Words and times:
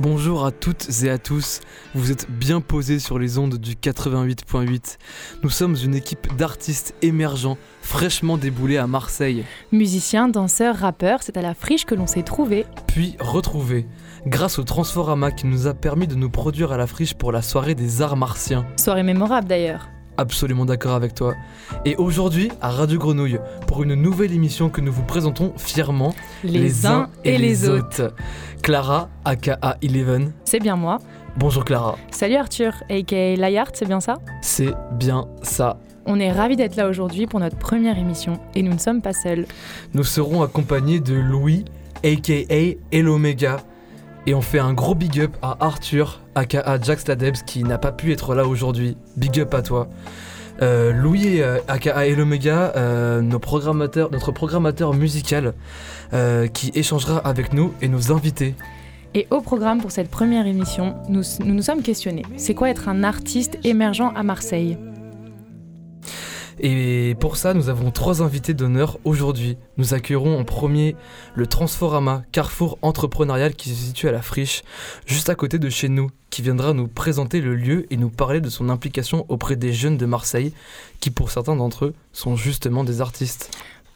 Bonjour 0.00 0.46
à 0.46 0.50
toutes 0.50 0.88
et 1.02 1.10
à 1.10 1.18
tous, 1.18 1.60
vous 1.94 2.10
êtes 2.10 2.30
bien 2.30 2.62
posés 2.62 2.98
sur 2.98 3.18
les 3.18 3.36
ondes 3.36 3.58
du 3.58 3.74
88.8. 3.74 4.96
Nous 5.42 5.50
sommes 5.50 5.76
une 5.84 5.94
équipe 5.94 6.34
d'artistes 6.38 6.94
émergents, 7.02 7.58
fraîchement 7.82 8.38
déboulés 8.38 8.78
à 8.78 8.86
Marseille. 8.86 9.44
Musiciens, 9.72 10.28
danseurs, 10.28 10.76
rappeurs, 10.76 11.22
c'est 11.22 11.36
à 11.36 11.42
la 11.42 11.52
friche 11.52 11.84
que 11.84 11.94
l'on 11.94 12.06
s'est 12.06 12.22
trouvé. 12.22 12.64
Puis 12.86 13.14
retrouvés, 13.20 13.86
grâce 14.24 14.58
au 14.58 14.64
Transforama 14.64 15.32
qui 15.32 15.46
nous 15.46 15.66
a 15.66 15.74
permis 15.74 16.06
de 16.06 16.14
nous 16.14 16.30
produire 16.30 16.72
à 16.72 16.78
la 16.78 16.86
friche 16.86 17.12
pour 17.12 17.30
la 17.30 17.42
soirée 17.42 17.74
des 17.74 18.00
arts 18.00 18.16
martiens. 18.16 18.64
Soirée 18.78 19.02
mémorable 19.02 19.48
d'ailleurs. 19.48 19.90
Absolument 20.20 20.66
d'accord 20.66 20.92
avec 20.92 21.14
toi. 21.14 21.34
Et 21.86 21.96
aujourd'hui, 21.96 22.50
à 22.60 22.68
Radio 22.68 22.98
Grenouille, 22.98 23.38
pour 23.66 23.82
une 23.82 23.94
nouvelle 23.94 24.34
émission 24.34 24.68
que 24.68 24.82
nous 24.82 24.92
vous 24.92 25.02
présentons 25.02 25.54
fièrement, 25.56 26.14
Les, 26.44 26.84
uns 26.84 27.08
et, 27.24 27.38
les 27.38 27.66
autres. 27.70 28.12
Clara, 28.62 29.08
aka 29.24 29.58
Eleven. 29.80 30.32
C'est 30.44 30.58
bien 30.58 30.76
moi. 30.76 30.98
Bonjour 31.38 31.64
Clara. 31.64 31.96
Salut 32.10 32.36
Arthur, 32.36 32.74
aka 32.90 33.34
Layard, 33.36 33.70
c'est 33.72 33.86
bien 33.86 34.00
ça? 34.00 34.18
C'est 34.42 34.74
bien 34.92 35.24
ça. 35.40 35.78
On 36.04 36.20
est 36.20 36.30
ravis 36.30 36.56
d'être 36.56 36.76
là 36.76 36.90
aujourd'hui 36.90 37.26
pour 37.26 37.40
notre 37.40 37.56
première 37.56 37.96
émission 37.96 38.38
et 38.54 38.62
nous 38.62 38.74
ne 38.74 38.78
sommes 38.78 39.00
pas 39.00 39.14
seuls. 39.14 39.46
Nous 39.94 40.04
serons 40.04 40.42
accompagnés 40.42 41.00
de 41.00 41.14
Louis, 41.14 41.64
aka 42.04 42.66
Elomega. 42.92 43.62
Et 44.26 44.34
on 44.34 44.42
fait 44.42 44.58
un 44.58 44.74
gros 44.74 44.94
big 44.94 45.20
up 45.20 45.36
à 45.42 45.56
Arthur, 45.60 46.20
aka 46.34 46.78
Jax 46.82 47.08
Ladebs, 47.08 47.42
qui 47.46 47.64
n'a 47.64 47.78
pas 47.78 47.92
pu 47.92 48.12
être 48.12 48.34
là 48.34 48.46
aujourd'hui. 48.46 48.96
Big 49.16 49.40
up 49.40 49.54
à 49.54 49.62
toi. 49.62 49.88
Euh, 50.62 50.92
Louis, 50.92 51.40
euh, 51.40 51.58
aka 51.68 52.06
Elomega, 52.06 52.72
euh, 52.76 53.22
nos 53.22 53.38
programmateurs, 53.38 54.10
notre 54.10 54.30
programmateur 54.30 54.92
musical, 54.92 55.54
euh, 56.12 56.48
qui 56.48 56.70
échangera 56.74 57.18
avec 57.18 57.54
nous 57.54 57.72
et 57.80 57.88
nos 57.88 58.12
invités. 58.12 58.54
Et 59.14 59.26
au 59.30 59.40
programme 59.40 59.80
pour 59.80 59.90
cette 59.90 60.10
première 60.10 60.46
émission, 60.46 60.94
nous 61.08 61.22
nous, 61.40 61.54
nous 61.54 61.62
sommes 61.62 61.82
questionnés. 61.82 62.24
C'est 62.36 62.54
quoi 62.54 62.68
être 62.68 62.88
un 62.88 63.02
artiste 63.02 63.58
émergent 63.64 64.12
à 64.14 64.22
Marseille? 64.22 64.76
Et 66.62 67.16
pour 67.18 67.38
ça, 67.38 67.54
nous 67.54 67.70
avons 67.70 67.90
trois 67.90 68.22
invités 68.22 68.52
d'honneur 68.52 68.98
aujourd'hui. 69.04 69.56
Nous 69.78 69.94
accueillerons 69.94 70.38
en 70.38 70.44
premier 70.44 70.94
le 71.34 71.46
Transforama, 71.46 72.22
carrefour 72.32 72.78
entrepreneurial 72.82 73.54
qui 73.54 73.70
se 73.70 73.74
situe 73.74 74.08
à 74.08 74.12
la 74.12 74.20
Friche, 74.20 74.62
juste 75.06 75.30
à 75.30 75.34
côté 75.34 75.58
de 75.58 75.70
chez 75.70 75.88
nous, 75.88 76.10
qui 76.28 76.42
viendra 76.42 76.74
nous 76.74 76.86
présenter 76.86 77.40
le 77.40 77.54
lieu 77.54 77.86
et 77.90 77.96
nous 77.96 78.10
parler 78.10 78.42
de 78.42 78.50
son 78.50 78.68
implication 78.68 79.24
auprès 79.30 79.56
des 79.56 79.72
jeunes 79.72 79.96
de 79.96 80.04
Marseille, 80.04 80.52
qui 81.00 81.10
pour 81.10 81.30
certains 81.30 81.56
d'entre 81.56 81.86
eux 81.86 81.94
sont 82.12 82.36
justement 82.36 82.84
des 82.84 83.00
artistes. 83.00 83.50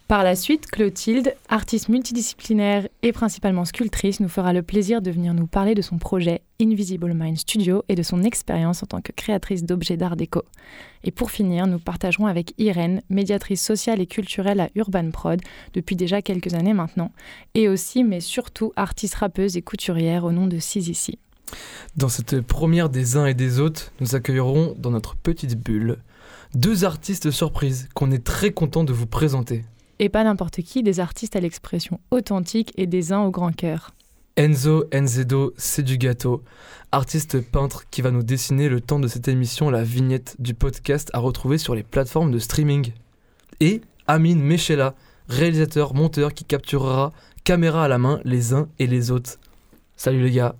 Par 0.06 0.22
la 0.22 0.36
suite, 0.36 0.66
Clotilde, 0.66 1.34
artiste 1.48 1.88
multidisciplinaire 1.88 2.86
et 3.02 3.12
principalement 3.12 3.64
sculptrice, 3.64 4.20
nous 4.20 4.28
fera 4.28 4.52
le 4.52 4.62
plaisir 4.62 5.00
de 5.00 5.10
venir 5.10 5.32
nous 5.32 5.46
parler 5.46 5.74
de 5.74 5.80
son 5.80 5.96
projet 5.96 6.42
Invisible 6.60 7.14
Mind 7.14 7.38
Studio 7.38 7.82
et 7.88 7.94
de 7.94 8.02
son 8.02 8.22
expérience 8.22 8.82
en 8.82 8.86
tant 8.86 9.00
que 9.00 9.12
créatrice 9.12 9.64
d'objets 9.64 9.96
d'art 9.96 10.16
déco. 10.16 10.42
Et 11.04 11.10
pour 11.10 11.30
finir, 11.30 11.66
nous 11.66 11.78
partagerons 11.78 12.26
avec 12.26 12.52
Irène, 12.58 13.00
médiatrice 13.08 13.64
sociale 13.64 14.02
et 14.02 14.06
culturelle 14.06 14.60
à 14.60 14.68
Urban 14.74 15.10
Prod 15.10 15.40
depuis 15.72 15.96
déjà 15.96 16.20
quelques 16.20 16.52
années 16.52 16.74
maintenant, 16.74 17.10
et 17.54 17.70
aussi, 17.70 18.04
mais 18.04 18.20
surtout, 18.20 18.74
artiste 18.76 19.14
rappeuse 19.14 19.56
et 19.56 19.62
couturière 19.62 20.24
au 20.24 20.32
nom 20.32 20.46
de 20.46 20.56
Ici. 20.56 21.18
Dans 21.96 22.10
cette 22.10 22.42
première 22.42 22.90
des 22.90 23.16
uns 23.16 23.26
et 23.26 23.34
des 23.34 23.58
autres, 23.58 23.90
nous 24.00 24.14
accueillerons 24.14 24.74
dans 24.76 24.90
notre 24.90 25.16
petite 25.16 25.58
bulle 25.58 25.96
deux 26.54 26.84
artistes 26.84 27.30
surprises 27.30 27.88
qu'on 27.94 28.10
est 28.10 28.22
très 28.22 28.52
content 28.52 28.84
de 28.84 28.92
vous 28.92 29.06
présenter. 29.06 29.64
Et 29.98 30.08
pas 30.08 30.24
n'importe 30.24 30.62
qui, 30.62 30.82
des 30.82 31.00
artistes 31.00 31.36
à 31.36 31.40
l'expression 31.40 32.00
authentique 32.10 32.72
et 32.76 32.86
des 32.86 33.12
uns 33.12 33.22
au 33.22 33.30
grand 33.30 33.54
cœur. 33.54 33.94
Enzo 34.36 34.84
Enzedo, 34.92 35.54
c'est 35.56 35.84
du 35.84 35.96
gâteau, 35.96 36.42
artiste 36.90 37.40
peintre 37.40 37.84
qui 37.90 38.02
va 38.02 38.10
nous 38.10 38.24
dessiner 38.24 38.68
le 38.68 38.80
temps 38.80 38.98
de 38.98 39.06
cette 39.06 39.28
émission 39.28 39.70
la 39.70 39.84
vignette 39.84 40.34
du 40.40 40.54
podcast 40.54 41.08
à 41.12 41.20
retrouver 41.20 41.56
sur 41.56 41.76
les 41.76 41.84
plateformes 41.84 42.32
de 42.32 42.40
streaming. 42.40 42.92
Et 43.60 43.80
Amine 44.08 44.42
Mechela, 44.42 44.94
réalisateur, 45.28 45.94
monteur 45.94 46.34
qui 46.34 46.44
capturera 46.44 47.12
caméra 47.44 47.84
à 47.84 47.88
la 47.88 47.98
main 47.98 48.20
les 48.24 48.52
uns 48.54 48.68
et 48.80 48.88
les 48.88 49.12
autres. 49.12 49.38
Salut 49.96 50.22
les 50.22 50.32
gars, 50.32 50.56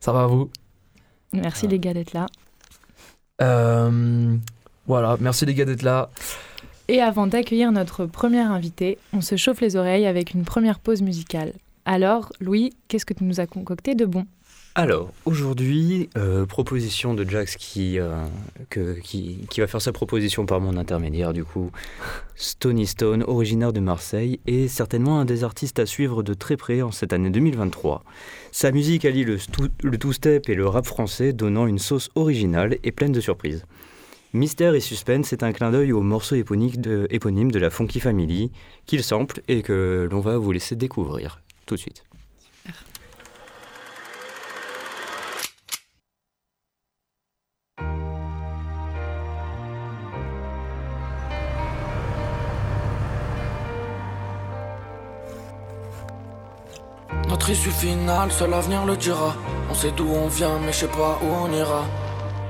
ça 0.00 0.12
va 0.12 0.22
à 0.22 0.26
vous? 0.26 0.50
Merci 1.34 1.68
les 1.68 1.78
gars 1.78 1.92
d'être 1.92 2.14
là. 2.14 2.26
Euh, 3.42 4.36
Voilà, 4.86 5.16
merci 5.20 5.44
les 5.44 5.54
gars 5.54 5.66
d'être 5.66 5.82
là. 5.82 6.10
Et 6.92 7.00
avant 7.00 7.26
d'accueillir 7.26 7.72
notre 7.72 8.04
première 8.04 8.52
invité, 8.52 8.98
on 9.14 9.22
se 9.22 9.36
chauffe 9.36 9.62
les 9.62 9.76
oreilles 9.76 10.04
avec 10.04 10.34
une 10.34 10.44
première 10.44 10.78
pause 10.78 11.00
musicale. 11.00 11.54
Alors, 11.86 12.30
Louis, 12.38 12.74
qu'est-ce 12.86 13.06
que 13.06 13.14
tu 13.14 13.24
nous 13.24 13.40
as 13.40 13.46
concocté 13.46 13.94
de 13.94 14.04
bon? 14.04 14.26
Alors, 14.74 15.10
aujourd'hui, 15.24 16.10
euh, 16.18 16.44
proposition 16.44 17.14
de 17.14 17.26
Jax 17.26 17.56
qui, 17.56 17.98
euh, 17.98 18.26
qui, 19.02 19.46
qui 19.48 19.60
va 19.60 19.66
faire 19.66 19.80
sa 19.80 19.92
proposition 19.92 20.44
par 20.44 20.60
mon 20.60 20.76
intermédiaire, 20.76 21.32
du 21.32 21.44
coup. 21.44 21.70
Stony 22.36 22.86
Stone, 22.86 23.24
originaire 23.26 23.72
de 23.72 23.80
Marseille, 23.80 24.38
et 24.46 24.68
certainement 24.68 25.18
un 25.18 25.24
des 25.24 25.44
artistes 25.44 25.78
à 25.78 25.86
suivre 25.86 26.22
de 26.22 26.34
très 26.34 26.58
près 26.58 26.82
en 26.82 26.90
cette 26.90 27.14
année 27.14 27.30
2023. 27.30 28.04
Sa 28.50 28.70
musique 28.70 29.06
allie 29.06 29.24
le 29.24 29.98
two-step 29.98 30.50
et 30.50 30.54
le 30.54 30.68
rap 30.68 30.84
français, 30.84 31.32
donnant 31.32 31.66
une 31.66 31.78
sauce 31.78 32.10
originale 32.16 32.76
et 32.84 32.92
pleine 32.92 33.12
de 33.12 33.20
surprises. 33.22 33.64
Mystère 34.34 34.74
et 34.74 34.80
suspense 34.80 35.34
est 35.34 35.42
un 35.42 35.52
clin 35.52 35.70
d'œil 35.70 35.92
au 35.92 36.00
morceau 36.00 36.36
éponyme 36.36 36.80
de, 36.80 37.06
de 37.06 37.58
la 37.58 37.68
Funky 37.68 38.00
Family, 38.00 38.50
qu'il 38.86 39.04
sample 39.04 39.42
et 39.46 39.60
que 39.60 40.08
l'on 40.10 40.20
va 40.20 40.38
vous 40.38 40.52
laisser 40.52 40.74
découvrir 40.74 41.42
tout 41.66 41.74
de 41.74 41.80
suite. 41.80 42.04
Notre 57.28 57.50
issue 57.50 57.70
finale, 57.70 58.32
seul 58.32 58.48
l'avenir 58.48 58.86
le 58.86 58.96
dira. 58.96 59.36
On 59.70 59.74
sait 59.74 59.92
d'où 59.92 60.06
on 60.08 60.28
vient, 60.28 60.58
mais 60.60 60.72
je 60.72 60.78
sais 60.78 60.86
pas 60.86 61.20
où 61.22 61.26
on 61.26 61.52
ira. 61.52 61.84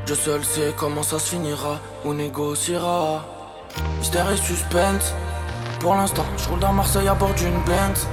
Je 0.05 0.15
seul 0.15 0.45
sais 0.45 0.75
comment 0.77 1.03
ça 1.03 1.19
se 1.19 1.31
finira, 1.31 1.79
ou 2.05 2.13
négociera. 2.13 3.25
Mystère 3.99 4.31
et 4.33 4.37
suspense. 4.37 5.15
Pour 5.81 5.95
l'instant, 5.95 6.25
je 6.37 6.49
roule 6.49 6.59
dans 6.59 6.73
Marseille 6.73 7.09
à 7.09 7.15
bord 7.15 7.33
d'une 7.35 7.63
Benz. 7.65 8.07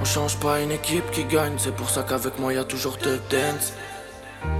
On 0.00 0.04
change 0.04 0.36
pas 0.36 0.60
une 0.60 0.72
équipe 0.72 1.10
qui 1.10 1.24
gagne, 1.24 1.54
c'est 1.56 1.74
pour 1.74 1.90
ça 1.90 2.02
qu'avec 2.02 2.38
moi 2.38 2.52
y 2.52 2.58
a 2.58 2.64
toujours 2.64 2.96
de 2.96 3.20
dance. 3.30 3.72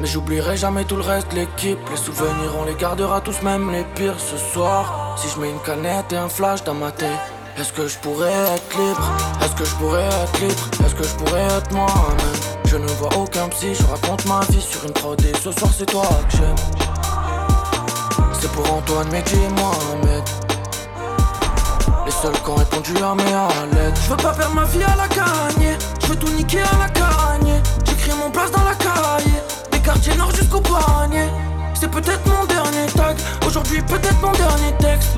Mais 0.00 0.06
j'oublierai 0.06 0.56
jamais 0.56 0.84
tout 0.84 0.96
le 0.96 1.02
reste 1.02 1.32
l'équipe. 1.32 1.78
Les 1.90 1.96
souvenirs, 1.96 2.52
on 2.58 2.64
les 2.64 2.74
gardera 2.74 3.20
tous, 3.20 3.42
même 3.42 3.70
les 3.70 3.84
pires 3.94 4.18
ce 4.18 4.36
soir. 4.36 5.16
Si 5.16 5.28
je 5.28 5.40
mets 5.40 5.50
une 5.50 5.60
canette 5.60 6.12
et 6.12 6.16
un 6.16 6.28
flash 6.28 6.62
dans 6.64 6.74
ma 6.74 6.92
tête, 6.92 7.20
est-ce 7.56 7.72
que 7.72 7.88
je 7.88 7.98
pourrais 7.98 8.32
être 8.32 8.78
libre? 8.78 9.12
Est-ce 9.42 9.54
que 9.54 9.64
je 9.64 9.74
pourrais 9.74 10.04
être 10.04 10.40
libre? 10.40 10.68
Est-ce 10.84 10.94
que 10.94 11.04
je 11.04 11.14
pourrais 11.16 11.42
être 11.42 11.72
moi-même? 11.72 12.57
Ne 12.78 12.86
vois 12.92 13.10
aucun 13.16 13.48
psy, 13.48 13.74
je 13.74 13.84
raconte 13.84 14.24
ma 14.26 14.40
vie 14.50 14.60
sur 14.60 14.84
une 14.84 14.92
prod 14.92 15.20
et 15.24 15.32
ce 15.42 15.52
soir 15.52 15.70
c'est 15.76 15.86
toi 15.86 16.08
que 16.28 16.36
j'aime. 16.36 16.54
C'est 18.40 18.50
pour 18.52 18.72
Antoine, 18.72 19.08
Mehdi 19.10 19.34
et 19.34 19.48
Mohamed. 19.60 20.22
Les 22.06 22.12
seuls 22.12 22.32
qui 22.32 22.50
ont 22.50 22.54
répondu 22.54 22.92
à 23.02 23.14
mes 23.14 23.76
lettres. 23.76 24.00
Je 24.02 24.10
veux 24.10 24.16
pas 24.16 24.32
perdre 24.32 24.54
ma 24.54 24.64
vie 24.64 24.82
à 24.82 24.96
la 24.96 25.08
gagne. 25.08 25.76
Je 26.00 26.06
veux 26.06 26.16
tout 26.16 26.28
niquer 26.30 26.60
à 26.60 26.78
la 26.78 26.88
gagne. 26.88 27.60
J'écris 27.84 28.12
mon 28.18 28.30
place 28.30 28.50
dans 28.52 28.64
la 28.64 28.74
caille. 28.74 29.32
Des 29.72 29.80
quartiers 29.80 30.14
nord 30.14 30.30
jusqu'au 30.30 30.60
poignet. 30.60 31.28
C'est 31.74 31.90
peut-être 31.90 32.26
mon 32.26 32.44
dernier 32.46 32.86
tag. 32.94 33.16
Aujourd'hui, 33.46 33.82
peut-être 33.82 34.20
mon 34.22 34.32
dernier 34.32 34.72
texte. 34.78 35.16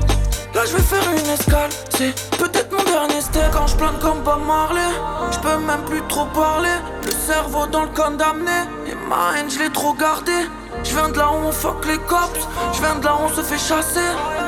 Là, 0.53 0.61
je 0.65 0.75
vais 0.75 0.83
faire 0.83 1.03
une 1.11 1.29
escale. 1.29 1.69
C'est 1.91 2.13
peut-être 2.37 2.71
mon 2.75 2.83
dernier 2.83 3.21
step. 3.21 3.51
Quand 3.53 3.67
je 3.67 3.75
plane 3.75 3.97
comme 4.01 4.21
Bob 4.23 4.45
Marley, 4.45 4.91
je 5.31 5.39
peux 5.39 5.57
même 5.57 5.85
plus 5.85 6.01
trop 6.09 6.25
parler. 6.33 6.75
Cerveau 7.27 7.67
dans 7.67 7.83
le 7.83 7.89
condamné. 7.89 8.51
Et 8.87 8.95
ma 9.07 9.37
haine, 9.37 9.49
je 9.49 9.59
l'ai 9.59 9.69
trop 9.69 9.93
gardé. 9.93 10.31
Je 10.83 10.89
viens 10.95 11.09
de 11.09 11.17
là 11.17 11.29
où 11.31 11.47
on 11.47 11.51
fuck 11.51 11.85
les 11.85 11.97
cops. 11.99 12.47
Je 12.73 12.81
viens 12.81 12.95
de 12.95 13.05
là 13.05 13.15
où 13.15 13.25
on 13.25 13.29
se 13.29 13.41
fait 13.41 13.59
chasser. 13.59 13.99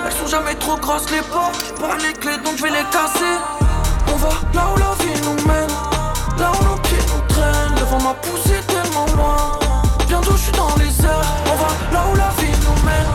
Elles 0.06 0.12
sont 0.12 0.28
jamais 0.28 0.56
trop 0.56 0.76
grosses 0.78 1.10
les 1.12 1.22
portes. 1.22 1.64
J'ai 1.68 1.74
pas 1.82 1.96
les 1.98 2.14
clés 2.14 2.38
donc 2.38 2.58
je 2.58 2.64
vais 2.64 2.72
les 2.72 2.86
casser. 2.92 3.36
On 4.12 4.16
va 4.16 4.30
là 4.54 4.66
où 4.74 4.78
la 4.78 4.92
vie 5.04 5.22
nous 5.22 5.48
mène. 5.48 5.70
Là 6.40 6.52
où 6.52 6.64
nos 6.64 6.78
pieds 6.78 6.98
nous 7.14 7.22
traînent. 7.28 7.76
Le 7.78 7.86
vent 7.86 8.02
m'a 8.02 8.14
poussé 8.16 8.56
tellement 8.68 9.06
loin. 9.16 9.38
Bientôt 10.08 10.32
je 10.32 10.44
suis 10.44 10.52
dans 10.54 10.76
les 10.78 11.06
airs. 11.06 11.28
On 11.52 11.56
va 11.56 11.70
là 11.94 12.04
où 12.12 12.16
la 12.16 12.30
vie 12.40 12.58
nous 12.66 12.86
mène. 12.86 13.10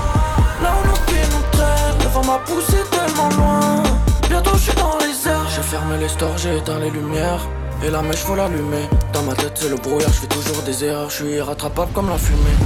Là 0.62 0.70
où 0.78 0.86
nos 0.86 1.00
pieds 1.06 1.26
nous 1.32 1.58
traînent. 1.58 1.98
Le 2.00 2.08
vent 2.08 2.24
m'a 2.24 2.38
poussé 2.46 2.78
tellement 2.92 3.28
loin. 3.30 3.82
Bientôt 4.28 4.54
je 4.54 4.70
suis 4.70 4.74
dans 4.74 4.96
les 5.00 5.28
airs. 5.28 5.48
J'ai 5.48 5.62
fermé 5.62 5.98
les 5.98 6.08
stores, 6.08 6.38
j'ai 6.38 6.58
éteint 6.58 6.78
les 6.78 6.90
lumières. 6.90 7.40
Et 7.84 7.90
la 7.90 8.02
mèche 8.02 8.18
faut 8.18 8.34
l'allumer. 8.34 8.88
Dans 9.12 9.22
ma 9.22 9.34
tête 9.34 9.52
c'est 9.54 9.68
le 9.68 9.76
brouillard, 9.76 10.12
je 10.12 10.20
fais 10.20 10.26
toujours 10.26 10.62
des 10.62 10.84
erreurs. 10.84 11.10
Je 11.10 11.24
suis 11.24 11.34
irrattrapable 11.34 11.92
comme 11.92 12.08
la 12.08 12.18
fumée. 12.18 12.56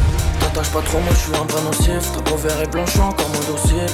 T'attaches 0.40 0.70
pas 0.70 0.80
trop, 0.82 0.98
moi 0.98 1.12
je 1.12 1.18
suis 1.18 1.36
un 1.36 1.44
brin 1.44 1.62
nocif. 1.62 2.12
Ta 2.12 2.22
peau 2.22 2.36
vert 2.36 2.60
et 2.62 2.66
blanche, 2.66 2.94
je 2.94 3.00
encore 3.00 3.28
moins 3.28 3.46
docile. 3.46 3.86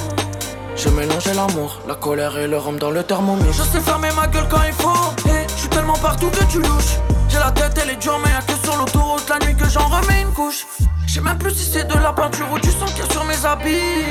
J'ai 0.75 0.91
mélangé 0.91 1.33
l'amour, 1.33 1.81
la 1.87 1.95
colère 1.95 2.37
et 2.37 2.47
le 2.47 2.57
rhum 2.57 2.79
dans 2.79 2.91
le 2.91 3.03
thermomètre. 3.03 3.53
Je 3.53 3.63
sais 3.63 3.81
fermer 3.81 4.09
ma 4.15 4.27
gueule 4.27 4.47
quand 4.49 4.63
il 4.65 4.73
faut. 4.73 5.29
Et 5.29 5.45
je 5.49 5.59
suis 5.59 5.69
tellement 5.69 5.97
partout 5.97 6.29
que 6.29 6.43
tu 6.45 6.59
louches. 6.59 6.95
J'ai 7.27 7.37
la 7.37 7.51
tête, 7.51 7.77
elle 7.83 7.89
est 7.89 7.97
dure, 7.97 8.17
mais 8.23 8.31
y'a 8.31 8.41
que 8.41 8.65
sur 8.65 8.77
l'autoroute 8.77 9.27
la 9.29 9.45
nuit 9.45 9.55
que 9.55 9.67
j'en 9.67 9.87
remets 9.87 10.21
une 10.21 10.31
couche. 10.31 10.65
Je 11.05 11.15
sais 11.15 11.21
même 11.21 11.37
plus 11.37 11.51
si 11.51 11.69
c'est 11.69 11.85
de 11.85 11.95
la 11.95 12.13
peinture 12.13 12.47
ou 12.53 12.59
du 12.59 12.71
sang 12.71 12.85
qui 12.95 13.01
est 13.01 13.11
sur 13.11 13.25
mes 13.25 13.45
habits. 13.45 14.05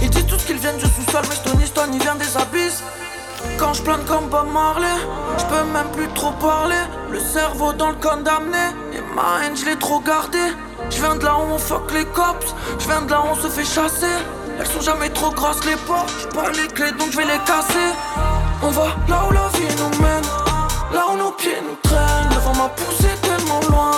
Ils 0.00 0.08
disent 0.08 0.26
tous 0.26 0.42
qu'ils 0.44 0.56
viennent 0.56 0.78
du 0.78 0.86
sous-sol, 0.86 1.22
mais 1.28 1.34
Stony 1.34 1.66
Stone, 1.66 1.90
il 1.92 2.00
vient 2.00 2.14
des 2.14 2.34
abysses. 2.36 2.82
Quand 3.60 3.74
je 3.74 3.82
plane 3.82 4.02
comme 4.06 4.26
Bob 4.30 4.46
Marley, 4.54 4.86
je 5.36 5.44
peux 5.44 5.64
même 5.70 5.90
plus 5.92 6.08
trop 6.14 6.30
parler. 6.40 6.80
Le 7.10 7.20
cerveau 7.20 7.74
dans 7.74 7.90
le 7.90 7.96
condamné, 7.96 8.56
et 8.94 9.02
ma 9.14 9.44
haine, 9.44 9.54
je 9.54 9.66
l'ai 9.66 9.76
trop 9.76 10.00
gardé. 10.00 10.38
Je 10.88 10.96
viens 10.96 11.14
de 11.14 11.24
là 11.26 11.36
où 11.36 11.52
on 11.52 11.58
fuck 11.58 11.92
les 11.92 12.06
cops, 12.06 12.54
je 12.78 12.86
viens 12.86 13.02
de 13.02 13.10
là 13.10 13.20
où 13.20 13.32
on 13.32 13.34
se 13.34 13.48
fait 13.48 13.66
chasser. 13.66 14.16
Elles 14.58 14.66
sont 14.66 14.80
jamais 14.80 15.10
trop 15.10 15.30
grosses 15.30 15.62
les 15.66 15.76
portes, 15.76 16.10
j'ai 16.22 16.28
pas 16.28 16.48
les 16.50 16.68
clés 16.68 16.92
donc 16.92 17.10
je 17.12 17.18
vais 17.18 17.26
les 17.26 17.38
casser. 17.44 17.90
On 18.62 18.70
va 18.70 18.86
là 19.08 19.24
où 19.28 19.32
la 19.32 19.48
vie 19.48 19.76
nous 19.76 20.02
mène, 20.02 20.24
là 20.94 21.02
où 21.12 21.18
nos 21.18 21.32
pieds 21.32 21.62
nous 21.62 21.76
traînent. 21.82 22.30
Devant 22.30 22.62
ma 22.62 22.68
poussée 22.70 23.14
tellement 23.20 23.60
loin, 23.68 23.90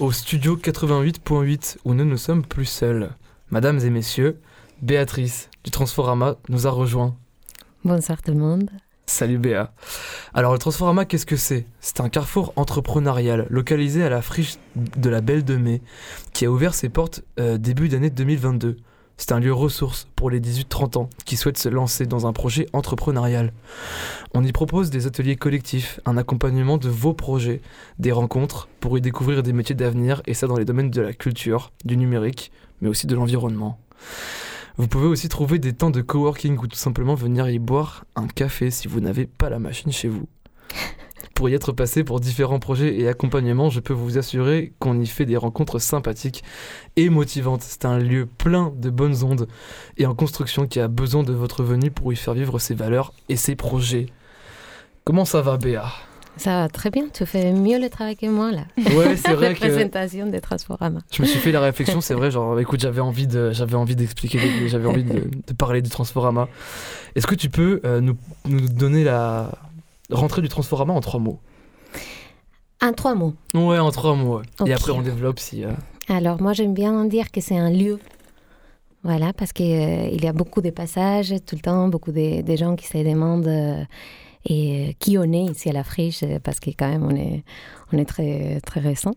au 0.00 0.12
studio 0.12 0.56
88.8 0.56 1.76
où 1.84 1.92
nous 1.92 2.06
ne 2.06 2.16
sommes 2.16 2.44
plus 2.44 2.64
seuls. 2.64 3.10
Mesdames 3.50 3.78
et 3.80 3.90
messieurs, 3.90 4.40
Béatrice 4.80 5.50
du 5.62 5.70
Transforama 5.70 6.36
nous 6.48 6.66
a 6.66 6.70
rejoint. 6.70 7.14
Bonsoir 7.84 8.22
tout 8.22 8.30
le 8.30 8.38
monde. 8.38 8.70
Salut 9.04 9.38
Béa. 9.38 9.74
Alors 10.32 10.52
le 10.52 10.58
Transforama, 10.58 11.04
qu'est-ce 11.04 11.26
que 11.26 11.36
c'est? 11.36 11.66
C'est 11.80 12.00
un 12.00 12.08
carrefour 12.08 12.54
entrepreneurial 12.56 13.46
localisé 13.50 14.02
à 14.02 14.08
la 14.08 14.22
friche 14.22 14.56
de 14.74 15.10
la 15.10 15.20
Belle 15.20 15.44
de 15.44 15.56
Mai 15.56 15.82
qui 16.32 16.46
a 16.46 16.50
ouvert 16.50 16.74
ses 16.74 16.88
portes 16.88 17.22
euh, 17.38 17.58
début 17.58 17.90
d'année 17.90 18.10
2022. 18.10 18.78
C'est 19.20 19.32
un 19.32 19.38
lieu 19.38 19.52
ressource 19.52 20.08
pour 20.16 20.30
les 20.30 20.40
18-30 20.40 20.96
ans 20.96 21.10
qui 21.26 21.36
souhaitent 21.36 21.58
se 21.58 21.68
lancer 21.68 22.06
dans 22.06 22.26
un 22.26 22.32
projet 22.32 22.64
entrepreneurial. 22.72 23.52
On 24.32 24.42
y 24.42 24.50
propose 24.50 24.88
des 24.88 25.06
ateliers 25.06 25.36
collectifs, 25.36 26.00
un 26.06 26.16
accompagnement 26.16 26.78
de 26.78 26.88
vos 26.88 27.12
projets, 27.12 27.60
des 27.98 28.12
rencontres 28.12 28.66
pour 28.80 28.96
y 28.96 29.02
découvrir 29.02 29.42
des 29.42 29.52
métiers 29.52 29.74
d'avenir 29.74 30.22
et 30.26 30.32
ça 30.32 30.46
dans 30.46 30.56
les 30.56 30.64
domaines 30.64 30.90
de 30.90 31.02
la 31.02 31.12
culture, 31.12 31.70
du 31.84 31.98
numérique, 31.98 32.50
mais 32.80 32.88
aussi 32.88 33.06
de 33.06 33.14
l'environnement. 33.14 33.78
Vous 34.78 34.88
pouvez 34.88 35.06
aussi 35.06 35.28
trouver 35.28 35.58
des 35.58 35.74
temps 35.74 35.90
de 35.90 36.00
coworking 36.00 36.56
ou 36.56 36.66
tout 36.66 36.78
simplement 36.78 37.14
venir 37.14 37.46
y 37.50 37.58
boire 37.58 38.06
un 38.16 38.26
café 38.26 38.70
si 38.70 38.88
vous 38.88 39.00
n'avez 39.00 39.26
pas 39.26 39.50
la 39.50 39.58
machine 39.58 39.92
chez 39.92 40.08
vous. 40.08 40.28
Pour 41.40 41.48
y 41.48 41.54
être 41.54 41.72
passé 41.72 42.04
pour 42.04 42.20
différents 42.20 42.58
projets 42.58 43.00
et 43.00 43.08
accompagnements, 43.08 43.70
je 43.70 43.80
peux 43.80 43.94
vous 43.94 44.18
assurer 44.18 44.74
qu'on 44.78 45.00
y 45.00 45.06
fait 45.06 45.24
des 45.24 45.38
rencontres 45.38 45.78
sympathiques 45.78 46.44
et 46.96 47.08
motivantes. 47.08 47.62
C'est 47.62 47.86
un 47.86 47.98
lieu 47.98 48.26
plein 48.26 48.74
de 48.76 48.90
bonnes 48.90 49.24
ondes 49.24 49.48
et 49.96 50.04
en 50.04 50.14
construction 50.14 50.66
qui 50.66 50.80
a 50.80 50.88
besoin 50.88 51.22
de 51.22 51.32
votre 51.32 51.62
venue 51.62 51.90
pour 51.90 52.12
y 52.12 52.16
faire 52.16 52.34
vivre 52.34 52.58
ses 52.58 52.74
valeurs 52.74 53.14
et 53.30 53.36
ses 53.36 53.56
projets. 53.56 54.04
Comment 55.04 55.24
ça 55.24 55.40
va 55.40 55.56
Béa? 55.56 55.86
Ça 56.36 56.60
va 56.60 56.68
très 56.68 56.90
bien, 56.90 57.04
tu 57.12 57.24
fais 57.24 57.52
mieux 57.52 57.80
le 57.80 57.88
travail 57.88 58.16
que 58.16 58.26
moi 58.26 58.52
là. 58.52 58.64
Ouais, 58.94 59.16
c'est 59.16 59.32
vrai 59.34 59.48
La 59.48 59.54
que 59.54 59.60
présentation 59.60 60.26
des 60.26 60.40
Transforama. 60.42 61.00
je 61.10 61.22
me 61.22 61.26
suis 61.26 61.38
fait 61.38 61.52
la 61.52 61.60
réflexion, 61.60 62.02
c'est 62.02 62.14
vrai, 62.20 62.30
genre 62.30 62.60
écoute, 62.60 62.80
j'avais 62.80 63.00
envie 63.00 63.26
de 63.26 63.50
j'avais 63.52 63.76
envie 63.76 63.96
d'expliquer, 63.96 64.38
j'avais 64.68 64.86
envie 64.86 65.04
de, 65.04 65.30
de 65.46 65.52
parler 65.54 65.80
du 65.80 65.88
Transforama. 65.88 66.48
Est-ce 67.14 67.26
que 67.26 67.34
tu 67.34 67.48
peux 67.48 67.80
euh, 67.86 68.00
nous, 68.00 68.16
nous 68.46 68.68
donner 68.68 69.04
la 69.04 69.50
rentrée 70.10 70.42
du 70.42 70.48
Transforama 70.48 70.92
en 70.94 71.00
trois 71.00 71.20
mots 71.20 71.38
En 72.82 72.92
trois 72.92 73.14
mots. 73.14 73.34
Ouais, 73.54 73.78
en 73.78 73.90
trois 73.90 74.14
mots. 74.14 74.38
ouais. 74.38 74.68
Et 74.68 74.72
après 74.72 74.92
on 74.92 75.02
développe 75.02 75.38
si 75.38 75.64
euh, 75.64 75.72
Alors 76.08 76.40
moi 76.40 76.52
j'aime 76.52 76.74
bien 76.74 77.04
dire 77.04 77.30
que 77.30 77.40
c'est 77.40 77.56
un 77.58 77.70
lieu. 77.70 77.98
Voilà, 79.02 79.32
parce 79.32 79.52
qu'il 79.54 79.66
il 79.66 80.22
y 80.22 80.28
a 80.28 80.32
beaucoup 80.34 80.60
de 80.60 80.70
passages 80.70 81.34
tout 81.46 81.56
le 81.56 81.62
temps, 81.62 81.88
beaucoup 81.88 82.12
de, 82.12 82.42
de 82.42 82.56
gens 82.56 82.76
qui 82.76 82.86
se 82.86 82.98
demandent 82.98 83.46
euh, 83.46 83.82
et 84.44 84.88
euh, 84.88 84.92
qui 84.98 85.16
on 85.16 85.32
est 85.32 85.44
ici 85.44 85.70
à 85.70 85.72
la 85.72 85.84
friche, 85.84 86.22
euh, 86.22 86.38
parce 86.42 86.60
que 86.60 86.70
quand 86.70 86.88
même 86.88 87.04
on 87.04 87.14
est, 87.16 87.42
on 87.92 87.98
est 87.98 88.04
très, 88.04 88.60
très 88.60 88.80
récent. 88.80 89.14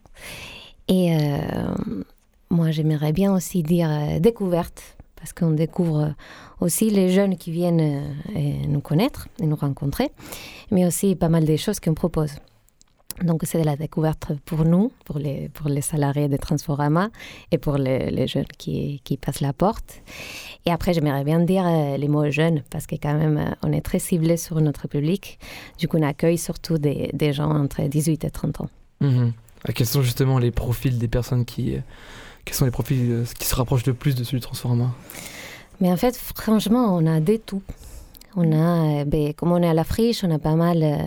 Et 0.88 1.16
euh, 1.16 1.38
moi 2.50 2.72
j'aimerais 2.72 3.12
bien 3.12 3.34
aussi 3.34 3.62
dire 3.62 3.90
euh, 3.92 4.20
découverte, 4.20 4.96
parce 5.24 5.32
qu'on 5.32 5.52
découvre 5.52 6.14
aussi 6.60 6.90
les 6.90 7.08
jeunes 7.08 7.38
qui 7.38 7.50
viennent 7.50 7.80
euh, 8.36 8.40
nous 8.68 8.82
connaître 8.82 9.30
et 9.42 9.46
nous 9.46 9.56
rencontrer, 9.56 10.12
mais 10.70 10.86
aussi 10.86 11.16
pas 11.16 11.30
mal 11.30 11.46
des 11.46 11.56
choses 11.56 11.80
qu'on 11.80 11.94
propose. 11.94 12.34
Donc 13.22 13.44
c'est 13.46 13.62
de 13.62 13.66
la 13.66 13.78
découverte 13.78 14.34
pour 14.44 14.66
nous, 14.66 14.92
pour 15.06 15.20
les, 15.20 15.48
pour 15.48 15.70
les 15.70 15.80
salariés 15.80 16.28
de 16.28 16.36
Transforama 16.36 17.10
et 17.52 17.58
pour 17.58 17.78
les, 17.78 18.28
jeunes 18.28 18.52
qui, 18.58 19.00
qui 19.06 19.16
passent 19.16 19.40
la 19.40 19.54
porte. 19.54 20.02
Et 20.66 20.72
après, 20.72 20.94
j'aimerais 20.94 21.24
bien 21.24 21.40
dire 21.40 21.66
euh, 21.66 21.96
les 21.96 22.10
mots 22.10 22.30
jeunes, 22.30 22.62
parce 22.70 22.86
que 22.86 22.96
quand 22.96 23.14
même, 23.14 23.38
euh, 23.38 23.56
on 23.64 23.72
est 23.72 23.80
très 23.82 24.00
ciblé 24.00 24.36
sur 24.36 24.60
notre 24.60 24.90
public. 24.90 25.40
Du 25.80 25.88
coup, 25.88 25.96
on 26.00 26.02
accueille 26.02 26.38
surtout 26.38 26.78
des, 26.78 27.12
des 27.14 27.32
gens 27.32 27.50
entre 27.50 27.82
18 27.82 28.26
et 28.26 28.30
30 28.30 28.60
ans. 28.60 28.70
mhm. 29.00 29.32
Quels 29.74 29.88
sont 29.88 30.02
justement 30.02 30.40
les 30.40 30.52
profils 30.52 30.98
des 30.98 31.08
personnes 31.08 31.46
qui 31.46 31.78
quels 32.46 32.56
sont 32.56 32.66
les 32.66 32.72
profils 32.72 33.12
euh, 33.12 33.24
qui 33.40 33.48
se 33.48 33.56
rapprochent 33.56 33.86
le 33.86 33.94
plus 33.94 34.16
de 34.16 34.24
celui 34.24 34.40
du 34.40 34.46
Transforama 34.46 34.92
Mais 35.82 35.92
en 35.92 35.98
fait, 35.98 36.16
franchement, 36.18 36.96
on 36.96 37.06
a 37.08 37.20
des 37.20 37.40
tout. 37.40 37.62
On 38.36 38.52
a, 38.52 39.02
euh, 39.02 39.06
ben, 39.06 39.34
comme 39.34 39.52
on 39.52 39.62
est 39.62 39.68
à 39.70 39.74
la 39.76 39.84
friche, 39.84 40.24
on 40.24 40.32
a 40.32 40.40
pas 40.40 40.56
mal 40.56 40.82
euh, 40.82 40.98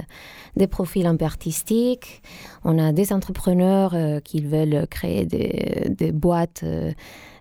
des 0.57 0.67
profils 0.69 1.07
un 1.07 1.17
peu 1.17 1.25
artistiques. 1.25 2.23
On 2.65 2.79
a 2.79 2.93
des 2.93 3.13
entrepreneurs 3.13 3.93
euh, 3.95 4.21
qui 4.21 4.41
veulent 4.41 4.87
créer 4.89 5.27
des, 5.27 5.89
des 5.91 6.13
boîtes, 6.13 6.61
euh, 6.65 6.93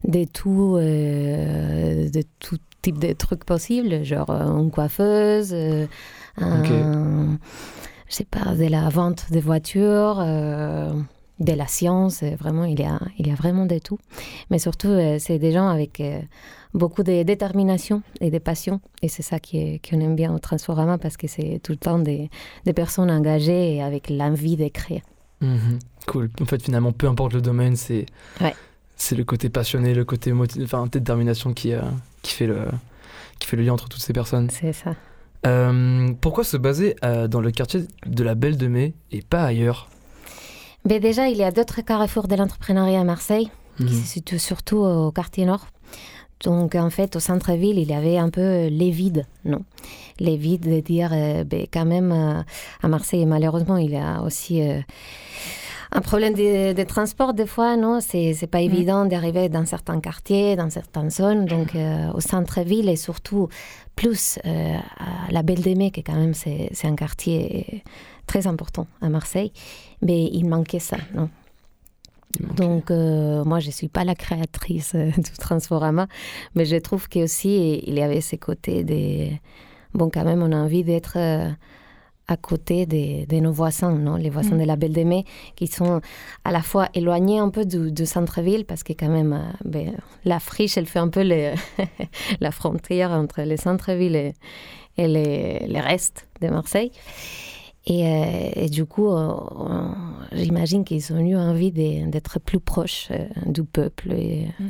des 0.03 0.25
tout, 0.25 0.77
de 0.79 2.21
tout 2.39 2.57
type 2.81 2.97
de 2.99 3.13
trucs 3.13 3.43
possibles, 3.45 4.03
genre 4.03 4.29
une 4.31 4.69
coiffeuse, 4.71 5.49
euh, 5.53 5.85
un- 6.37 7.37
je 8.07 8.15
sais 8.15 8.25
pas, 8.25 8.53
de 8.55 8.65
la 8.65 8.89
vente 8.89 9.31
de 9.31 9.39
voitures. 9.39 10.17
De 11.39 11.53
la 11.53 11.67
science, 11.67 12.23
euh, 12.23 12.35
vraiment, 12.39 12.63
il 12.65 12.79
y 12.79 12.83
a, 12.83 12.99
il 13.19 13.27
y 13.27 13.31
a 13.31 13.35
vraiment 13.35 13.65
de 13.65 13.77
tout. 13.79 13.99
Mais 14.49 14.59
surtout, 14.59 14.87
euh, 14.87 15.17
c'est 15.19 15.37
des 15.39 15.51
gens 15.51 15.67
avec 15.67 15.99
euh, 15.99 16.19
beaucoup 16.73 17.03
de 17.03 17.23
détermination 17.23 18.01
et 18.21 18.31
de 18.31 18.37
passion. 18.39 18.79
Et 19.01 19.09
c'est 19.09 19.21
ça 19.23 19.37
qu'on 19.39 19.99
aime 19.99 20.15
bien 20.15 20.33
au 20.33 20.39
Transforama 20.39 20.97
parce 20.97 21.17
que 21.17 21.27
c'est 21.27 21.59
tout 21.61 21.71
le 21.73 21.77
temps 21.77 21.99
des, 21.99 22.29
des 22.65 22.73
personnes 22.73 23.11
engagées 23.11 23.75
et 23.75 23.83
avec 23.83 24.09
l'envie 24.09 24.55
de 24.55 24.67
créer. 24.69 25.03
Mhm. 25.41 25.79
Cool. 26.07 26.29
En 26.41 26.45
fait, 26.45 26.61
finalement, 26.61 26.93
peu 26.93 27.07
importe 27.07 27.33
le 27.33 27.41
domaine, 27.41 27.75
c'est 27.75 28.05
Ouais. 28.39 28.55
c'est 28.95 29.15
le 29.15 29.25
côté 29.25 29.49
passionné, 29.49 29.93
le 29.93 30.05
côté 30.05 30.31
enfin 30.63 30.87
détermination 30.89 31.53
qui 31.53 31.73
euh, 31.73 31.81
qui 32.21 32.33
fait 32.33 32.47
le 32.47 32.59
qui 33.39 33.47
fait 33.47 33.57
le 33.57 33.63
lien 33.63 33.73
entre 33.73 33.89
toutes 33.89 34.01
ces 34.01 34.13
personnes. 34.13 34.49
C'est 34.49 34.71
ça. 34.71 34.95
Euh, 35.45 36.13
pourquoi 36.21 36.43
se 36.45 36.55
baser 36.57 36.95
euh, 37.03 37.27
dans 37.27 37.41
le 37.41 37.51
quartier 37.51 37.81
de 38.05 38.23
la 38.23 38.33
Belle 38.35 38.55
de 38.57 38.67
Mai 38.67 38.93
et 39.11 39.21
pas 39.21 39.43
ailleurs? 39.43 39.89
Mais 40.85 40.99
déjà, 40.99 41.27
il 41.29 41.37
y 41.37 41.43
a 41.43 41.51
d'autres 41.51 41.81
carrefours 41.81 42.27
de 42.27 42.35
l'entrepreneuriat 42.35 43.01
à 43.01 43.03
Marseille 43.03 43.49
Mhm. 43.79 43.87
qui 43.87 43.95
se 43.95 44.05
situent 44.07 44.39
surtout 44.39 44.77
au 44.77 45.11
quartier 45.11 45.45
nord. 45.45 45.67
Donc, 46.43 46.75
en 46.75 46.89
fait, 46.89 47.15
au 47.15 47.19
centre-ville, 47.19 47.77
il 47.79 47.89
y 47.89 47.93
avait 47.93 48.17
un 48.17 48.29
peu 48.29 48.67
les 48.67 48.91
vides, 48.91 49.25
non? 49.45 49.63
Les 50.19 50.37
vides 50.37 50.69
de 50.69 50.79
dire, 50.81 51.09
euh, 51.13 51.43
ben, 51.43 51.65
quand 51.71 51.85
même, 51.85 52.11
euh, 52.11 52.41
à 52.83 52.87
Marseille, 52.87 53.25
malheureusement, 53.25 53.77
il 53.77 53.91
y 53.91 53.97
a 53.97 54.21
aussi 54.21 54.61
euh, 54.61 54.79
un 55.91 56.01
problème 56.01 56.33
de, 56.33 56.73
de 56.73 56.83
transport, 56.83 57.33
des 57.33 57.45
fois, 57.47 57.77
non? 57.77 57.99
C'est 58.01 58.47
pas 58.51 58.61
évident 58.61 59.05
d'arriver 59.05 59.47
dans 59.49 59.65
certains 59.65 59.99
quartiers, 60.01 60.55
dans 60.55 60.69
certaines 60.69 61.09
zones. 61.09 61.45
Donc, 61.45 61.73
euh, 61.75 62.11
au 62.13 62.19
centre-ville 62.19 62.89
et 62.89 62.97
surtout, 62.97 63.47
plus 63.95 64.37
euh, 64.45 64.75
à 65.29 65.31
la 65.31 65.41
Belle 65.41 65.61
des 65.61 65.75
Mai, 65.75 65.91
qui 65.91 66.03
quand 66.03 66.15
même, 66.19 66.33
c'est 66.33 66.69
un 66.83 66.95
quartier 66.95 67.81
très 68.27 68.45
important 68.47 68.87
à 69.01 69.07
Marseille. 69.09 69.51
Mais 70.05 70.29
il 70.31 70.47
manquait 70.47 70.79
ça, 70.79 70.97
non 71.13 71.29
donc, 72.39 72.91
euh, 72.91 73.43
moi, 73.45 73.59
je 73.59 73.67
ne 73.67 73.71
suis 73.71 73.87
pas 73.87 74.03
la 74.03 74.15
créatrice 74.15 74.93
euh, 74.95 75.09
du 75.11 75.31
Transforama, 75.39 76.07
mais 76.53 76.65
je 76.65 76.75
trouve 76.75 77.07
qu'aussi, 77.07 77.81
il 77.85 77.93
y 77.93 78.01
avait 78.01 78.21
ces 78.21 78.37
côtés 78.37 78.83
des... 78.83 79.39
Bon, 79.93 80.09
quand 80.09 80.25
même, 80.25 80.43
on 80.43 80.51
a 80.51 80.57
envie 80.57 80.83
d'être 80.83 81.13
euh, 81.17 81.49
à 82.27 82.37
côté 82.37 82.85
de, 82.85 83.39
nos 83.39 83.51
voisins, 83.51 83.91
non 83.91 84.15
les 84.15 84.29
voisins 84.29 84.55
mm. 84.55 84.59
de 84.59 84.65
la 84.65 84.75
Belle 84.75 84.93
de 84.93 85.03
Mai, 85.03 85.25
qui 85.55 85.67
sont 85.67 86.01
à 86.43 86.51
la 86.51 86.61
fois 86.61 86.89
éloignés 86.93 87.39
un 87.39 87.49
peu 87.49 87.65
du, 87.65 88.05
centre-ville, 88.05 88.65
parce 88.65 88.83
que 88.83 88.93
quand 88.93 89.09
même, 89.09 89.33
euh, 89.33 89.51
ben, 89.63 89.95
la 90.25 90.39
friche, 90.39 90.77
elle 90.77 90.87
fait 90.87 90.99
un 90.99 91.09
peu 91.09 91.23
la 92.39 92.51
frontière 92.51 93.11
entre 93.11 93.43
le 93.43 93.57
centre-ville 93.57 94.15
et, 94.15 94.33
les, 94.97 95.59
les, 95.67 95.79
restes 95.81 96.27
de 96.41 96.47
Marseille. 96.47 96.91
Et, 97.87 98.07
euh, 98.07 98.67
du 98.67 98.85
coup, 98.85 99.09
j'imagine 100.31 100.83
qu'ils 100.83 101.13
ont 101.13 101.19
eu 101.19 101.35
envie 101.35 101.71
d'être 101.71 102.39
plus 102.39 102.59
proches 102.59 103.09
euh, 103.11 103.27
du 103.45 103.63
peuple. 103.63 104.13
Et, 104.13 104.47
mm. 104.59 104.65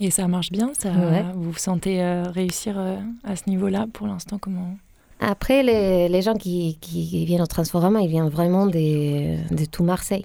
et, 0.00 0.10
ça 0.10 0.28
marche 0.28 0.52
bien 0.52 0.72
ça, 0.78 0.90
Vous 1.34 1.50
vous 1.50 1.58
sentez 1.58 2.02
réussir 2.02 2.78
à 3.24 3.36
ce 3.36 3.48
niveau-là 3.48 3.86
pour 3.92 4.06
l'instant 4.06 4.38
comment? 4.38 4.76
Après, 5.20 5.62
les, 5.62 6.08
les 6.08 6.22
gens 6.22 6.34
qui, 6.34 6.78
qui, 6.80 7.26
viennent 7.26 7.42
au 7.42 7.46
Transforama, 7.46 8.00
ils 8.00 8.08
viennent 8.08 8.30
vraiment 8.30 8.66
de, 8.66 9.54
de 9.54 9.64
tout 9.66 9.84
Marseille. 9.84 10.24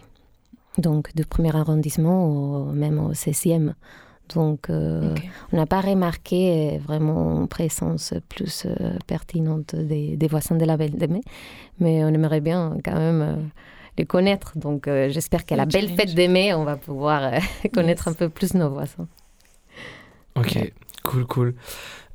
Donc, 0.77 1.13
du 1.15 1.25
premier 1.25 1.55
arrondissement 1.55 2.27
au, 2.27 2.65
même 2.71 2.99
au 2.99 3.11
16e. 3.13 3.73
Donc, 4.34 4.70
euh, 4.70 5.13
on 5.51 5.58
n'a 5.58 5.65
pas 5.65 5.82
remarqué 5.82 6.79
vraiment 6.79 7.41
une 7.41 7.48
présence 7.48 8.13
plus 8.29 8.65
euh, 8.65 8.98
pertinente 9.08 9.75
des, 9.75 10.17
des, 10.17 10.27
voisins 10.27 10.55
de 10.55 10.65
la 10.65 10.77
Belle 10.77 10.98
de 10.98 11.08
Mai, 11.08 11.22
mais 11.79 12.03
on 12.03 12.10
aimerait 12.10 12.41
bien 12.41 12.77
quand 12.84 12.96
même 12.96 13.22
euh, 13.22 13.36
les 13.98 14.05
connaître. 14.05 14.58
Donc, 14.58 14.86
j'espère 14.88 15.46
qu'à 15.46 15.55
la 15.55 15.65
belle 15.65 15.89
fête 15.89 16.15
de 16.15 16.27
mai, 16.27 16.53
on 16.53 16.65
va 16.65 16.75
pouvoir 16.75 17.32
connaître 17.74 18.08
un 18.08 18.13
peu 18.13 18.29
plus 18.29 18.53
nos 18.53 18.70
voisins. 18.70 19.08
Ok, 20.36 20.74
cool, 21.03 21.25
cool. 21.25 21.55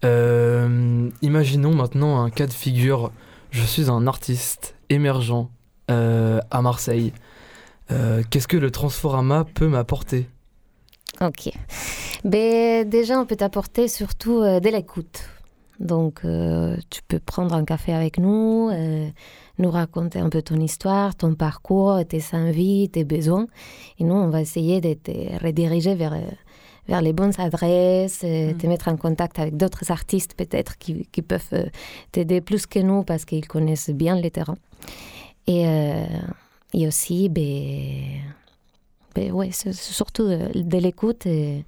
Euh, 0.05 1.11
imaginons 1.23 1.75
maintenant 1.75 2.23
un 2.23 2.31
cas 2.31 2.47
de 2.47 2.53
figure. 2.53 3.13
Je 3.51 3.63
suis 3.63 3.91
un 3.91 4.07
artiste 4.07 4.77
émergent 4.89 5.51
euh, 5.91 6.41
à 6.51 6.63
Marseille. 6.63 7.13
Euh, 7.91 8.23
qu'est-ce 8.31 8.49
que 8.49 8.57
le 8.57 8.71
Transforama 8.71 9.45
peut 9.45 9.69
m'apporter? 9.69 10.29
Ok. 11.23 11.51
Ben, 12.25 12.89
déjà, 12.89 13.21
on 13.21 13.27
peut 13.27 13.37
t'apporter 13.37 13.89
surtout 13.89 14.41
de 14.41 14.69
l'écoute. 14.69 15.23
Donc, 15.79 16.21
tu 16.91 17.03
peux 17.09 17.19
prendre 17.19 17.55
un 17.55 17.65
café 17.65 17.93
avec 17.93 18.19
nous, 18.19 18.71
nous 19.59 19.71
raconter 19.71 20.19
un 20.19 20.29
peu 20.29 20.43
ton 20.43 20.57
histoire, 20.57 21.15
ton 21.15 21.35
parcours, 21.35 21.99
tes 22.09 22.23
envies, 22.33 22.89
tes 22.91 23.05
besoins. 23.05 23.47
Et 23.99 24.05
nous, 24.05 24.15
on 24.15 24.29
va 24.29 24.41
essayer 24.41 24.81
de 24.81 24.95
te 24.95 25.45
rediriger 25.45 25.95
vers 25.95 26.15
vers 26.91 27.01
les 27.01 27.13
bonnes 27.13 27.33
adresses, 27.39 28.23
euh, 28.25 28.53
mm. 28.53 28.57
te 28.59 28.67
mettre 28.67 28.89
en 28.89 28.97
contact 28.97 29.39
avec 29.39 29.57
d'autres 29.57 29.91
artistes 29.91 30.35
peut-être 30.35 30.77
qui, 30.77 31.07
qui, 31.13 31.23
peuvent 31.23 31.41
euh, 31.53 31.67
t'aider 32.13 32.41
plus 32.41 32.67
que 32.67 32.81
nous 32.81 33.05
parce 33.05 33.25
qu'ils 33.25 33.47
connaissent 33.47 33.91
bien 33.91 34.17
les 34.17 34.31
terrains. 34.31 34.59
Et, 35.47 35.67
euh, 35.67 36.05
et 36.75 36.87
aussi, 36.87 37.29
ben, 37.29 38.21
ben 39.15 39.33
ouais, 39.33 39.51
c'est 39.53 39.73
surtout 39.73 40.27
de 40.29 40.79
l'écoute 40.79 41.27
et, 41.27 41.65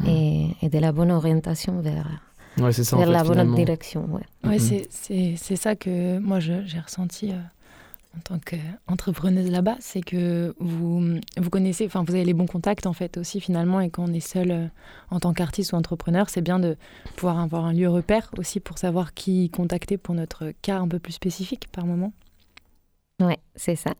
mm. 0.00 0.06
et, 0.62 0.68
de 0.68 0.78
la 0.78 0.92
bonne 0.92 1.10
orientation 1.10 1.80
vers, 1.80 2.06
ouais, 2.58 2.72
ça, 2.72 2.96
vers 2.96 3.10
la 3.10 3.24
bonne 3.24 3.54
direction. 3.54 4.06
Ouais, 4.10 4.48
ouais 4.48 4.58
mm. 4.58 5.36
c'est 5.36 5.56
ça 5.56 5.76
que 5.76 6.18
moi 6.18 6.40
j'ai 6.40 6.80
ressenti 6.80 7.32
en 8.16 8.20
tant 8.20 8.38
qu'entrepreneuse 8.38 9.50
là-bas, 9.50 9.76
c'est 9.80 10.00
que 10.00 10.54
vous, 10.58 11.18
vous 11.36 11.50
connaissez, 11.50 11.86
enfin 11.86 12.02
vous 12.06 12.14
avez 12.14 12.24
les 12.24 12.34
bons 12.34 12.46
contacts 12.46 12.86
en 12.86 12.92
fait 12.92 13.16
aussi 13.16 13.40
finalement, 13.40 13.80
et 13.80 13.90
quand 13.90 14.08
on 14.08 14.12
est 14.12 14.20
seul 14.20 14.50
euh, 14.50 14.66
en 15.10 15.20
tant 15.20 15.32
qu'artiste 15.32 15.72
ou 15.72 15.76
entrepreneur, 15.76 16.28
c'est 16.28 16.40
bien 16.40 16.58
de 16.58 16.76
pouvoir 17.16 17.38
avoir 17.38 17.64
un 17.64 17.72
lieu 17.72 17.88
repère 17.88 18.30
aussi 18.38 18.60
pour 18.60 18.78
savoir 18.78 19.14
qui 19.14 19.50
contacter 19.50 19.98
pour 19.98 20.14
notre 20.14 20.52
cas 20.62 20.78
un 20.78 20.88
peu 20.88 20.98
plus 20.98 21.12
spécifique 21.12 21.68
par 21.70 21.86
moment. 21.86 22.12
Oui, 23.20 23.34
c'est 23.56 23.74
ça. 23.74 23.94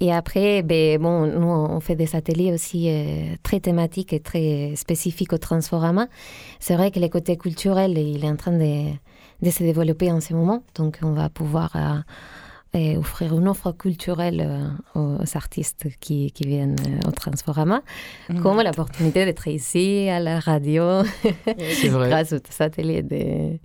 Et 0.00 0.12
après, 0.12 0.62
ben, 0.62 1.00
bon, 1.00 1.26
nous, 1.26 1.48
on 1.48 1.80
fait 1.80 1.96
des 1.96 2.14
ateliers 2.14 2.52
aussi 2.52 2.88
euh, 2.88 3.34
très 3.42 3.58
thématiques 3.60 4.12
et 4.12 4.20
très 4.20 4.74
spécifiques 4.76 5.32
au 5.32 5.38
Transforama. 5.38 6.06
C'est 6.60 6.76
vrai 6.76 6.90
que 6.90 7.00
le 7.00 7.08
côté 7.08 7.36
culturel, 7.36 7.98
il 7.98 8.24
est 8.24 8.28
en 8.28 8.36
train 8.36 8.52
de, 8.52 8.90
de 9.42 9.50
se 9.50 9.62
développer 9.64 10.12
en 10.12 10.20
ce 10.20 10.34
moment. 10.34 10.62
Donc, 10.74 10.98
on 11.02 11.12
va 11.12 11.28
pouvoir... 11.28 11.74
Euh, 11.74 12.00
et 12.74 12.96
offrir 12.96 13.38
une 13.38 13.48
offre 13.48 13.72
culturelle 13.72 14.42
euh, 14.96 15.18
aux 15.20 15.36
artistes 15.36 15.86
qui, 16.00 16.32
qui 16.32 16.44
viennent 16.44 16.76
euh, 16.86 17.08
au 17.08 17.12
Transforama, 17.12 17.82
mhm. 18.28 18.42
comme 18.42 18.60
l'opportunité 18.60 19.24
d'être 19.24 19.46
ici 19.48 20.08
à 20.08 20.18
la 20.20 20.40
radio, 20.40 20.82
vrai. 21.46 22.08
grâce 22.08 22.32
au 22.32 22.38
satellite 22.50 23.06
de, 23.06 23.58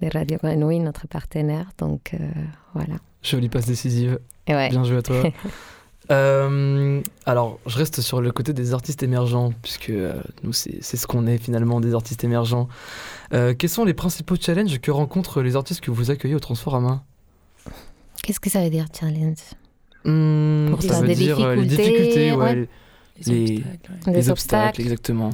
de 0.00 0.10
Radio 0.12 0.38
Grenouille, 0.42 0.80
notre 0.80 1.06
partenaire. 1.06 1.70
Donc 1.78 2.14
euh, 2.14 2.18
voilà. 2.74 2.94
Jolie 3.22 3.48
passe 3.48 3.66
décisive. 3.66 4.18
Bien 4.46 4.84
joué 4.84 4.98
à 4.98 5.02
toi. 5.02 5.22
alors, 7.26 7.58
je 7.66 7.78
reste 7.78 8.00
sur 8.00 8.20
le 8.20 8.30
côté 8.30 8.52
des 8.52 8.74
artistes 8.74 9.02
émergents, 9.02 9.52
puisque 9.62 9.92
nous, 10.42 10.52
c'est 10.52 10.82
ce 10.82 11.06
qu'on 11.06 11.26
est 11.26 11.38
finalement, 11.38 11.80
des 11.80 11.94
artistes 11.94 12.24
émergents. 12.24 12.68
quels 13.30 13.68
sont 13.68 13.84
les 13.84 13.94
principaux 13.94 14.36
challenges 14.36 14.80
que 14.80 14.90
rencontrent 14.90 15.42
les 15.42 15.56
artistes 15.56 15.80
que 15.80 15.90
vous 15.90 16.10
accueillez 16.10 16.34
au 16.34 16.40
Transforama? 16.40 17.04
Qu'est-ce 18.22 18.40
que 18.40 18.48
ça 18.48 18.62
veut 18.62 18.70
dire 18.70 18.86
challenge? 18.98 19.36
Mmh, 20.04 20.70
Pour 20.70 20.82
ça, 20.82 21.00
veut 21.00 21.14
dire 21.14 21.40
euh, 21.40 21.54
les 21.56 21.66
difficultés, 21.66 22.32
ouais, 22.32 22.68
les, 23.26 23.62
les, 24.06 24.30
obstacles, 24.30 24.80
exactement. 24.80 25.30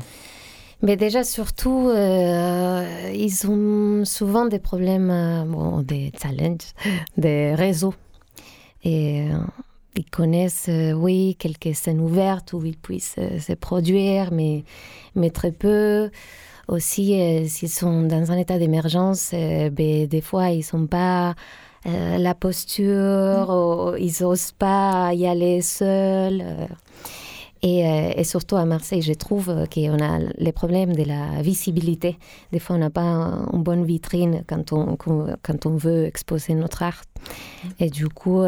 Mais 0.83 0.97
déjà, 0.97 1.25
surtout, 1.25 1.89
euh, 1.89 3.13
ils 3.15 3.49
ont 3.49 4.05
souvent 4.05 4.47
des 4.47 4.59
problèmes, 4.59 5.11
euh, 5.11 5.45
bon, 5.45 5.83
des 5.83 6.13
challenges, 6.21 6.75
des 7.17 7.55
réseaux. 7.55 7.95
Et 8.85 9.27
ils 9.97 10.11
connaissent, 10.11 10.71
oui, 10.95 11.37
quelques 11.39 11.75
scènes 11.75 12.01
ouvertes 12.01 12.53
où 12.53 12.65
ils 12.65 12.77
puissent 12.77 13.17
se 13.39 13.53
produire, 13.53 14.33
mais, 14.33 14.65
mais 15.15 15.31
très 15.31 15.53
peu. 15.53 16.11
Aussi, 16.69 17.49
s'ils 17.49 17.69
sont 17.69 18.03
dans 18.03 18.33
un 18.33 18.39
état 18.39 18.59
d'émergence, 18.59 19.33
ben, 19.33 20.07
des 20.07 20.21
fois, 20.21 20.51
ils 20.51 20.59
ne 20.59 20.63
sont 20.63 20.87
pas 20.87 21.35
euh, 21.87 22.19
la 22.19 22.35
posture, 22.35 23.95
mm. 23.95 23.99
ils 23.99 24.23
n'osent 24.23 24.53
pas 24.53 25.15
y 25.15 25.27
aller 25.27 25.63
seuls. 25.63 26.43
Euh. 26.45 26.67
Euh, 27.63 28.13
et, 28.17 28.25
surtout 28.25 28.57
à 28.57 28.65
Marseille, 28.65 29.03
je 29.03 29.13
trouve 29.13 29.47
qu'on 29.73 29.99
a 30.03 30.19
les 30.39 30.53
problèmes 30.53 30.95
de 30.95 31.05
la 31.05 31.43
visibilité. 31.43 32.19
Des 32.53 32.59
fois, 32.59 32.77
on 32.77 32.79
n'a 32.79 32.91
pas 32.91 33.03
une 33.53 33.63
bonne 33.63 33.85
vitrine 33.85 34.45
quand 34.47 34.73
on, 34.73 34.97
quand 34.97 35.67
on 35.67 35.77
veut 35.77 36.07
exposer 36.07 36.55
notre 36.55 36.83
art. 36.83 37.03
Et 37.79 37.91
du 37.91 38.09
coup, 38.09 38.43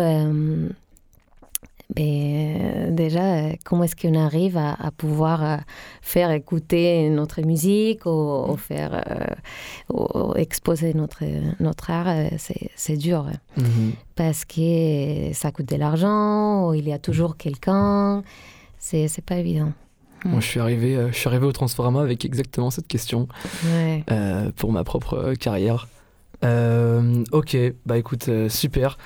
mais 1.97 2.85
ben, 2.87 2.95
déjà, 2.95 3.35
euh, 3.35 3.53
comment 3.65 3.85
est-ce 3.85 3.97
qu'on 3.97 4.15
arrive 4.15 4.57
à, 4.57 4.91
pouvoir 4.97 5.45
euh, 5.45 5.57
faire 6.01 6.31
écouter 6.31 7.09
notre 7.11 7.43
musique 7.43 8.07
ou, 8.07 8.57
faire 8.57 9.03
euh, 9.91 10.35
exposer 10.35 10.95
notre, 10.95 11.25
notre 11.61 11.91
art 11.91 12.15
C'est 12.39 12.97
dur. 12.97 13.27
Mhm. 13.57 13.93
Parce 14.15 14.45
que 14.45 15.33
ça 15.33 15.51
coûte 15.51 15.69
de 15.69 15.77
l'argent, 15.77 16.73
il 16.73 16.89
y 16.89 16.93
a 16.93 16.99
toujours 16.99 17.37
quelqu'un. 17.37 18.23
C'est 19.09 19.25
pas 19.25 19.37
évident. 19.37 19.73
Moi, 20.25 20.39
je 20.41 20.47
suis 20.47 20.61
arrivé, 20.61 20.97
je 21.11 21.17
suis 21.17 21.29
arrivé 21.29 21.47
au 21.47 21.53
Transforma 21.53 22.01
avec 22.01 22.25
exactement 22.25 22.71
cette 22.71 22.87
question 22.87 23.27
pour 24.57 24.73
ma 24.73 24.85
propre 24.85 25.35
carrière. 25.35 25.89
ok, 26.43 27.57
bah 27.87 27.99
écoute, 27.99 28.31
super. 28.49 28.99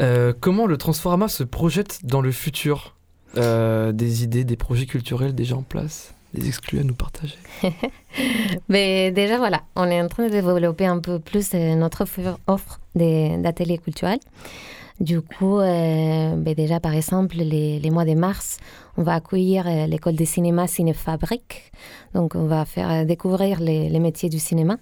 Euh, 0.00 0.32
comment 0.38 0.66
le 0.66 0.76
Transforma 0.76 1.28
se 1.28 1.42
projette 1.42 2.00
dans 2.04 2.20
le 2.20 2.32
futur? 2.32 2.94
Euh, 3.36 3.92
Des 3.92 4.24
idées, 4.24 4.44
des 4.44 4.56
projets 4.56 4.86
culturels 4.86 5.34
déjà 5.34 5.56
en 5.56 5.62
place 5.62 6.12
des 6.34 6.48
exclus 6.48 6.80
à 6.80 6.82
nous 6.82 6.94
partager? 6.94 7.36
Mais 8.68 9.10
déjà, 9.10 9.38
voilà, 9.38 9.62
on 9.74 9.84
est 9.84 10.02
en 10.02 10.08
train 10.08 10.26
de 10.26 10.30
développer 10.30 10.84
un 10.84 10.98
peu 10.98 11.18
plus 11.18 11.50
euh, 11.54 11.74
notre 11.76 12.04
offre 12.46 12.80
d'ateliers 12.94 13.78
culturels. 13.78 14.18
Du 14.98 15.20
coup, 15.20 15.58
ben 15.58 16.54
déjà, 16.56 16.80
par 16.80 16.94
exemple, 16.94 17.36
les, 17.36 17.78
les, 17.78 17.90
mois 17.90 18.04
de 18.04 18.14
mars, 18.14 18.58
on 18.96 19.02
va 19.02 19.14
accueillir 19.14 19.64
l'école 19.86 20.16
de 20.16 20.24
cinéma 20.24 20.66
Cinéfabrique. 20.66 21.70
Donc, 22.14 22.34
on 22.34 22.46
va 22.46 22.64
faire 22.64 23.04
découvrir 23.04 23.60
les, 23.60 23.90
les 23.90 24.00
métiers 24.00 24.30
du 24.30 24.38
cinéma. 24.38 24.78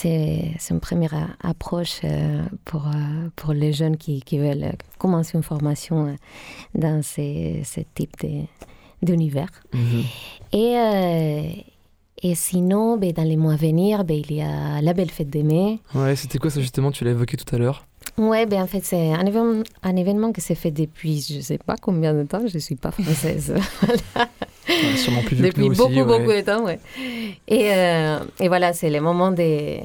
C'est 0.00 0.70
une 0.70 0.78
première 0.78 1.36
approche 1.42 2.02
euh, 2.04 2.44
pour, 2.64 2.86
euh, 2.86 3.30
pour 3.34 3.52
les 3.52 3.72
jeunes 3.72 3.96
qui, 3.96 4.20
qui 4.20 4.38
veulent 4.38 4.72
commencer 4.96 5.36
une 5.36 5.42
formation 5.42 6.06
euh, 6.06 6.14
dans 6.74 7.02
ces, 7.02 7.62
ce 7.64 7.80
type 7.94 8.14
d'univers. 9.02 9.50
Mhm. 9.72 10.04
Et, 10.52 11.64
et 12.22 12.34
sinon, 12.34 12.96
ben, 12.96 13.12
dans 13.12 13.22
les 13.22 13.36
mois 13.36 13.54
à 13.54 13.56
venir, 13.56 14.04
ben, 14.04 14.16
il 14.28 14.36
y 14.36 14.42
a 14.42 14.80
la 14.80 14.92
Belle 14.92 15.10
Fête 15.10 15.30
des 15.30 15.42
Mai. 15.42 15.78
Ouais, 15.94 16.16
c'était 16.16 16.38
quoi 16.38 16.50
ça 16.50 16.60
justement? 16.60 16.90
Tu 16.90 17.04
l'as 17.04 17.12
évoqué 17.12 17.36
tout 17.36 17.54
à 17.54 17.58
l'heure 17.58 17.86
Ouais, 18.16 18.46
ben 18.46 18.62
en 18.62 18.66
fait, 18.66 18.84
c'est 18.84 19.12
un 19.12 19.24
événement, 19.26 19.62
un 19.82 19.96
événement 19.96 20.32
qui 20.32 20.40
s'est 20.40 20.56
fait 20.56 20.72
depuis 20.72 21.24
je 21.28 21.36
ne 21.36 21.40
sais 21.40 21.58
pas 21.58 21.76
combien 21.80 22.14
de 22.14 22.24
temps, 22.24 22.44
je 22.46 22.54
ne 22.54 22.58
suis 22.58 22.74
pas 22.74 22.90
française. 22.90 23.54
sûrement 24.96 25.22
plus 25.22 25.36
vieux 25.36 25.46
Depuis 25.46 25.62
que 25.62 25.68
nous 25.68 25.76
beaucoup, 25.76 25.92
aussi, 25.92 26.02
beaucoup 26.02 26.32
de 26.32 26.40
temps, 26.40 26.64
ouais. 26.64 26.80
Et, 27.46 27.72
euh, 27.72 28.18
et 28.40 28.48
voilà, 28.48 28.72
c'est 28.72 28.90
le 28.90 29.00
moment 29.00 29.30
des, 29.30 29.82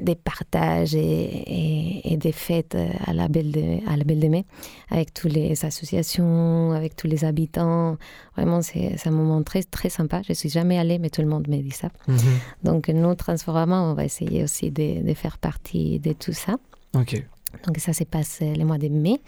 des 0.00 0.14
partages 0.14 0.94
et, 0.94 2.16
des 2.16 2.32
fêtes 2.32 2.76
à 3.06 3.12
la, 3.12 3.28
Belle 3.28 3.52
de, 3.52 3.88
à 3.88 3.96
la 3.96 4.04
Belle 4.04 4.20
de 4.20 4.28
Mai, 4.28 4.44
avec 4.90 5.14
toutes 5.14 5.32
les 5.32 5.64
associations, 5.64 6.72
avec 6.72 6.96
tous 6.96 7.06
les 7.06 7.24
habitants. 7.24 7.96
Vraiment, 8.36 8.62
c'est 8.62 9.06
un 9.06 9.10
moment 9.10 9.42
très, 9.42 9.62
très 9.62 9.88
sympa. 9.88 10.22
Je 10.22 10.32
ne 10.32 10.34
suis 10.34 10.50
jamais 10.50 10.78
allée, 10.78 10.98
mais 10.98 11.10
tout 11.10 11.22
le 11.22 11.28
monde 11.28 11.48
me 11.48 11.58
dit 11.58 11.70
ça. 11.70 11.88
Mhm. 12.08 12.18
Donc, 12.64 12.88
nous, 12.88 13.14
Transformama, 13.14 13.82
on 13.82 13.94
va 13.94 14.04
essayer 14.04 14.42
aussi 14.42 14.70
de, 14.70 15.02
de, 15.06 15.14
faire 15.14 15.38
partie 15.38 15.98
de 16.00 16.12
tout 16.12 16.32
ça. 16.32 16.56
Ok. 16.94 17.22
Donc, 17.66 17.78
ça 17.78 17.92
se 17.92 18.04
passe 18.04 18.40
le 18.40 18.64
mois 18.64 18.78
de 18.78 18.88
mai, 18.88 19.20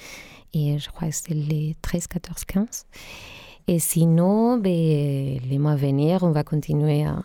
et 0.55 0.79
je 0.79 0.89
crois 0.91 1.09
que 1.09 1.15
c'est 1.15 1.35
les 1.35 1.77
13, 1.83 2.07
14, 2.09 2.45
15. 2.45 2.87
Et 3.69 3.79
sinon, 3.79 4.59
ben, 4.59 5.39
les 5.49 5.59
mois 5.59 5.73
à 5.73 5.77
venir, 5.77 6.23
on 6.23 6.31
va 6.31 6.43
continuer 6.43 7.05
à 7.05 7.23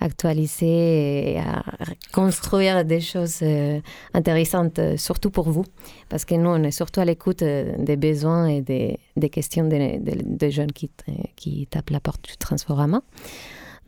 actualiser 0.00 1.32
et 1.32 1.38
à 1.38 1.64
construire 2.12 2.84
des 2.84 3.00
choses 3.00 3.40
euh, 3.42 3.80
intéressantes, 4.14 4.78
euh, 4.78 4.96
surtout 4.96 5.30
pour 5.30 5.50
vous, 5.50 5.64
parce 6.08 6.24
que 6.24 6.34
nous, 6.34 6.50
on 6.50 6.62
est 6.62 6.70
surtout 6.70 7.00
à 7.00 7.04
l'écoute 7.04 7.42
euh, 7.42 7.72
des 7.78 7.96
besoins 7.96 8.46
et 8.46 8.60
des, 8.60 8.98
des 9.16 9.30
questions 9.30 9.64
des, 9.64 9.98
des, 9.98 10.50
jeunes 10.50 10.72
qui, 10.72 10.90
qui 11.36 11.66
tapent 11.66 11.90
la 11.90 12.00
porte 12.00 12.24
du 12.28 12.36
Transforama. 12.36 13.02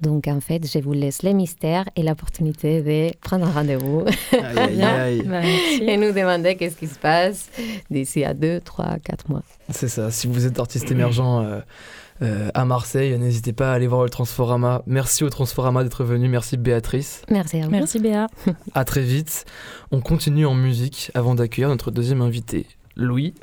Donc, 0.00 0.28
en 0.28 0.40
fait, 0.40 0.64
je 0.70 0.78
vous 0.78 0.92
laisse 0.92 1.22
les 1.22 1.34
mystères 1.34 1.88
et 1.96 2.02
l'opportunité 2.02 2.82
de 2.82 3.16
prendre 3.18 3.46
un 3.46 3.50
rendez-vous 3.50 4.04
et 4.32 5.96
nous 5.96 6.12
demander 6.12 6.54
qu'est-ce 6.56 6.76
qui 6.76 6.86
se 6.86 6.98
passe 6.98 7.50
d'ici 7.90 8.24
à 8.24 8.32
2, 8.32 8.60
3, 8.60 8.98
4 9.02 9.30
mois. 9.30 9.42
C'est 9.70 9.88
ça. 9.88 10.10
Si 10.12 10.28
vous 10.28 10.46
êtes 10.46 10.58
artiste 10.60 10.90
émergent 10.90 11.42
euh, 11.44 11.60
à 12.20 12.64
Marseille. 12.64 13.16
N'hésitez 13.18 13.52
pas 13.52 13.70
à 13.70 13.74
aller 13.74 13.86
voir 13.86 14.02
le 14.02 14.10
Transforama. 14.10 14.82
Merci 14.86 15.24
au 15.24 15.30
Transforama 15.30 15.84
d'être 15.84 16.04
venu. 16.04 16.28
Merci 16.28 16.56
Béatrice. 16.56 17.22
Merci 17.30 17.58
à 17.58 17.64
vous. 17.64 17.70
Merci 17.70 18.00
Béa. 18.00 18.26
à 18.74 18.84
très 18.84 19.02
vite. 19.02 19.44
On 19.92 20.00
continue 20.00 20.46
en 20.46 20.54
musique 20.54 21.10
avant 21.14 21.34
d'accueillir 21.34 21.68
notre 21.68 21.90
deuxième 21.90 22.22
invité, 22.22 22.66
Louis. 22.96 23.34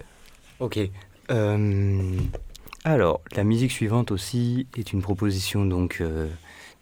Ok. 0.60 0.79
Euh, 1.32 2.17
alors, 2.84 3.22
la 3.36 3.44
musique 3.44 3.72
suivante 3.72 4.12
aussi 4.12 4.67
est 4.77 4.94
une 4.94 5.01
proposition 5.01 5.65
donc 5.65 5.98
euh, 6.01 6.27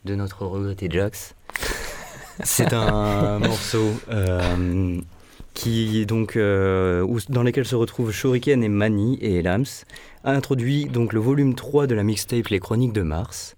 de 0.05 0.15
notre 0.15 0.45
regretté 0.45 0.89
Jax. 0.89 1.35
C'est 2.43 2.73
un 2.73 3.37
morceau 3.37 3.91
qui 5.53 6.03
donc 6.07 6.35
dans 6.35 7.43
lesquels 7.43 7.65
se 7.65 7.75
retrouvent 7.75 8.11
Shuriken 8.11 8.63
et 8.63 8.69
Mani 8.69 9.19
et 9.21 9.43
Lams 9.43 9.65
a 10.23 10.31
introduit 10.31 10.85
donc 10.85 11.13
le 11.13 11.19
volume 11.19 11.55
3 11.55 11.87
de 11.87 11.95
la 11.95 12.03
mixtape 12.03 12.47
Les 12.47 12.59
Chroniques 12.59 12.93
de 12.93 13.01
Mars 13.01 13.55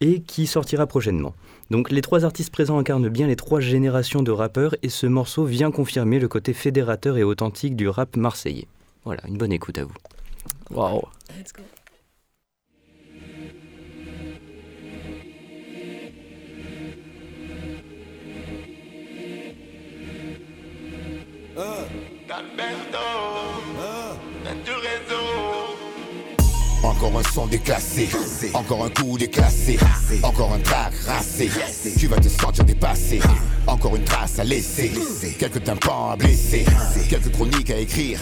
et 0.00 0.20
qui 0.20 0.46
sortira 0.46 0.86
prochainement. 0.86 1.34
Donc 1.70 1.90
les 1.90 2.00
trois 2.00 2.24
artistes 2.24 2.52
présents 2.52 2.78
incarnent 2.78 3.08
bien 3.08 3.26
les 3.26 3.36
trois 3.36 3.60
générations 3.60 4.22
de 4.22 4.30
rappeurs 4.30 4.74
et 4.82 4.88
ce 4.88 5.06
morceau 5.06 5.44
vient 5.44 5.70
confirmer 5.70 6.18
le 6.18 6.28
côté 6.28 6.52
fédérateur 6.52 7.18
et 7.18 7.24
authentique 7.24 7.76
du 7.76 7.88
rap 7.88 8.16
marseillais. 8.16 8.68
Voilà, 9.04 9.22
une 9.26 9.36
bonne 9.38 9.52
écoute 9.52 9.78
à 9.78 9.84
vous. 9.84 9.94
Waouh. 10.70 11.02
Encore 26.98 27.20
un 27.20 27.32
son 27.32 27.46
déclassé, 27.46 28.08
encore 28.54 28.84
un 28.84 28.90
coup 28.90 29.16
déclassé, 29.16 29.78
encore 30.24 30.52
un 30.52 30.58
track 30.58 30.92
racé. 31.06 31.48
Tu 31.96 32.08
vas 32.08 32.16
te 32.16 32.28
sentir 32.28 32.64
dépassé, 32.64 33.20
encore 33.68 33.94
une 33.94 34.02
trace 34.02 34.40
à 34.40 34.44
laisser, 34.44 34.90
quelques 35.38 35.62
tympans 35.62 36.10
à 36.10 36.16
blesser, 36.16 36.64
quelques 37.08 37.30
chroniques 37.30 37.70
à 37.70 37.76
écrire, 37.78 38.18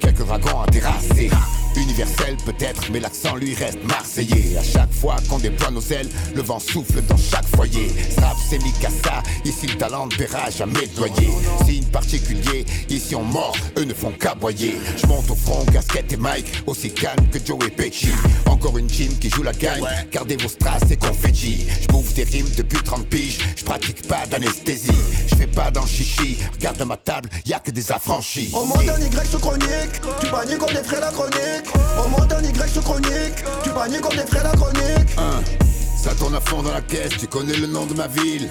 quelques 0.00 0.26
dragons 0.26 0.60
à 0.60 0.66
terrasser. 0.66 1.30
Universel 1.76 2.36
peut-être, 2.44 2.90
mais 2.90 2.98
l'accent 2.98 3.36
lui 3.36 3.54
reste 3.54 3.78
marseillais. 3.84 4.56
À 4.58 4.62
chaque 4.62 4.92
fois 4.92 5.16
qu'on 5.28 5.38
déploie 5.38 5.70
nos 5.70 5.80
ailes, 5.80 6.08
le 6.34 6.42
vent 6.42 6.58
souffle 6.58 7.00
dans 7.02 7.16
chaque 7.16 7.46
foyer. 7.54 7.88
Strap, 8.10 8.36
c'est 8.48 8.58
Mikasa, 8.58 9.22
ici 9.44 9.66
le 9.68 9.76
talent 9.76 10.06
ne 10.06 10.14
paiera 10.16 10.50
jamais 10.50 10.86
doyer. 10.96 11.30
Signe 11.64 11.84
particulier, 11.84 12.66
ici 12.88 13.14
on 13.14 13.22
mord, 13.22 13.56
eux 13.78 13.84
ne 13.84 13.94
font 13.94 14.12
qu'aboyer. 14.18 14.78
Je 14.96 15.06
monte 15.06 15.30
au 15.30 15.36
front, 15.36 15.64
casquette 15.66 16.12
et 16.12 16.16
Mike, 16.16 16.64
aussi 16.66 16.92
calme 16.92 17.26
que 17.30 17.38
Joe 17.44 17.58
et 17.66 17.70
Pecci. 17.70 18.08
Encore 18.46 18.76
une 18.78 18.88
team 18.88 19.16
qui 19.18 19.30
joue 19.30 19.42
la 19.42 19.52
gagne, 19.52 19.84
gardez 20.10 20.36
vos 20.36 20.48
strass 20.48 20.82
et 20.90 20.96
confetti. 20.96 21.66
Je 21.82 21.86
bouffe 21.86 22.14
des 22.14 22.24
rimes 22.24 22.50
depuis 22.56 22.82
30 22.82 23.06
piges, 23.06 23.38
je 23.56 23.64
pratique 23.64 24.06
pas 24.08 24.26
d'anesthésie. 24.26 24.90
Je 25.28 25.36
fais 25.36 25.46
pas 25.46 25.70
dans 25.70 25.86
chichi, 25.86 26.36
regarde 26.52 26.82
ma 26.82 26.96
table, 26.96 27.28
y 27.46 27.52
a 27.52 27.60
que 27.60 27.70
des 27.70 27.92
affranchis. 27.92 28.50
Au 28.52 28.64
monde 28.64 28.84
d'un 28.84 28.98
Y 28.98 29.26
sous 29.30 29.38
chronique, 29.38 29.89
tu 30.20 30.26
paniques 30.28 30.58
comme 30.58 30.72
des 30.72 30.82
frais 30.82 31.00
la 31.00 31.10
chronique. 31.10 31.66
On 31.98 32.08
monte 32.08 32.32
un 32.32 32.42
Y 32.42 32.68
sur 32.68 32.82
chronique, 32.82 33.44
tu 33.62 33.70
paniques 33.70 34.00
comme 34.00 34.16
des 34.16 34.26
frais 34.26 34.42
la 34.42 34.50
chronique. 34.50 35.16
Ça 36.02 36.14
tourne 36.14 36.34
à 36.34 36.40
fond 36.40 36.62
dans 36.62 36.72
la 36.72 36.80
caisse, 36.80 37.12
tu 37.18 37.26
connais 37.26 37.56
le 37.56 37.66
nom 37.66 37.86
de 37.86 37.94
ma 37.94 38.06
ville. 38.06 38.50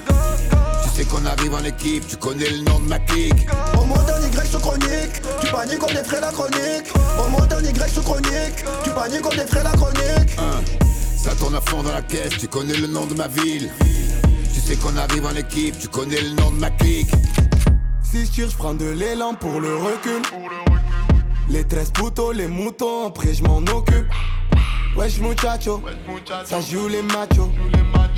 Tu 0.84 0.90
sais 0.96 1.06
qu'on 1.06 1.26
arrive 1.26 1.54
en 1.54 1.64
équipe, 1.64 2.08
tu 2.08 2.16
connais 2.18 2.50
le 2.50 2.64
nom 2.64 2.80
de 2.80 2.88
ma 2.88 3.00
clique. 3.00 3.48
On 3.74 3.86
monte 3.86 4.10
un 4.10 4.22
Y 4.22 4.48
sur 4.48 4.62
chronique, 4.62 5.22
tu 5.42 5.48
paniques 5.52 5.80
comme 5.80 5.94
des 5.94 6.04
frais 6.04 6.22
la 6.22 6.32
chronique. 6.32 6.94
On 7.18 7.30
monte 7.30 7.52
un 7.54 7.64
Y 7.64 7.92
sur 7.92 8.04
chronique, 8.04 8.66
tu 8.84 8.90
paniques 8.92 9.22
comme 9.22 9.36
des 9.36 9.48
frais 9.48 9.64
la 9.64 9.72
chronique. 9.72 10.38
Ça 11.18 11.32
tourne 11.36 11.56
à 11.56 11.62
fond 11.62 11.84
dans 11.84 11.92
la 11.92 12.02
caisse, 12.02 12.38
tu 12.40 12.48
connais 12.48 12.78
le 12.78 12.88
nom 12.88 13.06
de 13.06 13.14
ma 13.16 13.28
ville. 13.28 13.72
Tu 14.54 14.60
sais 14.62 14.76
qu'on 14.76 14.96
arrive 14.96 15.26
en 15.26 15.36
équipe, 15.36 15.80
tu 15.80 15.88
connais 15.88 16.22
le 16.22 16.30
nom 16.30 16.52
de 16.52 16.60
ma 16.60 16.70
clique. 16.70 17.12
Si 18.04 18.26
je 18.26 18.32
tire, 18.32 18.50
je 18.50 18.56
prends 18.56 18.74
de 18.74 18.90
l'élan 18.90 19.34
pour 19.34 19.60
le 19.60 19.76
recul. 19.76 20.22
Les 21.50 21.64
13 21.64 21.92
putos, 21.92 22.32
les 22.32 22.48
moutons, 22.48 23.08
après 23.08 23.34
je 23.34 23.44
m'en 23.44 23.58
occupe. 23.58 24.08
Wesh 24.96 25.20
muchacho, 25.20 25.82
ça 26.46 26.62
joue 26.62 26.88
les 26.88 27.02
machos. 27.02 27.50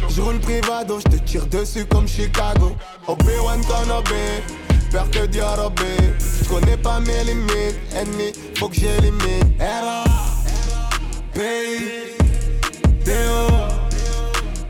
Je 0.09 0.21
roule 0.21 0.39
privado, 0.39 0.99
je 0.99 1.17
te 1.17 1.23
tire 1.23 1.45
dessus 1.47 1.85
comme 1.85 2.07
Chicago. 2.07 2.75
OB1 3.07 3.61
ton 3.61 4.03
peur 4.91 5.09
que 5.11 5.25
Dieu 5.27 5.43
Je 6.41 6.49
connais 6.49 6.77
pas 6.77 6.99
mes 6.99 7.23
limites, 7.23 7.79
ennemi, 7.95 8.33
faut 8.57 8.67
que 8.67 8.75
j'élimine. 8.75 9.53
Era, 9.59 10.03
P, 11.33 11.41
Théo, 13.05 13.47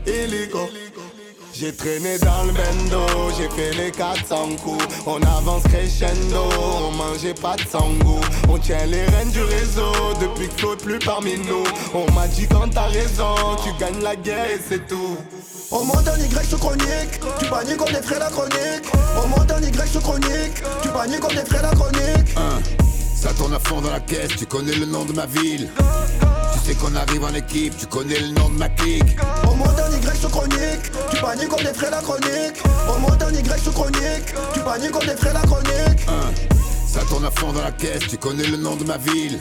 illico. 0.06 0.81
J'ai 1.62 1.72
traîné 1.72 2.18
dans 2.18 2.42
le 2.42 2.50
bendo, 2.50 3.06
j'ai 3.38 3.48
fait 3.50 3.70
les 3.80 3.92
400 3.92 4.56
coups. 4.64 4.84
On 5.06 5.22
avance 5.22 5.62
crescendo, 5.62 6.48
on 6.58 6.90
mangeait 6.90 7.34
pas 7.34 7.54
de 7.54 7.60
sangou. 7.60 8.18
On 8.48 8.58
tient 8.58 8.84
les 8.86 9.04
rênes 9.04 9.30
du 9.30 9.44
réseau 9.44 9.92
depuis 10.20 10.48
que 10.48 10.54
flotte 10.54 10.82
plus 10.82 10.98
parmi 10.98 11.36
nous. 11.38 11.62
On 11.94 12.10
m'a 12.14 12.26
dit 12.26 12.48
quand 12.48 12.68
t'as 12.68 12.88
raison, 12.88 13.36
tu 13.62 13.70
gagnes 13.78 14.02
la 14.02 14.16
guerre 14.16 14.50
et 14.50 14.60
c'est 14.68 14.88
tout. 14.88 15.16
On 15.70 15.84
monte 15.84 16.08
un 16.08 16.18
Y 16.18 16.48
sur 16.48 16.58
chronique, 16.58 17.20
tu 17.38 17.46
paniques 17.46 17.92
des 17.92 18.02
frais 18.02 18.18
la 18.18 18.30
chronique. 18.30 18.86
On 19.22 19.28
monte 19.28 19.52
un 19.52 19.62
Y 19.62 19.88
sur 19.88 20.02
chronique, 20.02 20.64
tu 20.82 20.88
paniques 20.88 21.28
des 21.28 21.48
frais 21.48 21.62
la 21.62 21.70
chronique. 21.76 22.34
Ça 23.14 23.32
tourne 23.34 23.54
à 23.54 23.60
fond 23.60 23.80
dans 23.80 23.92
la 23.92 24.00
caisse, 24.00 24.32
tu 24.36 24.46
connais 24.46 24.74
le 24.74 24.86
nom 24.86 25.04
de 25.04 25.12
ma 25.12 25.26
ville. 25.26 25.70
Tu 26.52 26.58
sais 26.60 26.74
qu'on 26.74 26.94
arrive 26.94 27.24
en 27.24 27.34
équipe, 27.34 27.76
tu 27.76 27.86
connais 27.86 28.18
le 28.18 28.28
nom 28.28 28.48
de 28.48 28.58
ma 28.58 28.68
clique. 28.68 29.16
On 29.48 29.54
monte 29.54 29.78
un 29.78 29.90
Y 29.90 30.16
sur 30.18 30.30
chronique, 30.30 30.90
tu 31.10 31.20
paniques 31.20 31.56
des 31.58 31.74
frais 31.74 31.90
la 31.90 32.00
chronique. 32.00 32.62
On 32.88 32.98
monte 33.00 33.22
un 33.22 33.32
Y 33.32 33.60
sur 33.62 33.72
chronique, 33.72 34.34
tu 34.54 34.60
paniques 34.60 35.00
des 35.00 35.16
frais 35.16 35.32
la 35.32 35.40
chronique. 35.40 36.06
Ça 36.86 37.00
tourne 37.08 37.24
à 37.24 37.30
fond 37.30 37.52
dans 37.52 37.62
la 37.62 37.72
caisse, 37.72 38.06
tu 38.08 38.18
connais 38.18 38.46
le 38.46 38.56
nom 38.56 38.76
de 38.76 38.84
ma 38.84 38.98
ville. 38.98 39.40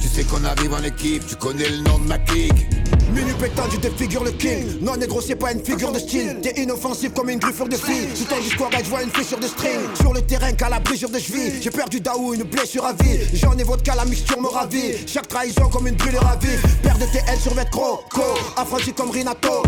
Tu 0.00 0.08
sais 0.08 0.24
qu'on 0.24 0.44
arrive 0.44 0.72
en 0.72 0.82
équipe, 0.82 1.26
tu 1.26 1.36
connais 1.36 1.68
le 1.68 1.78
nom 1.78 1.98
de 1.98 2.04
ma 2.06 2.18
clique. 2.18 2.66
Minu 3.12 3.34
pétant, 3.34 3.64
tu 3.70 3.78
défigures 3.78 4.24
le 4.24 4.30
king. 4.32 4.78
Non, 4.80 4.96
négro, 4.96 5.20
c'est 5.20 5.34
pas 5.34 5.52
une 5.52 5.64
figure 5.64 5.92
de 5.92 5.98
style. 5.98 6.38
T'es 6.42 6.62
inoffensif 6.62 7.12
comme 7.12 7.30
une 7.30 7.38
griffure 7.38 7.68
de 7.68 7.76
fille. 7.76 8.08
Sous 8.14 8.24
ton 8.24 8.38
discours, 8.40 8.70
je 8.72 8.88
vois 8.88 9.02
une 9.02 9.10
fissure 9.10 9.38
de 9.38 9.46
string. 9.46 9.78
Sur 10.00 10.12
le 10.12 10.22
terrain, 10.22 10.52
qu'à 10.52 10.68
la 10.68 10.78
brisure 10.80 11.10
de 11.10 11.18
cheville. 11.18 11.60
J'ai 11.60 11.70
perdu 11.70 12.00
Daou, 12.00 12.34
une 12.34 12.44
blessure 12.44 12.84
à 12.84 12.92
vie. 12.92 13.18
J'en 13.34 13.56
ai 13.58 13.64
vodka, 13.64 13.94
la 13.94 14.04
mixture 14.04 14.40
me 14.40 14.48
ravit. 14.48 15.06
Chaque 15.06 15.28
trahison 15.28 15.68
comme 15.68 15.86
une 15.86 15.96
brûlure 15.96 16.26
à 16.26 16.36
vie. 16.36 16.56
Père 16.82 16.98
de 16.98 17.04
TN 17.04 17.38
sur 17.40 17.54
mes 17.54 17.64
croco. 17.70 18.22
Affranchi 18.56 18.92
comme 18.92 19.10
Rinato. 19.10 19.62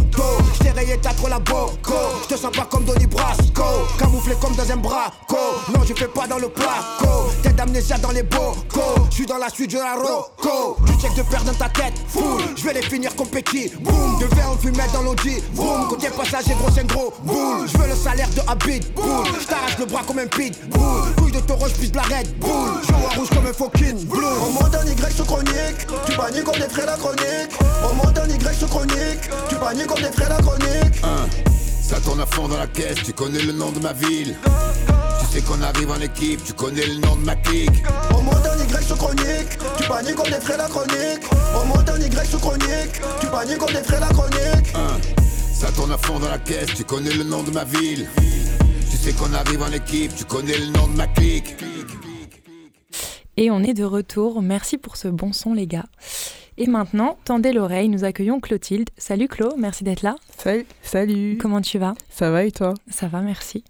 J't'ai 0.55 0.71
rayé, 0.71 0.99
t'as 1.01 1.15
trop 1.15 1.29
la 1.29 1.39
boco. 1.39 1.95
J'te 2.25 2.37
sens 2.37 2.53
pas 2.53 2.67
comme 2.71 2.85
Donny 2.85 3.07
Brasco. 3.07 3.65
Camouflé 3.99 4.35
comme 4.41 4.55
dans 4.55 4.71
un 4.71 4.77
braco. 4.77 5.37
Non, 5.75 5.81
je 5.87 5.95
fais 5.95 6.09
pas 6.09 6.27
dans 6.27 6.39
le 6.39 6.49
placo. 6.49 7.31
Tête 7.43 7.57
d'amnésia 7.57 7.99
dans 7.99 8.13
les 8.13 8.23
bocaux. 8.23 9.07
J'suis 9.11 9.27
dans 9.27 9.39
la 9.39 9.49
suite 9.49 9.73
de 9.73 9.79
la 9.79 9.95
roco. 9.95 10.77
Tu 10.87 10.93
check 11.01 11.15
de 11.17 11.23
perdre 11.23 11.47
dans 11.53 11.59
ta 11.59 11.69
tête. 11.69 11.95
Foule, 12.09 12.43
je 12.57 12.63
vais 12.65 12.75
les 12.75 12.83
finir 12.83 13.15
comme 13.17 13.29
petit. 13.33 13.73
Boum, 13.81 14.19
de 14.21 14.27
verre 14.35 14.51
on 14.53 14.59
fumait 14.59 14.93
dans 14.93 15.03
l'audi. 15.03 15.43
Boum, 15.55 15.89
côté 15.89 16.09
passager, 16.11 16.55
gros, 16.55 16.71
c'est 16.73 16.87
gros. 16.87 17.13
Boule, 17.25 17.67
je 17.67 17.79
veux 17.79 17.89
le 17.89 17.97
salaire 17.97 18.29
de 18.37 18.43
Habit. 18.47 18.81
Boule, 18.95 19.27
j't'arrache 19.41 19.79
le 19.79 19.87
bras 19.87 20.03
comme 20.07 20.19
un 20.19 20.27
pit. 20.27 20.55
Boule, 20.71 21.15
couille 21.17 21.33
de 21.33 21.41
taureau, 21.41 21.67
j'pisse 21.69 21.95
la 21.95 22.03
red. 22.03 22.29
Boule, 22.39 22.81
je 22.87 23.19
rouge 23.19 23.29
comme 23.31 23.47
un 23.47 23.53
fucking 23.53 24.07
blue. 24.07 24.25
On 24.47 24.51
monte 24.53 24.75
un 24.75 24.87
Y 24.87 25.17
sur 25.17 25.27
chronique. 25.27 25.87
Tu 26.07 26.17
paniques 26.17 26.45
comme 26.45 26.61
des 26.61 26.69
frais 26.69 26.87
la 26.87 26.97
chronique. 26.97 27.53
On 27.91 27.95
monte 27.95 28.19
un 28.19 28.29
Y 28.29 28.59
sur 28.59 28.69
chronique. 28.69 29.25
Tu 29.49 29.57
paniques 29.57 29.87
comme 29.87 30.03
des 30.03 30.13
frais 30.13 30.29
la 30.29 30.37
chronique. 30.37 31.52
Ça 31.93 32.01
tourne 32.01 32.21
à 32.21 32.27
fond 32.27 32.49
dans 32.49 32.57
la 32.57 32.67
caisse, 32.67 33.03
tu 33.05 33.13
connais 33.13 33.43
le 33.43 33.53
nom 33.53 33.71
de 33.71 33.79
ma 33.79 33.93
ville. 33.93 34.35
Tu 35.21 35.27
sais 35.27 35.43
qu'on 35.43 35.61
arrive 35.61 35.91
en 35.91 36.01
équipe, 36.01 36.43
tu 36.43 36.55
connais 36.55 36.87
le 36.87 36.95
nom 36.95 37.17
de 37.17 37.21
ma 37.27 37.37
clique. 37.37 37.85
On 38.17 38.23
monte 38.23 38.47
un 38.47 38.57
Y 38.57 38.83
sur 38.83 38.97
chronique, 38.97 39.59
tu 39.77 39.87
paniques 39.87 40.19
on 40.19 40.23
défrait 40.23 40.57
la 40.57 40.69
chronique. 40.69 41.23
On 41.55 41.67
monte 41.67 41.91
un 41.91 41.99
Y 41.99 42.27
sur 42.27 42.41
chronique, 42.41 42.99
tu 43.21 43.27
paniques 43.27 43.63
on 43.63 43.67
défrait 43.67 44.01
la 44.01 44.07
chronique. 44.07 44.75
Hein. 44.75 44.97
Ça 45.53 45.71
tourne 45.73 45.93
à 45.93 45.99
fond 45.99 46.19
dans 46.19 46.31
la 46.31 46.39
caisse, 46.39 46.73
tu 46.75 46.85
connais 46.85 47.13
le 47.13 47.25
nom 47.25 47.43
de 47.43 47.51
ma 47.51 47.65
ville. 47.65 48.09
Tu 48.91 48.97
sais 48.97 49.13
qu'on 49.13 49.35
arrive 49.35 49.61
en 49.61 49.73
équipe, 49.73 50.15
tu 50.17 50.25
connais 50.25 50.57
le 50.57 50.69
nom 50.69 50.87
de 50.87 50.97
ma 50.97 51.09
clique. 51.09 51.57
Et 53.37 53.51
on 53.51 53.63
est 53.63 53.75
de 53.75 53.85
retour. 53.85 54.41
Merci 54.41 54.79
pour 54.79 54.97
ce 54.97 55.09
bon 55.09 55.35
son, 55.35 55.53
les 55.53 55.67
gars. 55.67 55.85
Et 56.59 56.67
maintenant, 56.67 57.17
tendez 57.25 57.53
l'oreille, 57.53 57.89
nous 57.89 58.05
accueillons 58.05 58.39
Clotilde. 58.39 58.91
Salut 58.99 59.27
Clo, 59.27 59.55
merci 59.57 59.85
d'être 59.85 60.03
là. 60.03 60.17
Salut, 60.37 60.67
salut. 60.83 61.39
Comment 61.41 61.63
tu 61.63 61.79
vas? 61.79 61.95
Ça 62.11 62.31
va 62.31 62.45
et 62.45 62.53
toi? 62.53 62.75
Ça 62.91 63.09
va, 63.09 63.23
merci. 63.23 63.65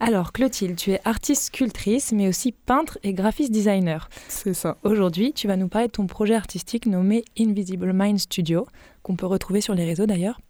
Alors 0.00 0.32
Clotilde, 0.32 0.76
tu 0.76 0.92
es 0.92 1.00
artiste 1.04 1.44
sculptrice, 1.44 2.12
mais 2.12 2.28
aussi 2.28 2.52
peintre 2.52 2.98
et 3.02 3.12
graphiste 3.12 3.52
designer. 3.52 4.08
C'est 4.28 4.54
ça. 4.54 4.78
Aujourd'hui, 4.82 5.34
tu 5.34 5.46
vas 5.46 5.58
nous 5.58 5.68
parler 5.68 5.88
de 5.88 5.92
ton 5.92 6.06
projet 6.06 6.34
artistique 6.34 6.86
nommé 6.86 7.22
Invisible 7.38 7.92
Mind 7.92 8.18
Studio, 8.18 8.66
qu'on 9.02 9.14
peut 9.14 9.26
retrouver 9.26 9.60
sur 9.60 9.74
les 9.74 9.84
réseaux 9.84 10.06
d'ailleurs. 10.06 10.40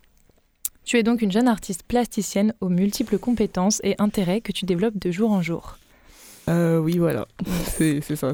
Tu 0.85 0.99
es 0.99 1.03
donc 1.03 1.21
une 1.21 1.33
jeune 1.33 1.49
artiste 1.49 1.83
plasticienne 1.83 2.55
aux 2.61 2.69
multiples 2.69 3.19
compétences 3.19 3.81
et 3.83 3.97
intérêts 3.99 4.41
que 4.41 4.53
tu 4.53 4.67
développes 4.67 4.99
de 4.99 5.11
jour 5.11 5.33
en 5.33 5.43
jour. 5.43 5.79
Euh, 6.49 6.79
oui, 6.79 6.99
voilà, 6.99 7.27
c'est 7.67 8.01
ça. 8.15 8.33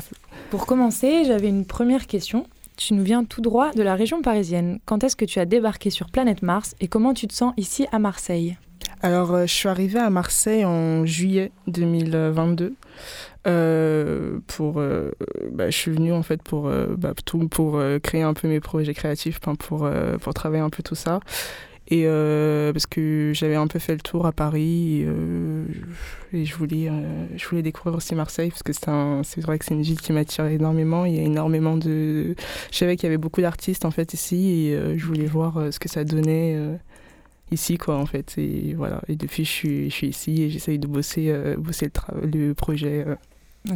Pour 0.50 0.66
commencer, 0.66 1.24
j'avais 1.24 1.48
une 1.48 1.64
première 1.64 2.06
question. 2.06 2.46
Tu 2.78 2.94
nous 2.94 3.02
viens 3.02 3.24
tout 3.24 3.40
droit 3.40 3.72
de 3.72 3.82
la 3.82 3.96
région 3.96 4.22
parisienne. 4.22 4.78
Quand 4.84 5.02
est-ce 5.02 5.16
que 5.16 5.24
tu 5.24 5.40
as 5.40 5.46
débarqué 5.46 5.90
sur 5.90 6.10
Planète 6.10 6.42
Mars 6.42 6.76
et 6.78 6.86
comment 6.86 7.12
tu 7.12 7.26
te 7.26 7.34
sens 7.34 7.52
ici 7.56 7.88
à 7.90 7.98
Marseille? 7.98 8.56
Alors, 9.02 9.34
euh, 9.34 9.46
je 9.46 9.52
suis 9.52 9.68
arrivée 9.68 9.98
à 9.98 10.10
Marseille 10.10 10.64
en 10.64 11.04
juillet 11.04 11.50
2022. 11.66 12.76
Euh, 13.48 14.38
pour, 14.46 14.78
euh, 14.78 15.10
bah, 15.50 15.70
je 15.70 15.76
suis 15.76 15.90
venue 15.90 16.12
en 16.12 16.22
fait 16.22 16.40
pour, 16.40 16.68
euh, 16.68 16.94
bah, 16.96 17.14
tout, 17.24 17.48
pour 17.48 17.82
créer 18.00 18.22
un 18.22 18.34
peu 18.34 18.46
mes 18.46 18.60
projets 18.60 18.94
créatifs, 18.94 19.40
pour, 19.40 19.56
pour 19.56 20.34
travailler 20.34 20.62
un 20.62 20.70
peu 20.70 20.84
tout 20.84 20.94
ça. 20.94 21.18
Et 21.90 22.02
euh, 22.04 22.72
parce 22.72 22.86
que 22.86 23.32
j'avais 23.34 23.54
un 23.54 23.66
peu 23.66 23.78
fait 23.78 23.94
le 23.94 24.00
tour 24.00 24.26
à 24.26 24.32
Paris 24.32 25.00
et, 25.00 25.06
euh, 25.06 25.64
et 26.34 26.44
je, 26.44 26.54
voulais, 26.54 26.88
euh, 26.90 27.26
je 27.36 27.48
voulais 27.48 27.62
découvrir 27.62 27.96
aussi 27.96 28.14
Marseille 28.14 28.50
parce 28.50 28.62
que 28.62 28.74
c'est 28.74 29.40
vrai 29.40 29.58
que 29.58 29.64
c'est 29.64 29.74
une 29.74 29.82
ville 29.82 30.00
qui 30.00 30.12
m'attire 30.12 30.44
énormément. 30.46 31.06
Il 31.06 31.16
y 31.16 31.18
a 31.18 31.22
énormément 31.22 31.76
de. 31.76 32.34
Je 32.70 32.76
savais 32.76 32.96
qu'il 32.96 33.04
y 33.04 33.06
avait 33.06 33.16
beaucoup 33.16 33.40
d'artistes 33.40 33.86
en 33.86 33.90
fait 33.90 34.12
ici 34.12 34.68
et 34.68 34.98
je 34.98 35.04
voulais 35.06 35.26
voir 35.26 35.72
ce 35.72 35.78
que 35.78 35.88
ça 35.88 36.04
donnait 36.04 36.78
ici 37.50 37.78
quoi 37.78 37.96
en 37.96 38.06
fait. 38.06 38.34
Et 38.38 38.74
voilà. 38.74 39.02
Et 39.08 39.16
depuis 39.16 39.44
je 39.44 39.50
suis, 39.50 39.90
je 39.90 39.94
suis 39.94 40.08
ici 40.08 40.42
et 40.42 40.50
j'essaye 40.50 40.78
de 40.78 40.86
bosser, 40.86 41.26
euh, 41.28 41.56
bosser 41.56 41.90
le, 42.22 42.28
le 42.28 42.54
projet 42.54 43.04
euh, 43.06 43.14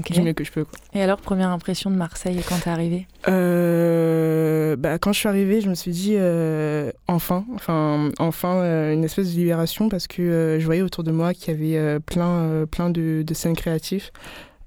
Du 0.01 0.23
mieux 0.23 0.33
que 0.33 0.45
je 0.45 0.53
peux. 0.53 0.65
Quoi. 0.65 0.79
Et 0.95 1.03
alors, 1.03 1.19
première 1.21 1.51
impression 1.51 1.91
de 1.91 1.97
Marseille 1.97 2.41
quand 2.49 2.59
t'es 2.63 2.71
arrivée 2.71 3.07
Euh, 3.29 4.77
bah, 4.77 4.99
quand 4.99 5.13
je 5.13 5.19
suis 5.19 5.29
arrivée, 5.29 5.61
je 5.61 5.69
me 5.69 5.75
suis 5.75 5.91
dit 5.91 6.15
euh, 6.17 6.91
enfin, 7.09 7.45
enfin, 7.55 8.11
enfin 8.19 8.57
euh, 8.57 8.93
une 8.93 9.05
espèce 9.05 9.33
de 9.33 9.39
libération 9.39 9.89
parce 9.89 10.07
que 10.07 10.23
euh, 10.23 10.61
je 10.61 10.65
voyais 10.65 10.83
autour 10.83 11.05
de 11.05 11.11
moi 11.13 11.35
qu'il 11.35 11.53
y 11.55 11.77
avait 11.77 12.01
plein, 12.01 12.67
plein 12.71 12.91
de, 12.91 13.23
de 13.27 13.35
scènes 13.35 13.57
créatives, 13.57 14.11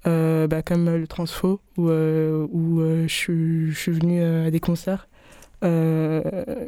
bah, 0.05 0.61
comme 0.63 0.89
le 0.95 1.07
Transfo 1.07 1.59
où, 1.77 1.89
où 1.89 2.79
je, 2.81 3.07
suis- 3.07 3.71
je 3.71 3.77
suis 3.79 3.91
venue 3.91 4.21
à 4.21 4.51
des 4.51 4.59
concerts. 4.59 5.07
Euh, 5.63 6.21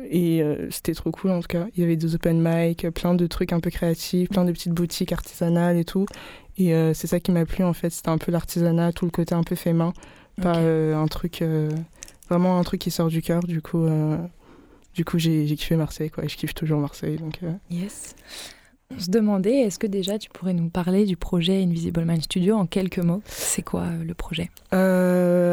et 0.10 0.42
euh, 0.42 0.70
c'était 0.72 0.94
trop 0.94 1.12
cool 1.12 1.30
en 1.32 1.42
tout 1.42 1.48
cas. 1.48 1.66
Il 1.76 1.82
y 1.82 1.84
avait 1.84 1.98
des 1.98 2.16
open 2.16 2.42
mic, 2.42 2.88
plein 2.92 3.14
de 3.14 3.28
trucs 3.28 3.54
un 3.54 3.60
peu 3.60 3.70
créatifs, 3.70 4.30
plein 4.30 4.46
de 4.46 4.52
petites 4.52 4.74
boutiques 4.74 5.12
artisanales 5.12 5.78
et 5.78 5.84
tout. 5.86 6.06
Et 6.58 6.74
euh, 6.74 6.94
c'est 6.94 7.08
ça 7.08 7.20
qui 7.20 7.32
m'a 7.32 7.46
plu 7.46 7.64
en 7.64 7.74
fait. 7.74 7.90
C'était 7.90 8.10
un 8.10 8.18
peu 8.18 8.32
l'artisanat, 8.32 8.92
tout 8.94 9.06
le 9.06 9.12
côté 9.12 9.36
un 9.36 9.44
peu 9.44 9.56
fait 9.56 9.74
main, 9.74 9.94
pas 10.42 10.58
euh, 10.58 10.96
un 10.96 11.08
truc 11.08 11.42
euh, 11.42 11.70
vraiment 12.30 12.60
un 12.60 12.64
truc 12.64 12.82
qui 12.82 12.92
sort 12.92 13.08
du 13.08 13.22
cœur. 13.22 13.42
Du 13.44 13.62
coup, 13.62 13.88
du 14.94 15.06
coup, 15.06 15.20
j'ai 15.20 15.46
kiffé 15.56 15.76
Marseille 15.76 16.10
quoi. 16.10 16.26
Et 16.26 16.30
je 16.30 16.38
kiffe 16.38 16.54
toujours 16.54 16.80
Marseille. 16.80 17.18
Donc 17.18 17.40
Yes. 17.70 18.16
On 18.96 19.00
se 19.02 19.10
demandait, 19.10 19.58
est-ce 19.58 19.80
que 19.80 19.88
déjà 19.88 20.18
tu 20.18 20.30
pourrais 20.30 20.54
nous 20.54 20.70
parler 20.70 21.04
du 21.04 21.18
projet 21.18 21.62
Invisible 21.62 22.06
Mind 22.06 22.22
Studio 22.22 22.56
en 22.56 22.66
quelques 22.66 23.00
mots? 23.00 23.22
C'est 23.26 23.62
quoi 23.62 23.88
le 23.92 24.14
projet? 24.14 24.50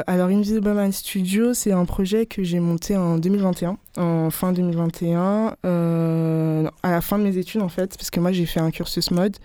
Alors 0.06 0.28
Invisible 0.28 0.72
Man 0.72 0.92
Studio, 0.92 1.54
c'est 1.54 1.72
un 1.72 1.84
projet 1.86 2.26
que 2.26 2.42
j'ai 2.42 2.60
monté 2.60 2.96
en 2.96 3.18
2021, 3.18 3.78
en 3.96 4.30
fin 4.30 4.52
2021, 4.52 5.56
euh, 5.64 6.62
non, 6.62 6.70
à 6.82 6.90
la 6.90 7.00
fin 7.00 7.18
de 7.18 7.24
mes 7.24 7.36
études 7.38 7.62
en 7.62 7.68
fait, 7.68 7.96
parce 7.96 8.10
que 8.10 8.20
moi 8.20 8.30
j'ai 8.30 8.46
fait 8.46 8.60
un 8.60 8.70
cursus 8.70 9.10
mode. 9.10 9.36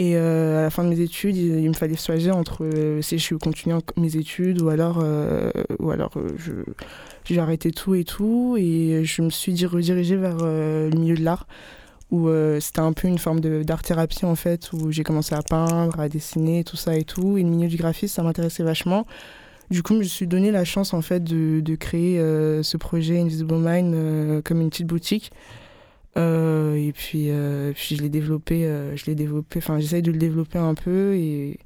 Et 0.00 0.16
euh, 0.16 0.60
à 0.60 0.62
la 0.62 0.70
fin 0.70 0.84
de 0.84 0.88
mes 0.88 1.00
études, 1.00 1.36
il, 1.36 1.68
me 1.68 1.74
fallait 1.74 1.96
choisir 1.96 2.36
entre 2.36 2.64
euh, 2.64 3.02
si 3.02 3.18
je 3.18 3.34
continue 3.34 3.74
en- 3.74 3.82
mes 3.96 4.14
études 4.16 4.62
ou 4.62 4.68
alors, 4.68 5.00
euh, 5.02 5.50
ou 5.80 5.90
alors 5.90 6.12
euh, 6.16 6.28
je, 6.38 6.52
j'ai 7.24 7.40
arrêté 7.40 7.72
tout 7.72 7.96
et 7.96 8.04
tout. 8.04 8.56
Et 8.56 9.02
je 9.04 9.22
me 9.22 9.30
suis 9.30 9.66
redirigée 9.66 10.14
vers 10.16 10.36
le 10.36 10.90
milieu 10.94 11.16
de 11.16 11.24
l'art, 11.24 11.48
où 12.12 12.28
c'était 12.60 12.80
un 12.80 12.92
peu 12.92 13.08
une 13.08 13.18
forme 13.18 13.40
d'art-thérapie 13.40 14.24
en 14.24 14.36
fait, 14.36 14.72
où 14.72 14.92
j'ai 14.92 15.02
commencé 15.02 15.34
à 15.34 15.42
peindre, 15.42 15.98
à 15.98 16.08
dessiner, 16.08 16.62
tout 16.62 16.76
ça 16.76 16.96
et 16.96 17.04
tout. 17.04 17.36
Et 17.36 17.42
le 17.42 17.48
milieu 17.48 17.68
du 17.68 17.76
graphisme, 17.76 18.14
ça 18.14 18.22
m'intéressait 18.22 18.62
vachement. 18.62 19.04
Du 19.70 19.82
coup, 19.82 19.94
je 19.94 19.98
me 19.98 20.04
suis 20.04 20.26
donné 20.28 20.52
la 20.52 20.64
chance 20.64 20.94
en 20.94 21.02
fait 21.02 21.22
de, 21.24 21.60
de 21.60 21.74
créer 21.74 22.18
ce 22.62 22.76
projet 22.76 23.20
Invisible 23.20 23.56
Mind 23.58 24.42
comme 24.44 24.60
une 24.60 24.70
petite 24.70 24.86
boutique. 24.86 25.32
Euh, 26.18 26.74
et 26.74 26.92
puis, 26.92 27.30
euh, 27.30 27.72
puis 27.74 27.96
je 27.96 28.02
l'ai 28.02 28.08
développé, 28.08 28.66
euh, 28.66 28.96
je 28.96 29.06
l'ai 29.06 29.14
développé, 29.14 29.58
enfin 29.58 29.78
j'essaye 29.78 30.02
de 30.02 30.10
le 30.10 30.18
développer 30.18 30.58
un 30.58 30.74
peu 30.74 31.14
et 31.14 31.58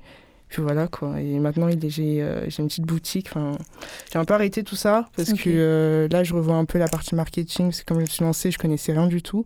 puis 0.49 0.61
voilà 0.62 0.88
quoi. 0.88 1.21
Et 1.21 1.38
maintenant 1.38 1.69
j'ai 1.88 2.21
une 2.21 2.69
petite 2.69 2.85
boutique. 2.85 3.29
Enfin, 3.31 3.57
j'ai 4.12 4.19
un 4.19 4.25
peu 4.25 4.35
arrêté 4.35 4.62
tout 4.62 4.77
ça 4.77 5.09
parce 5.17 5.33
que 5.33 6.09
là 6.11 6.23
je 6.25 6.35
revois 6.35 6.57
un 6.57 6.67
peu 6.67 6.79
la 6.79 6.88
partie 6.88 7.15
marketing. 7.15 7.73
C'est 7.73 7.85
comme 7.87 7.99
je 7.99 8.03
me 8.03 8.07
suis 8.07 8.25
lancée, 8.25 8.51
je 8.51 8.59
connaissais 8.59 8.93
rien 8.93 9.07
du 9.07 9.23
tout. 9.23 9.45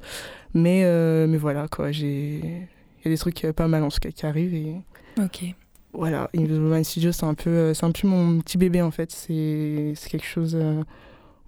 Mais 0.55 0.83
mais 1.27 1.37
voilà 1.37 1.69
quoi, 1.69 1.93
j'ai 1.93 2.41
il 2.41 3.05
y 3.05 3.09
a 3.09 3.11
des 3.11 3.19
trucs 3.19 3.47
pas 3.55 3.69
mal 3.69 3.85
en 3.85 3.89
tout 3.89 4.01
cas 4.01 4.11
qui 4.11 4.27
arrivent 4.27 4.55
et 4.55 4.75
Ok. 5.23 5.45
voilà, 5.93 6.29
Invisible 6.37 6.67
Man 6.67 6.85
Studio, 6.85 7.13
c'est 7.13 7.25
un 7.25 7.35
peu, 7.35 7.73
c'est 7.73 7.85
un 7.87 7.93
peu 7.93 8.07
mon 8.07 8.41
petit 8.41 8.59
bébé 8.59 8.83
en 8.83 8.91
fait. 8.91 9.11
C'est, 9.11 9.93
c'est 9.97 10.11
quelque 10.11 10.27
chose 10.27 10.57
euh, 10.61 10.83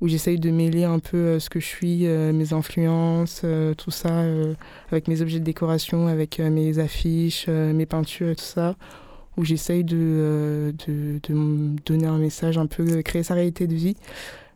où 0.01 0.09
j'essaye 0.09 0.39
de 0.39 0.51
mêler 0.51 0.85
un 0.85 0.99
peu 0.99 1.17
euh, 1.17 1.41
ce 1.41 1.51
que 1.51 1.61
je 1.61 1.67
suis, 1.67 2.07
euh, 2.07 2.33
mes 2.33 2.53
influences, 2.53 3.43
euh, 3.45 3.75
tout 3.75 3.91
ça, 3.91 4.25
avec 4.91 5.09
mes 5.09 5.21
objets 5.23 5.41
de 5.41 5.45
décoration, 5.45 6.07
avec 6.07 6.39
mes 6.39 6.79
affiches, 6.79 7.49
mes 7.49 7.87
peintures, 7.87 8.37
tout 8.37 8.45
ça, 8.45 8.77
où 9.37 9.45
j'essaye 9.45 9.85
de, 9.85 10.75
de, 10.87 11.21
de 11.23 11.35
me 11.35 11.77
donner 11.87 12.07
un 12.07 12.19
message 12.19 12.59
un 12.59 12.67
peu, 12.67 13.03
créer 13.03 13.23
sa 13.23 13.35
réalité 13.35 13.67
de 13.67 13.75
vie. 13.75 13.97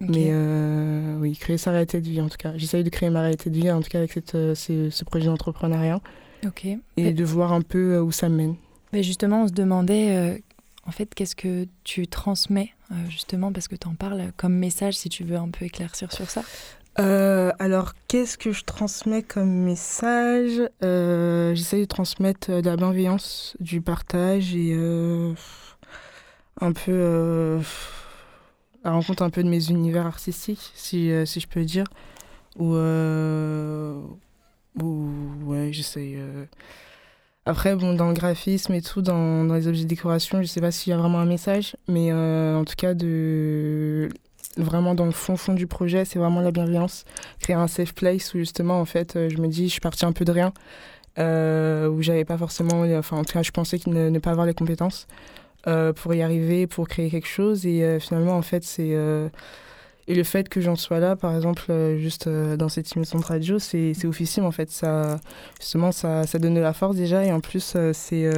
Mais 0.01 0.31
euh, 0.31 1.17
oui, 1.21 1.37
créer 1.37 1.59
sa 1.59 1.71
réalité 1.71 2.01
de 2.01 2.09
vie 2.09 2.21
en 2.21 2.29
tout 2.29 2.37
cas. 2.37 2.53
J'essaye 2.57 2.83
de 2.83 2.91
créer 2.91 3.09
ma 3.09 3.21
réalité 3.21 3.51
de 3.51 3.57
vie 3.57 3.71
en 3.71 3.81
tout 3.81 3.89
cas 3.89 3.99
avec 3.99 4.11
cette, 4.13 4.33
ce, 4.33 4.91
ce 4.91 5.05
projet 5.05 5.27
d'entrepreneuriat 5.27 6.01
Ok. 6.45 6.65
et 6.65 6.79
Mais- 6.97 7.13
de 7.13 7.25
voir 7.25 7.53
un 7.53 7.63
peu 7.63 7.99
où 8.01 8.11
ça 8.11 8.29
mène. 8.29 8.57
Mais 8.93 9.05
justement, 9.05 9.45
on 9.45 9.49
se 9.49 9.53
demandait, 9.53 10.17
euh, 10.17 10.39
en 10.87 10.91
fait, 10.91 11.15
qu'est-ce 11.15 11.37
que 11.37 11.67
tu 11.85 12.09
transmets, 12.09 12.71
justement, 13.09 13.53
parce 13.53 13.69
que 13.69 13.77
tu 13.77 13.89
en 13.89 13.95
parles 13.95 14.33
comme 14.37 14.55
message, 14.55 14.95
si 14.95 15.09
tu 15.09 15.25
veux 15.25 15.37
un 15.37 15.49
peu 15.49 15.65
éclaircir 15.65 16.13
sur 16.13 16.31
ça. 16.31 16.43
Euh, 16.99 17.53
alors, 17.59 17.95
qu'est-ce 18.07 18.37
que 18.37 18.53
je 18.53 18.65
transmets 18.65 19.23
comme 19.23 19.51
message? 19.51 20.61
Euh, 20.83 21.55
J'essaie 21.55 21.81
de 21.81 21.85
transmettre 21.87 22.51
euh, 22.51 22.61
de 22.61 22.69
la 22.69 22.77
bienveillance, 22.77 23.57
du 23.61 23.81
partage 23.81 24.55
et 24.55 24.75
euh, 24.75 25.33
un 26.61 26.73
peu 26.73 26.93
euh, 26.93 27.61
la 28.85 28.91
rencontre 28.91 29.23
un 29.23 29.31
peu 29.31 29.43
de 29.43 29.49
mes 29.49 29.71
univers 29.71 30.07
artistiques, 30.07 30.71
si, 30.75 31.11
euh, 31.11 31.25
si 31.25 31.41
je 31.41 31.49
peux 31.49 31.65
dire. 31.65 31.87
Euh, 32.61 33.99
ou 34.83 35.09
ouais, 35.45 35.73
j'essaie. 35.73 36.19
Euh. 37.47 37.51
Après, 37.51 37.75
bon, 37.77 37.95
dans 37.95 38.09
le 38.09 38.15
graphisme 38.15 38.75
et 38.75 38.83
tout, 38.83 39.03
dans, 39.03 39.45
dans 39.45 39.55
les 39.55 39.69
objets 39.69 39.85
de 39.85 39.89
décoration, 39.89 40.43
je 40.43 40.47
sais 40.47 40.61
pas 40.61 40.71
s'il 40.71 40.91
y 40.91 40.95
a 40.95 40.99
vraiment 40.99 41.19
un 41.19 41.27
message, 41.27 41.77
mais 41.89 42.13
euh, 42.13 42.57
en 42.57 42.65
tout 42.65 42.75
cas, 42.77 42.95
de 42.95 44.09
vraiment 44.57 44.95
dans 44.95 45.07
le 45.07 45.13
fond 45.13 45.37
fond 45.37 45.55
du 45.55 45.67
projet, 45.67 46.05
c'est 46.05 46.19
vraiment 46.19 46.41
la 46.41 46.51
bienveillance, 46.51 47.05
créer 47.41 47.57
un 47.57 47.69
safe 47.69 47.95
place 47.95 48.35
où 48.35 48.39
justement 48.39 48.81
en 48.81 48.85
fait 48.85 49.17
euh, 49.17 49.31
je 49.31 49.39
me 49.39 49.49
dis 49.49 49.67
je 49.69 49.73
suis 49.73 49.81
partie 49.81 50.05
un 50.05 50.13
peu 50.13 50.25
de 50.25 50.33
rien, 50.33 50.53
euh, 51.19 51.89
où 51.89 52.03
j'avais 52.03 52.25
pas 52.25 52.37
forcément, 52.37 52.83
enfin 52.99 53.19
en 53.19 53.25
tout 53.25 53.33
cas 53.33 53.43
je 53.43 53.51
pensais 53.51 53.79
qu'il 53.79 53.93
ne, 53.93 54.09
ne 54.11 54.19
pas 54.19 54.31
avoir 54.31 54.47
les 54.47 54.55
compétences 54.55 55.07
euh, 55.69 55.93
pour 55.93 56.13
y 56.15 56.23
arriver, 56.23 56.67
pour 56.67 56.89
créer 56.89 57.09
quelque 57.11 57.29
chose 57.29 57.67
et 57.67 57.85
euh, 57.85 58.01
finalement 58.01 58.37
en 58.37 58.43
fait 58.43 58.65
c'est 58.65 58.95
euh, 58.95 59.29
et 60.09 60.15
le 60.15 60.25
fait 60.25 60.49
que 60.49 60.61
j'en 60.61 60.75
sois 60.77 60.99
là 60.99 61.15
par 61.15 61.35
exemple 61.35 61.65
euh, 61.71 61.97
juste 61.99 62.27
euh, 62.27 62.57
dans 62.57 62.69
cette 62.69 62.95
émission 62.97 63.19
de 63.21 63.25
radio 63.25 63.59
c'est 63.59 63.95
c'est 63.95 64.07
officiel 64.07 64.45
en 64.45 64.51
fait. 64.51 64.71
Ça 64.71 65.21
justement 65.61 65.93
ça, 65.93 66.27
ça 66.27 66.39
donne 66.39 66.55
de 66.55 66.61
la 66.61 66.73
force 66.73 66.97
déjà. 66.97 67.25
Et 67.25 67.33
en 67.33 67.41
plus 67.41 67.75
euh, 67.77 67.93
c'est 67.93 68.31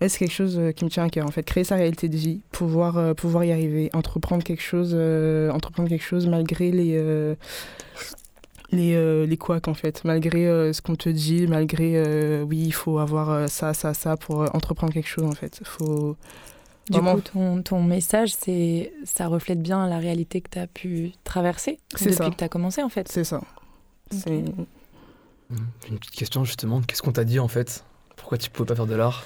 c'est 0.00 0.18
quelque 0.18 0.32
chose 0.32 0.60
qui 0.76 0.84
me 0.84 0.90
tient 0.90 1.04
à 1.04 1.08
cœur 1.08 1.26
en 1.26 1.30
fait. 1.30 1.42
Créer 1.42 1.64
sa 1.64 1.76
réalité 1.76 2.08
de 2.08 2.16
vie 2.16 2.42
pouvoir 2.52 3.14
pouvoir 3.14 3.44
y 3.44 3.52
arriver 3.52 3.90
entreprendre 3.92 4.44
quelque 4.44 4.62
chose 4.62 4.94
entreprendre 5.52 5.88
quelque 5.88 6.04
chose 6.04 6.26
malgré 6.26 6.70
les 6.70 7.36
les, 8.72 9.26
les 9.26 9.36
couacs 9.36 9.72
fait, 9.74 10.04
malgré 10.04 10.72
ce 10.72 10.82
qu'on 10.82 10.96
te 10.96 11.08
dit, 11.08 11.46
malgré 11.46 12.42
oui, 12.42 12.64
il 12.66 12.72
faut 12.74 12.98
avoir 12.98 13.48
ça, 13.48 13.74
ça, 13.74 13.94
ça 13.94 14.16
pour 14.16 14.40
entreprendre 14.54 14.92
quelque 14.92 15.08
chose 15.08 15.24
en 15.24 15.32
fait. 15.32 15.60
Faut 15.64 16.16
Du 16.90 16.98
vraiment- 16.98 17.16
coup, 17.16 17.20
ton, 17.20 17.62
ton 17.62 17.82
message, 17.82 18.32
c'est, 18.34 18.92
ça 19.04 19.26
reflète 19.26 19.60
bien 19.60 19.88
la 19.88 19.98
réalité 19.98 20.40
que 20.40 20.50
tu 20.50 20.58
as 20.58 20.66
pu 20.68 21.12
traverser 21.24 21.78
C'est 21.96 22.06
depuis 22.10 22.16
ça. 22.16 22.30
que 22.30 22.36
tu 22.36 22.44
as 22.44 22.48
commencé, 22.48 22.82
en 22.82 22.88
fait. 22.88 23.08
C'est 23.08 23.24
ça. 23.24 23.40
Une 24.20 25.98
petite 25.98 26.14
question 26.14 26.44
justement, 26.44 26.80
qu'est-ce 26.82 27.02
qu'on 27.02 27.12
t'a 27.12 27.24
dit 27.24 27.38
en 27.38 27.48
fait? 27.48 27.84
Pourquoi 28.16 28.38
tu 28.38 28.50
pouvais 28.50 28.66
pas 28.66 28.74
faire 28.74 28.86
de 28.86 28.94
l'art? 28.96 29.24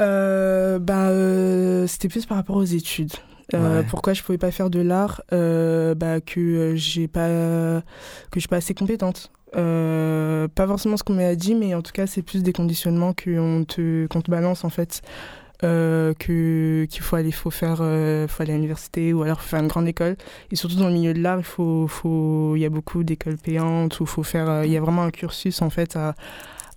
Euh, 0.00 0.78
bah, 0.78 1.08
euh, 1.10 1.86
c'était 1.86 2.08
plus 2.08 2.26
par 2.26 2.36
rapport 2.36 2.56
aux 2.56 2.64
études. 2.64 3.12
Euh, 3.54 3.80
Ouais. 3.80 3.86
Pourquoi 3.88 4.14
je 4.14 4.22
pouvais 4.22 4.38
pas 4.38 4.50
faire 4.50 4.70
de 4.70 4.80
l'art? 4.80 5.22
Euh, 5.32 5.94
bah, 5.94 6.20
Que 6.20 6.40
euh, 6.40 6.76
j'ai 6.76 7.06
pas 7.08 7.28
que 7.28 8.34
je 8.36 8.40
suis 8.40 8.48
pas 8.48 8.56
assez 8.56 8.74
compétente. 8.74 9.30
Euh, 9.54 10.48
pas 10.48 10.66
forcément 10.66 10.96
ce 10.96 11.04
qu'on 11.04 11.12
m'a 11.14 11.34
dit, 11.34 11.54
mais 11.54 11.74
en 11.74 11.82
tout 11.82 11.92
cas 11.92 12.06
c'est 12.06 12.22
plus 12.22 12.42
des 12.42 12.52
conditionnements 12.54 13.12
qu'on 13.12 13.64
te 13.68 14.06
qu'on 14.06 14.22
te 14.22 14.30
balance 14.30 14.64
en 14.64 14.70
fait. 14.70 15.02
Euh, 15.64 16.12
qu'il 16.14 16.88
faut 17.02 17.14
aller 17.14 17.30
faut 17.30 17.50
faire 17.50 17.78
euh, 17.82 18.26
faut 18.26 18.42
aller 18.42 18.52
à 18.52 18.56
l'université 18.56 19.12
ou 19.12 19.22
alors 19.22 19.40
faire 19.42 19.60
une 19.60 19.68
grande 19.68 19.86
école. 19.86 20.16
Et 20.50 20.56
surtout 20.56 20.74
dans 20.74 20.88
le 20.88 20.92
milieu 20.92 21.14
de 21.14 21.20
l'art 21.20 21.38
il 21.38 21.44
faut 21.44 21.86
faut 21.86 22.56
y 22.56 22.64
a 22.64 22.68
beaucoup 22.68 23.04
d'écoles 23.04 23.36
payantes 23.36 24.00
où 24.00 24.06
faut 24.06 24.24
faire 24.24 24.50
euh, 24.50 24.66
il 24.66 24.72
y 24.72 24.76
a 24.76 24.80
vraiment 24.80 25.02
un 25.04 25.12
cursus 25.12 25.62
en 25.62 25.70
fait 25.70 25.94
à 25.94 26.16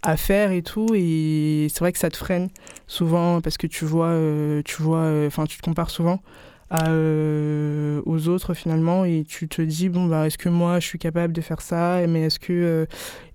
à 0.03 0.17
faire 0.17 0.51
et 0.51 0.61
tout. 0.61 0.87
Et 0.93 1.67
c'est 1.71 1.79
vrai 1.79 1.91
que 1.93 1.97
ça 1.99 2.09
te 2.11 2.17
freine 2.17 2.49
souvent 2.85 3.41
parce 3.41 3.57
que 3.57 3.65
tu 3.67 3.85
vois 3.85 4.09
euh, 4.09 4.61
tu 4.63 4.81
vois 4.83 4.99
euh, 4.99 5.27
enfin 5.27 5.45
tu 5.45 5.57
te 5.57 5.63
compares 5.63 5.89
souvent 5.89 6.21
à, 6.69 6.89
euh, 6.89 8.01
aux 8.05 8.27
autres 8.27 8.53
finalement. 8.53 9.03
Et 9.03 9.23
tu 9.27 9.47
te 9.47 9.63
dis 9.63 9.89
bon 9.89 10.05
bah 10.05 10.27
est-ce 10.27 10.37
que 10.37 10.49
moi 10.49 10.79
je 10.79 10.85
suis 10.85 10.99
capable 10.99 11.33
de 11.33 11.41
faire 11.41 11.61
ça? 11.61 12.05
Mais 12.07 12.23
est-ce 12.23 12.39
que 12.39 12.87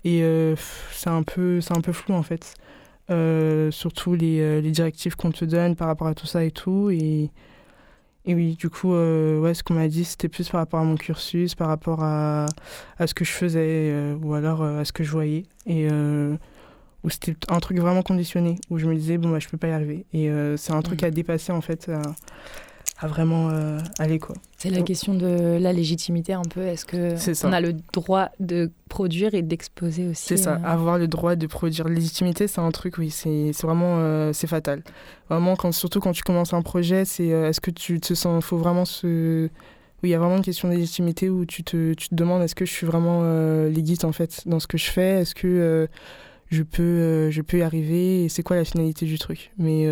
et 0.05 0.23
c'est 0.93 1.09
un 1.09 1.23
peu 1.23 1.59
c'est 1.61 1.75
un 1.77 1.81
peu 1.81 1.91
flou 1.91 2.13
en 2.13 2.23
fait 2.23 2.55
surtout 3.71 4.15
les, 4.15 4.39
euh, 4.39 4.61
les 4.61 4.71
directives 4.71 5.15
qu'on 5.15 5.31
te 5.31 5.45
donne 5.45 5.75
par 5.75 5.87
rapport 5.87 6.07
à 6.07 6.13
tout 6.13 6.27
ça 6.27 6.43
et 6.43 6.51
tout 6.51 6.89
et 6.91 7.29
et 8.23 8.35
oui, 8.35 8.55
du 8.55 8.69
coup, 8.69 8.93
euh, 8.93 9.39
ouais, 9.39 9.55
ce 9.55 9.63
qu'on 9.63 9.73
m'a 9.73 9.87
dit, 9.87 10.05
c'était 10.05 10.29
plus 10.29 10.47
par 10.47 10.59
rapport 10.61 10.79
à 10.79 10.83
mon 10.83 10.95
cursus, 10.95 11.55
par 11.55 11.69
rapport 11.69 12.03
à, 12.03 12.45
à 12.99 13.07
ce 13.07 13.15
que 13.15 13.25
je 13.25 13.31
faisais, 13.31 13.89
euh, 13.91 14.15
ou 14.21 14.35
alors 14.35 14.61
euh, 14.61 14.81
à 14.81 14.85
ce 14.85 14.91
que 14.93 15.03
je 15.03 15.09
voyais. 15.09 15.41
Et 15.65 15.87
euh, 15.89 16.35
où 17.03 17.09
c'était 17.09 17.35
un 17.49 17.59
truc 17.59 17.79
vraiment 17.79 18.03
conditionné, 18.03 18.57
où 18.69 18.77
je 18.77 18.85
me 18.85 18.93
disais, 18.93 19.17
bon, 19.17 19.29
bah, 19.31 19.39
je 19.39 19.47
peux 19.49 19.57
pas 19.57 19.69
y 19.69 19.71
arriver. 19.71 20.05
Et 20.13 20.29
euh, 20.29 20.55
c'est 20.55 20.71
un 20.71 20.83
truc 20.83 21.01
Mhm. 21.01 21.07
à 21.07 21.09
dépasser, 21.11 21.51
en 21.51 21.61
fait, 21.61 21.89
à, 21.89 22.03
à 23.01 23.07
vraiment 23.07 23.49
euh, 23.49 23.79
aller, 23.97 24.19
quoi. 24.19 24.35
C'est 24.57 24.69
la 24.69 24.83
question 24.83 25.15
de 25.15 25.57
la 25.59 25.73
légitimité 25.73 26.33
un 26.33 26.43
peu. 26.43 26.61
Est-ce 26.61 26.85
que 26.85 27.15
on 27.47 27.51
a 27.51 27.59
le 27.59 27.73
droit 27.93 28.29
de 28.39 28.69
produire 28.89 29.33
et 29.33 29.41
d'exposer 29.41 30.07
aussi 30.07 30.27
C'est 30.27 30.37
ça, 30.37 30.53
euh, 30.53 30.67
avoir 30.67 30.99
le 30.99 31.07
droit 31.07 31.35
de 31.35 31.47
produire 31.47 31.87
légitimité, 31.87 32.47
c'est 32.47 32.61
un 32.61 32.69
truc, 32.69 32.99
oui, 32.99 33.09
c'est 33.09 33.51
vraiment, 33.63 33.95
euh, 33.97 34.33
c'est 34.33 34.45
fatal. 34.45 34.83
Vraiment, 35.29 35.55
quand, 35.55 35.71
surtout 35.71 35.99
quand 35.99 36.11
tu 36.11 36.21
commences 36.21 36.53
un 36.53 36.61
projet, 36.61 37.03
c'est 37.03 37.33
euh, 37.33 37.49
est-ce 37.49 37.59
que 37.59 37.71
tu 37.71 37.99
te 37.99 38.13
sens, 38.13 38.45
faut 38.45 38.57
vraiment 38.57 38.85
se... 38.85 39.49
Oui, 40.03 40.09
il 40.09 40.11
y 40.11 40.15
a 40.15 40.19
vraiment 40.19 40.37
une 40.37 40.43
question 40.43 40.67
de 40.67 40.73
légitimité 40.75 41.29
où 41.29 41.45
tu 41.45 41.63
te, 41.63 41.93
tu 41.93 42.09
te 42.09 42.15
demandes 42.15 42.43
est-ce 42.43 42.55
que 42.55 42.65
je 42.65 42.71
suis 42.71 42.87
vraiment 42.87 43.23
légite 43.67 44.03
en 44.03 44.11
fait 44.11 44.41
dans 44.47 44.59
ce 44.59 44.65
que 44.65 44.79
je 44.79 44.89
fais, 44.89 45.21
est-ce 45.21 45.35
que 45.35 45.87
je, 46.49 46.63
peux, 46.63 47.29
je 47.29 47.41
peux 47.41 47.59
y 47.59 47.61
arriver? 47.61 48.23
Et 48.25 48.29
c'est 48.29 48.41
quoi 48.41 48.55
la 48.55 48.65
finalité 48.65 49.05
du 49.05 49.19
truc? 49.19 49.51
Mais, 49.59 49.87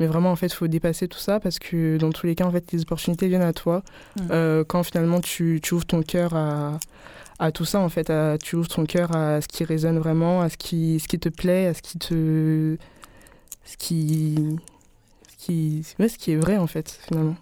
mais 0.00 0.06
vraiment, 0.06 0.30
en 0.30 0.36
fait, 0.36 0.46
il 0.46 0.54
faut 0.54 0.68
dépasser 0.68 1.08
tout 1.08 1.18
ça 1.18 1.40
parce 1.40 1.58
que 1.58 1.96
dans 1.96 2.10
tous 2.10 2.26
les 2.26 2.34
cas, 2.34 2.44
en 2.44 2.52
fait, 2.52 2.70
les 2.72 2.82
opportunités 2.82 3.28
viennent 3.28 3.42
à 3.42 3.52
toi 3.52 3.82
Mm. 4.16 4.22
euh, 4.30 4.64
quand 4.64 4.82
finalement 4.82 5.20
tu, 5.20 5.60
tu 5.62 5.74
ouvres 5.74 5.86
ton 5.86 6.02
cœur 6.02 6.34
à, 6.34 6.78
à 7.38 7.52
tout 7.52 7.64
ça, 7.64 7.80
en 7.80 7.88
fait. 7.88 8.10
à- 8.10 8.36
tu 8.38 8.56
ouvres 8.56 8.68
ton 8.68 8.84
cœur 8.86 9.14
à 9.14 9.40
ce 9.40 9.48
qui 9.48 9.64
résonne 9.64 9.98
vraiment, 9.98 10.40
à 10.42 10.48
ce 10.48 10.56
qui, 10.56 10.98
ce 11.00 11.08
qui 11.08 11.18
te 11.18 11.28
plaît, 11.28 11.66
à 11.66 11.74
ce 11.74 11.82
qui 11.82 11.98
te. 11.98 12.76
ce 13.64 13.76
qui. 13.76 14.36
ce 15.28 15.36
qui, 15.46 15.82
ouais, 15.98 16.08
ce 16.08 16.18
qui 16.18 16.32
est 16.32 16.36
vrai, 16.36 16.56
en 16.56 16.66
fait, 16.66 16.98
finalement. 17.06 17.36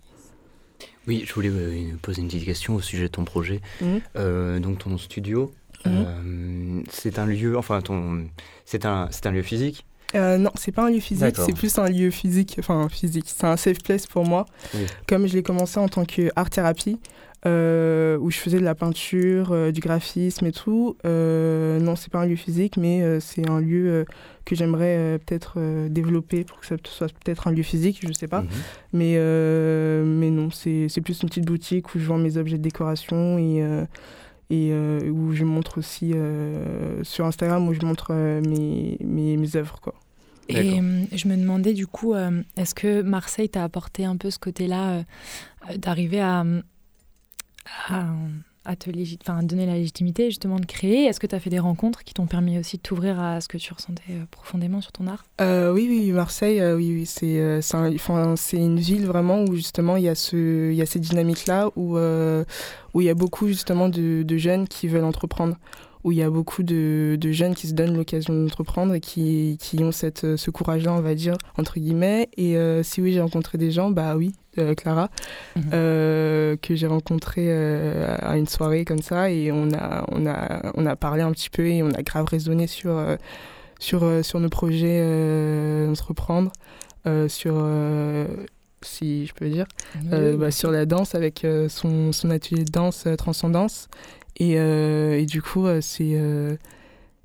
Oui, 1.08 1.22
je 1.24 1.32
voulais 1.34 1.50
euh, 1.50 1.94
poser 2.02 2.20
une 2.22 2.26
petite 2.28 2.44
question 2.44 2.74
au 2.74 2.80
sujet 2.80 3.04
de 3.04 3.08
ton 3.08 3.24
projet. 3.24 3.60
Mhm. 3.80 4.00
Euh, 4.16 4.58
donc 4.58 4.78
ton 4.80 4.98
studio, 4.98 5.52
euh, 5.86 6.82
c'est 6.90 7.18
un 7.20 7.26
lieu, 7.26 7.56
enfin 7.56 7.80
ton, 7.80 8.26
c'est 8.64 8.84
un, 8.84 9.06
c'est 9.12 9.26
un 9.26 9.30
lieu 9.30 9.42
physique? 9.42 9.86
Euh, 10.16 10.38
non, 10.38 10.50
c'est 10.54 10.72
pas 10.72 10.86
un 10.86 10.90
lieu 10.90 11.00
physique, 11.00 11.36
c'est 11.36 11.54
plus 11.54 11.78
un 11.78 11.88
lieu 11.88 12.10
physique, 12.10 12.56
enfin 12.58 12.88
physique. 12.88 13.26
C'est 13.28 13.46
un 13.46 13.56
safe 13.56 13.82
place 13.82 14.06
pour 14.06 14.24
moi. 14.24 14.46
Oui. 14.74 14.80
Comme 15.06 15.26
je 15.26 15.34
l'ai 15.34 15.42
commencé 15.42 15.78
en 15.78 15.88
tant 15.88 16.04
que 16.04 16.30
art 16.36 16.50
thérapie, 16.50 16.98
euh, 17.44 18.18
où 18.18 18.30
je 18.30 18.38
faisais 18.38 18.58
de 18.58 18.64
la 18.64 18.74
peinture, 18.74 19.52
euh, 19.52 19.70
du 19.70 19.80
graphisme 19.80 20.46
et 20.46 20.52
tout. 20.52 20.96
euh, 21.04 21.78
non, 21.78 21.94
c'est 21.94 22.10
pas 22.10 22.20
un 22.20 22.26
lieu 22.26 22.36
physique, 22.36 22.76
mais 22.76 23.20
c'est 23.20 23.48
un 23.48 23.60
lieu 23.60 24.04
que 24.44 24.54
j'aimerais 24.54 25.20
peut-être 25.24 25.58
développer 25.88 26.44
pour 26.44 26.60
que 26.60 26.66
ça 26.66 26.76
soit 26.84 27.12
peut-être 27.24 27.48
un 27.48 27.52
lieu 27.52 27.62
physique, 27.62 28.00
je 28.06 28.12
sais 28.12 28.28
pas. 28.28 28.42
Mhm. 28.42 28.48
Mais, 28.94 29.14
mais 30.04 30.30
non, 30.30 30.50
c'est 30.50 31.00
plus 31.02 31.22
une 31.22 31.28
petite 31.28 31.46
boutique 31.46 31.94
où 31.94 31.98
je 31.98 32.06
vends 32.06 32.18
mes 32.18 32.36
objets 32.36 32.58
de 32.58 32.62
décoration 32.62 33.38
et, 33.38 33.62
et 34.50 34.70
euh, 34.72 35.10
où 35.10 35.32
je 35.32 35.44
montre 35.44 35.78
aussi 35.78 36.12
euh, 36.14 37.02
sur 37.02 37.26
Instagram 37.26 37.68
où 37.68 37.74
je 37.74 37.84
montre 37.84 38.08
euh, 38.10 38.40
mes, 38.42 38.96
mes, 39.00 39.36
mes 39.36 39.56
œuvres. 39.56 39.80
Quoi. 39.80 39.94
Et 40.48 40.80
euh, 40.80 41.04
je 41.12 41.28
me 41.28 41.36
demandais 41.36 41.74
du 41.74 41.86
coup, 41.86 42.14
euh, 42.14 42.42
est-ce 42.56 42.74
que 42.74 43.02
Marseille 43.02 43.48
t'a 43.48 43.64
apporté 43.64 44.04
un 44.04 44.16
peu 44.16 44.30
ce 44.30 44.38
côté-là 44.38 45.04
euh, 45.70 45.76
d'arriver 45.76 46.20
à, 46.20 46.44
à, 47.88 48.04
à 48.64 48.76
te 48.76 48.90
légi- 48.90 49.18
enfin, 49.22 49.38
à 49.38 49.42
donner 49.42 49.66
la 49.66 49.74
légitimité 49.74 50.26
justement 50.30 50.58
de 50.60 50.66
créer? 50.66 51.04
Est-ce 51.06 51.18
que 51.20 51.26
tu 51.26 51.34
as 51.34 51.40
fait 51.40 51.50
des 51.50 51.58
rencontres 51.58 52.04
qui 52.04 52.14
t'ont 52.14 52.26
permis 52.26 52.58
aussi 52.58 52.76
de 52.76 52.82
t'ouvrir 52.82 53.20
à 53.20 53.40
ce 53.40 53.48
que 53.48 53.58
tu 53.58 53.72
ressentais 53.72 54.02
profondément 54.30 54.80
sur 54.80 54.92
ton 54.92 55.06
art? 55.08 55.24
Euh, 55.40 55.72
oui, 55.72 55.86
oui, 55.88 56.12
Marseille, 56.12 56.62
oui, 56.74 56.92
oui, 56.94 57.06
c'est 57.06 57.60
c'est 57.62 57.76
un- 57.76 57.94
enfin, 57.94 58.34
c'est 58.36 58.56
une 58.58 58.78
ville 58.78 59.06
vraiment 59.06 59.42
où 59.44 59.54
justement 59.56 59.96
il 59.96 60.04
y 60.04 60.08
a, 60.08 60.14
ce, 60.14 60.70
il 60.70 60.76
y 60.76 60.82
a 60.82 60.86
ces 60.86 61.00
dynamiques-là, 61.00 61.70
où, 61.76 61.98
où 61.98 63.00
il 63.00 63.04
y 63.04 63.10
a 63.10 63.14
beaucoup 63.14 63.48
justement 63.48 63.88
de, 63.88 64.22
de 64.22 64.36
jeunes 64.36 64.68
qui 64.68 64.86
veulent 64.88 65.04
entreprendre, 65.04 65.56
où 66.06 66.12
il 66.12 66.18
y 66.18 66.22
a 66.22 66.30
beaucoup 66.30 66.62
de, 66.62 67.18
de 67.20 67.32
jeunes 67.32 67.56
qui 67.56 67.66
se 67.66 67.74
donnent 67.74 67.96
l'occasion 67.96 68.32
d'entreprendre 68.32 68.94
et 68.94 69.00
qui, 69.00 69.58
qui 69.60 69.82
ont 69.82 69.90
cette, 69.90 70.22
euh, 70.22 70.36
ce 70.36 70.52
courage-là, 70.52 70.92
on 70.92 71.00
va 71.00 71.16
dire, 71.16 71.36
entre 71.58 71.80
guillemets. 71.80 72.28
Et 72.36 72.56
euh, 72.56 72.84
si 72.84 73.02
oui, 73.02 73.12
j'ai 73.12 73.20
rencontré 73.20 73.58
des 73.58 73.72
gens, 73.72 73.90
bah 73.90 74.14
oui, 74.16 74.32
euh, 74.58 74.74
Clara, 74.74 75.10
Mhm. 75.56 75.62
euh, 75.74 76.56
que 76.62 76.76
j'ai 76.76 76.86
rencontré 76.86 77.52
à 77.52 78.36
une 78.38 78.46
soirée 78.46 78.84
comme 78.84 79.02
ça, 79.02 79.30
et 79.32 79.50
on 79.50 79.72
a, 79.74 80.06
on, 80.12 80.26
a, 80.26 80.70
on 80.76 80.86
a 80.86 80.94
parlé 80.94 81.22
un 81.22 81.32
petit 81.32 81.50
peu 81.50 81.66
et 81.66 81.82
on 81.82 81.90
a 81.90 82.02
grave 82.02 82.26
raisonné 82.26 82.68
sur... 82.68 82.98
sur, 83.80 84.24
sur 84.24 84.40
nos 84.40 84.48
projets 84.48 85.02
entreprendre, 85.90 86.50
euh, 87.06 87.28
sur, 87.28 87.54
si 88.82 89.26
je 89.26 89.34
peux 89.34 89.48
dire, 89.48 89.66
euh, 90.12 90.36
bah, 90.36 90.50
sur 90.50 90.70
la 90.70 90.86
danse 90.86 91.14
avec 91.14 91.44
euh, 91.44 91.68
son, 91.68 92.12
son 92.12 92.30
atelier 92.30 92.64
de 92.64 92.70
danse 92.70 93.04
euh, 93.06 93.16
Transcendance. 93.16 93.88
Et, 94.36 94.58
euh, 94.58 95.18
et 95.18 95.26
du 95.26 95.40
coup, 95.42 95.66
euh, 95.66 95.80
c'est. 95.80 96.12
euh, 96.14 96.56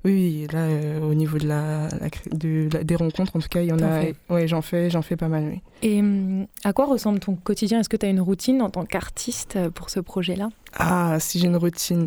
oui, 0.04 0.12
oui, 0.12 0.46
là, 0.52 0.64
euh, 0.64 1.00
au 1.00 1.14
niveau 1.14 1.38
de 1.38 1.46
la, 1.46 1.86
la 2.00 2.10
cré- 2.10 2.30
de 2.32 2.68
la- 2.72 2.82
des 2.82 2.96
rencontres, 2.96 3.36
en 3.36 3.38
tout 3.38 3.48
cas, 3.48 3.60
il 3.60 3.66
y 3.68 3.72
en 3.72 3.76
T'en 3.76 3.86
a. 3.86 4.04
Ouais, 4.30 4.48
j'en 4.48 4.60
fais, 4.60 4.90
j'en 4.90 5.02
fais 5.02 5.14
pas 5.16 5.28
mal, 5.28 5.44
oui. 5.44 5.60
Et 5.82 6.00
hum, 6.00 6.46
à 6.64 6.72
quoi 6.72 6.86
ressemble 6.86 7.20
ton 7.20 7.36
quotidien? 7.36 7.78
Est-ce 7.80 7.88
que 7.88 7.96
tu 7.96 8.06
as 8.06 8.08
une 8.08 8.20
routine 8.20 8.62
en 8.62 8.70
tant 8.70 8.84
qu'artiste 8.84 9.58
pour 9.74 9.90
ce 9.90 10.00
projet-là? 10.00 10.48
Ah, 10.74 11.18
si 11.20 11.38
j'ai 11.38 11.46
une 11.46 11.56
routine. 11.56 12.06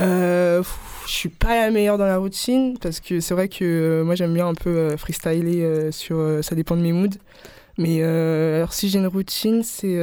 Euh, 0.00 0.58
pff, 0.60 1.02
je 1.06 1.12
suis 1.12 1.28
pas 1.28 1.54
la 1.66 1.70
meilleure 1.70 1.98
dans 1.98 2.06
la 2.06 2.16
routine 2.18 2.78
parce 2.78 3.00
que 3.00 3.20
c'est 3.20 3.34
vrai 3.34 3.48
que 3.48 3.64
euh, 3.64 4.04
moi 4.04 4.14
j'aime 4.14 4.32
bien 4.32 4.46
un 4.46 4.54
peu 4.54 4.96
freestyler 4.96 5.90
sur. 5.92 6.38
ça 6.42 6.54
dépend 6.54 6.76
de 6.76 6.82
mes 6.82 6.92
moods. 6.92 7.18
Mais 7.76 8.02
alors 8.02 8.72
si 8.72 8.88
j'ai 8.88 8.98
une 9.00 9.06
routine, 9.06 9.62
c'est 9.64 9.98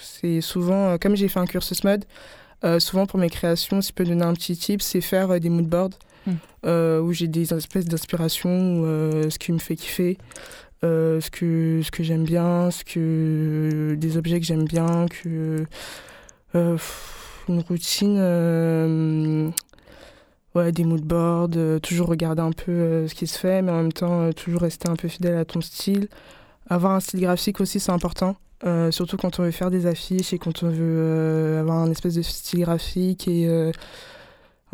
c'est 0.00 0.40
souvent 0.40 0.96
comme 0.98 1.14
j'ai 1.16 1.28
fait 1.28 1.38
un 1.40 1.46
cursus 1.46 1.84
mode. 1.84 2.04
Euh, 2.64 2.78
souvent 2.80 3.06
pour 3.06 3.18
mes 3.18 3.30
créations, 3.30 3.80
si 3.80 3.88
je 3.88 3.94
peux 3.94 4.04
donner 4.04 4.24
un 4.24 4.34
petit 4.34 4.56
tip, 4.56 4.82
c'est 4.82 5.00
faire 5.00 5.30
euh, 5.30 5.38
des 5.38 5.48
mood 5.48 5.66
boards 5.66 5.98
Mm. 6.24 6.30
euh, 6.66 7.00
où 7.00 7.12
j'ai 7.12 7.26
des 7.26 7.52
espèces 7.52 7.86
d'inspiration, 7.86 8.48
euh, 8.84 9.28
ce 9.28 9.40
qui 9.40 9.50
me 9.50 9.58
fait 9.58 9.74
kiffer, 9.74 10.18
ce 10.84 11.30
que 11.30 11.80
ce 11.82 11.90
que 11.90 12.04
j'aime 12.04 12.22
bien, 12.22 12.70
ce 12.70 12.84
que 12.84 13.96
des 13.98 14.16
objets 14.16 14.38
que 14.38 14.46
j'aime 14.46 14.64
bien, 14.64 15.06
que 15.08 15.64
pff, 16.52 17.44
une 17.48 17.60
routine, 17.62 18.18
ouais, 20.54 20.72
des 20.72 20.84
mood 20.84 21.02
boards, 21.02 21.50
euh, 21.56 21.78
toujours 21.78 22.08
regarder 22.08 22.42
un 22.42 22.52
peu 22.52 23.06
ce 23.08 23.14
qui 23.14 23.26
se 23.26 23.38
fait, 23.38 23.62
mais 23.62 23.72
en 23.72 23.76
même 23.78 23.92
temps, 23.92 24.32
toujours 24.32 24.62
rester 24.62 24.88
un 24.88 24.96
peu 24.96 25.08
fidèle 25.08 25.36
à 25.36 25.44
ton 25.44 25.60
style. 25.60 26.08
Avoir 26.68 26.92
un 26.92 27.00
style 27.00 27.20
graphique 27.20 27.60
aussi, 27.60 27.80
c'est 27.80 27.92
important. 27.92 28.36
Euh, 28.64 28.90
surtout 28.92 29.16
quand 29.16 29.40
on 29.40 29.42
veut 29.42 29.50
faire 29.50 29.70
des 29.70 29.86
affiches 29.86 30.32
et 30.32 30.38
quand 30.38 30.62
on 30.62 30.68
veut 30.68 30.76
euh, 30.80 31.60
avoir 31.60 31.78
un 31.78 31.90
espèce 31.90 32.14
de 32.14 32.22
style 32.22 32.60
graphique 32.60 33.26
et 33.26 33.48
euh, 33.48 33.72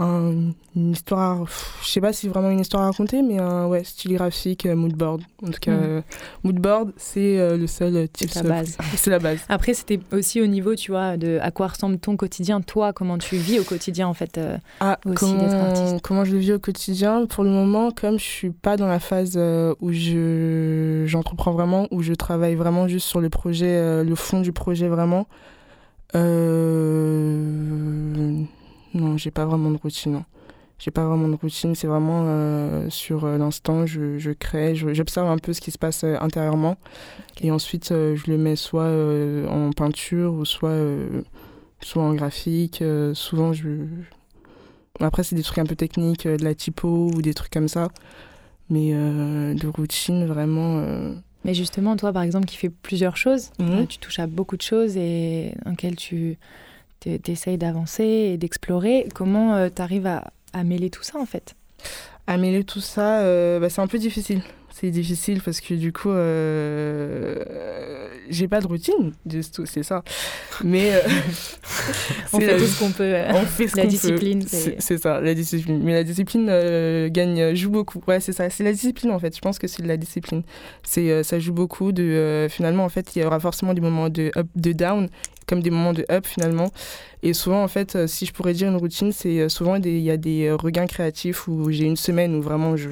un- 0.01 0.53
une 0.77 0.93
histoire, 0.93 1.45
je 1.83 1.89
sais 1.89 2.01
pas 2.01 2.13
si 2.13 2.29
vraiment 2.29 2.51
une 2.51 2.61
histoire 2.61 2.85
à 2.85 2.87
raconter, 2.87 3.21
mais 3.23 3.39
un 3.41 3.67
ouais, 3.67 3.83
style 3.83 4.15
graphique, 4.15 4.65
euh, 4.67 4.77
moodboard. 4.77 5.23
En 5.43 5.47
tout 5.51 5.59
cas, 5.61 5.73
Mm. 5.73 5.81
euh, 5.83 6.01
moodboard, 6.45 6.93
c'est 6.97 7.41
euh, 7.41 7.57
le 7.57 7.67
seul 7.67 7.97
euh, 7.97 8.07
C'est 8.15 8.33
la 8.37 8.43
base. 8.45 8.77
C'est 8.97 9.11
la 9.11 9.19
base. 9.19 9.41
Après, 9.49 9.75
c'était 9.75 9.99
aussi 10.13 10.41
au 10.41 10.47
niveau, 10.47 10.77
tu 10.77 10.93
vois, 10.93 11.17
de 11.17 11.41
à 11.43 11.51
quoi 11.51 11.67
ressemble 11.67 11.99
ton 11.99 12.17
quotidien, 12.17 12.61
toi, 12.61 12.93
comment 12.93 13.19
tu 13.19 13.35
vis 13.37 13.59
au 13.59 13.65
quotidien, 13.65 14.07
en 14.07 14.15
fait. 14.15 14.39
euh, 14.39 14.57
Ah, 14.79 15.01
aussi 15.05 15.37
d'être 15.37 15.51
comment, 15.51 15.65
artiste. 15.67 16.01
comment 16.05 16.25
je 16.25 16.31
le 16.33 16.39
vis 16.39 16.53
au 16.53 16.59
quotidien? 16.61 17.27
Pour 17.27 17.43
le 17.43 17.51
moment, 17.51 17.91
comme 17.91 18.21
je 18.21 18.25
suis 18.25 18.51
pas 18.51 18.77
dans 18.77 18.87
la 18.87 19.01
phase 19.01 19.37
où 19.81 19.91
je 19.93 21.03
j'entreprends 21.07 21.51
vraiment, 21.53 21.89
où 21.91 22.03
je 22.03 22.13
travaille 22.15 22.55
vraiment 22.55 22.87
juste 22.87 23.09
sur 23.09 23.21
le 23.21 23.31
projet, 23.31 24.05
le 24.05 24.15
fond 24.15 24.41
du 24.41 24.53
projet 24.53 24.87
vraiment. 24.87 25.27
Euh... 26.15 28.43
Non, 28.95 29.17
j'ai 29.17 29.31
pas 29.31 29.45
vraiment 29.47 29.71
de 29.71 29.77
routine. 29.79 30.13
non. 30.13 30.25
J'ai 30.79 30.93
pas 30.93 31.05
vraiment 31.07 31.29
de 31.29 31.35
routine. 31.35 31.75
C'est 31.75 31.89
vraiment 31.89 32.23
euh, 32.27 32.89
sur 32.89 33.25
euh, 33.25 33.37
l'instant, 33.37 33.85
je, 33.85 34.19
je 34.19 34.31
crée, 34.31 34.77
je- 34.77 34.95
j'observe 34.95 35.29
un 35.29 35.39
peu 35.39 35.53
ce 35.53 35.61
qui 35.61 35.73
se 35.73 35.79
passe 35.79 36.05
euh, 36.05 36.17
intérieurement, 36.21 36.77
et 37.41 37.51
ensuite 37.51 37.89
je 37.91 38.31
le 38.31 38.39
mets 38.39 38.55
soit 38.57 38.89
en 39.51 39.71
peinture 39.73 40.35
ou 40.35 40.45
soit 40.45 40.77
soit 41.81 42.03
en 42.03 42.15
graphique. 42.15 42.83
Souvent, 43.15 43.53
je 43.53 43.69
après, 45.01 45.23
c'est 45.23 45.37
des 45.37 45.43
trucs 45.43 45.59
un 45.59 45.67
peu 45.67 45.77
techniques, 45.77 46.27
de 46.27 46.43
la 46.45 46.55
typo 46.55 47.11
ou 47.15 47.23
des 47.23 47.35
trucs 47.35 47.53
comme 47.53 47.69
ça. 47.69 47.89
Mais 48.71 48.93
de 48.93 49.67
routine, 49.69 50.27
vraiment. 50.27 50.83
Mais 51.45 51.55
justement, 51.55 51.97
toi, 51.97 52.13
par 52.13 52.23
exemple, 52.23 52.47
qui 52.47 52.57
fais 52.57 52.69
plusieurs 52.71 53.17
choses, 53.17 53.51
Mhm. 53.61 53.87
tu 53.87 53.99
touches 53.99 54.19
à 54.19 54.27
beaucoup 54.27 54.57
de 54.57 54.63
choses 54.63 54.97
et 54.97 55.55
dans 55.65 55.71
lesquelles 55.71 55.97
tu 55.97 56.37
essayes 57.07 57.59
d'avancer 57.59 58.05
et 58.05 58.37
d'explorer. 58.39 59.07
Comment 59.15 59.69
tu 59.71 59.83
arrives 59.83 60.07
à, 60.07 60.31
à 60.53 60.65
mêler 60.65 60.91
tout 60.91 61.03
ça, 61.03 61.19
en 61.19 61.27
fait? 61.27 61.55
À 62.27 62.37
mêler 62.37 62.65
tout 62.65 62.81
ça, 62.81 63.21
euh, 63.21 63.59
bah, 63.61 63.71
c'est 63.71 63.81
un 63.81 63.87
peu 63.87 63.99
difficile. 63.99 64.43
C'est 64.71 64.91
difficile 64.91 65.41
parce 65.43 65.61
que 65.61 65.75
du 65.75 65.93
coup, 65.93 66.11
euh, 66.11 68.09
j'ai 68.29 68.49
pas 68.49 68.61
de 68.61 68.67
routine, 68.67 69.13
c'est 69.65 69.83
ça. 69.83 70.03
Mais 70.63 70.93
euh, 70.95 71.01
On 72.33 72.39
fait 72.41 72.47
la- 72.47 72.59
tout 72.59 72.65
ce 72.67 72.79
qu'on 72.79 72.91
peut. 72.93 73.03
euh, 73.15 73.31
on 73.35 73.45
fait 73.47 73.67
ce 73.69 73.77
la 73.77 73.87
discipline, 73.87 74.43
c'est- 74.47 74.81
ça, 74.99 75.21
la 75.21 75.35
discipline. 75.35 75.81
Mais 75.83 75.93
la 75.95 76.05
discipline 76.05 76.47
euh, 76.49 77.09
gagne, 77.11 77.55
joue 77.55 77.71
beaucoup. 77.71 78.01
Ouais, 78.07 78.21
c'est 78.21 78.33
ça. 78.33 78.51
C'est 78.51 78.63
la 78.65 78.73
discipline 78.73 79.11
en 79.11 79.19
fait. 79.19 79.35
Je 79.35 79.41
pense 79.41 79.59
que 79.59 79.67
c'est 79.67 79.83
de 79.83 79.89
la 79.89 79.97
discipline. 79.97 80.43
C'est, 80.85 81.11
euh, 81.11 81.23
ça 81.23 81.39
joue 81.39 81.53
beaucoup. 81.55 81.91
De, 81.93 82.03
euh, 82.03 82.49
finalement, 82.49 82.85
en 82.85 82.89
fait, 82.89 83.17
il 83.17 83.23
y 83.23 83.25
aura 83.25 83.41
forcément 83.41 83.75
des 83.75 83.81
moments 83.81 84.09
de 84.11 84.31
up, 84.37 84.47
de 84.55 84.73
down, 84.73 85.09
comme 85.49 85.63
des 85.63 85.71
moments 85.71 85.93
de 85.93 86.05
up 86.11 86.27
finalement. 86.27 86.71
Et 87.25 87.33
souvent, 87.33 87.65
en 87.65 87.69
fait, 87.69 87.97
euh, 87.97 88.07
si 88.07 88.27
je 88.27 88.33
pourrais 88.33 88.53
dire 88.53 88.69
une 88.69 88.77
routine, 88.77 89.11
c'est 89.11 89.41
euh, 89.41 89.49
souvent 89.49 89.75
il 89.75 89.99
y 89.99 90.11
a 90.11 90.17
des 90.17 90.47
euh, 90.47 90.57
regains 90.57 90.87
créatifs 90.87 91.49
où 91.49 91.71
j'ai 91.71 91.85
une 91.85 91.97
semaine 91.97 92.37
où 92.37 92.43
vraiment 92.43 92.77
je, 92.77 92.91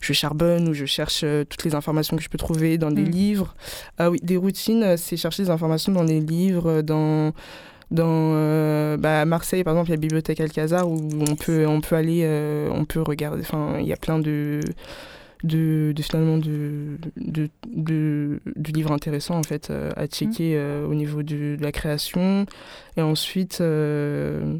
je 0.00 0.12
charbonne, 0.12 0.68
où 0.68 0.74
je 0.74 0.84
cherche 0.84 1.24
toutes 1.48 1.64
les 1.64 1.74
informations 1.74 2.16
que 2.16 2.22
je 2.22 2.28
peux 2.28 2.38
trouver 2.38 2.78
dans 2.78 2.92
des 2.92 3.02
Mm. 3.02 3.10
livres. 3.10 3.56
Ah 3.98 4.10
oui, 4.10 4.18
des 4.22 4.36
routines, 4.36 4.96
c'est 4.96 5.16
chercher 5.16 5.42
des 5.44 5.50
informations 5.50 5.90
dans 5.92 6.04
des 6.04 6.20
livres, 6.20 6.82
dans 6.82 7.32
dans 7.90 8.32
euh, 8.34 8.96
bah, 8.96 9.24
Marseille 9.24 9.62
par 9.62 9.74
exemple 9.74 9.90
il 9.90 9.90
y 9.90 9.94
a 9.94 9.96
la 9.96 10.00
bibliothèque 10.00 10.40
Alcazar 10.40 10.88
où 10.90 11.08
on 11.20 11.36
peut 11.36 11.66
on 11.68 11.80
peut 11.80 11.94
aller 11.94 12.22
euh, 12.24 12.68
on 12.72 12.84
peut 12.84 13.00
regarder 13.00 13.42
enfin 13.42 13.76
il 13.78 13.86
y 13.86 13.92
a 13.92 13.96
plein 13.96 14.18
de 14.18 14.58
de, 15.44 15.92
de 15.94 16.02
finalement 16.02 16.38
de, 16.38 16.98
de, 17.16 17.48
de, 17.66 18.40
de 18.56 18.72
livres 18.72 18.92
intéressants 18.92 19.38
en 19.38 19.42
fait 19.42 19.70
euh, 19.70 19.90
à 19.96 20.06
checker 20.06 20.56
euh, 20.56 20.86
au 20.86 20.94
niveau 20.94 21.22
de, 21.22 21.56
la 21.60 21.72
création. 21.72 22.46
Et 22.96 23.02
ensuite 23.02 23.58
euh, 23.60 24.58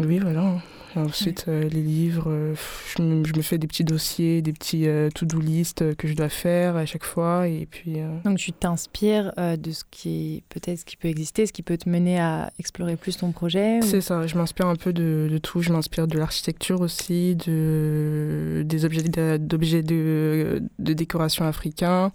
oui 0.00 0.18
voilà 0.18 0.56
ensuite 0.96 1.44
euh, 1.48 1.68
les 1.68 1.82
livres 1.82 2.24
euh, 2.28 2.54
je, 2.96 3.02
me, 3.02 3.24
je 3.24 3.32
me 3.36 3.42
fais 3.42 3.58
des 3.58 3.66
petits 3.66 3.84
dossiers 3.84 4.42
des 4.42 4.52
petits 4.52 4.86
euh, 4.88 5.08
to-do 5.14 5.38
list 5.38 5.82
euh, 5.82 5.94
que 5.94 6.08
je 6.08 6.14
dois 6.14 6.28
faire 6.28 6.76
à 6.76 6.86
chaque 6.86 7.04
fois 7.04 7.46
et 7.48 7.66
puis 7.70 7.96
Donc 8.24 8.38
tu 8.38 8.52
t'inspires 8.52 9.32
de 9.36 9.70
ce 9.70 9.84
qui 9.90 10.42
peut-être 10.48 10.78
ce 10.80 10.84
qui 10.84 10.96
peut 10.96 11.08
exister, 11.08 11.46
ce 11.46 11.52
qui 11.52 11.62
peut 11.62 11.76
te 11.78 11.88
mener 11.88 12.18
à 12.20 12.50
explorer 12.58 12.96
plus 12.96 13.16
ton 13.16 13.32
projet. 13.32 13.78
ou- 13.78 13.82
C'est 13.82 14.00
ça, 14.00 14.26
je 14.26 14.36
m'inspire 14.36 14.66
un 14.66 14.76
peu 14.76 14.92
de, 14.92 15.28
de 15.30 15.38
tout. 15.38 15.60
Je 15.62 15.72
m'inspire 15.72 16.06
de 16.06 16.18
l'architecture 16.18 16.80
aussi, 16.80 17.36
de, 17.36 18.62
des 18.64 18.84
objets, 18.84 19.02
de- 19.02 19.36
d'objets 19.36 19.82
de, 19.82 20.62
de 20.78 20.92
décoration 20.92 21.44
africains, 21.46 22.12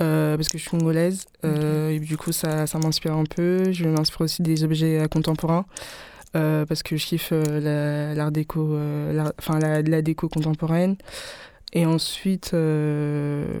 euh, 0.00 0.36
parce 0.36 0.48
que 0.48 0.58
je 0.58 0.62
suis 0.62 0.70
congolaise. 0.70 1.24
euh, 1.44 1.90
et 1.90 1.98
du 2.00 2.16
coup, 2.16 2.32
ça, 2.32 2.66
ça 2.66 2.78
m'inspire 2.78 3.14
un 3.14 3.24
peu. 3.24 3.72
Je 3.72 3.86
m'inspire 3.86 4.22
aussi 4.22 4.42
des 4.42 4.64
objets 4.64 5.06
contemporains. 5.10 5.66
Euh, 6.38 6.64
parce 6.64 6.82
que 6.82 6.96
je 6.96 7.04
kiffe 7.04 7.30
euh, 7.32 7.60
la- 7.60 8.14
l'art 8.14 8.30
déco, 8.32 8.72
euh, 8.74 9.30
enfin 9.38 9.58
la, 9.58 9.82
la 9.82 10.00
déco 10.02 10.28
contemporaine. 10.28 10.96
Et 11.74 11.84
ensuite, 11.84 12.50
je 12.52 13.54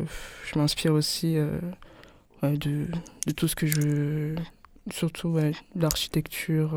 m'inspire 0.56 0.94
aussi 0.94 1.36
ouais, 2.42 2.56
de, 2.56 2.86
de 3.26 3.32
tout 3.32 3.48
ce 3.48 3.54
que 3.54 3.66
je, 3.66 4.34
surtout 4.90 5.28
ouais, 5.28 5.52
l'architecture, 5.76 6.74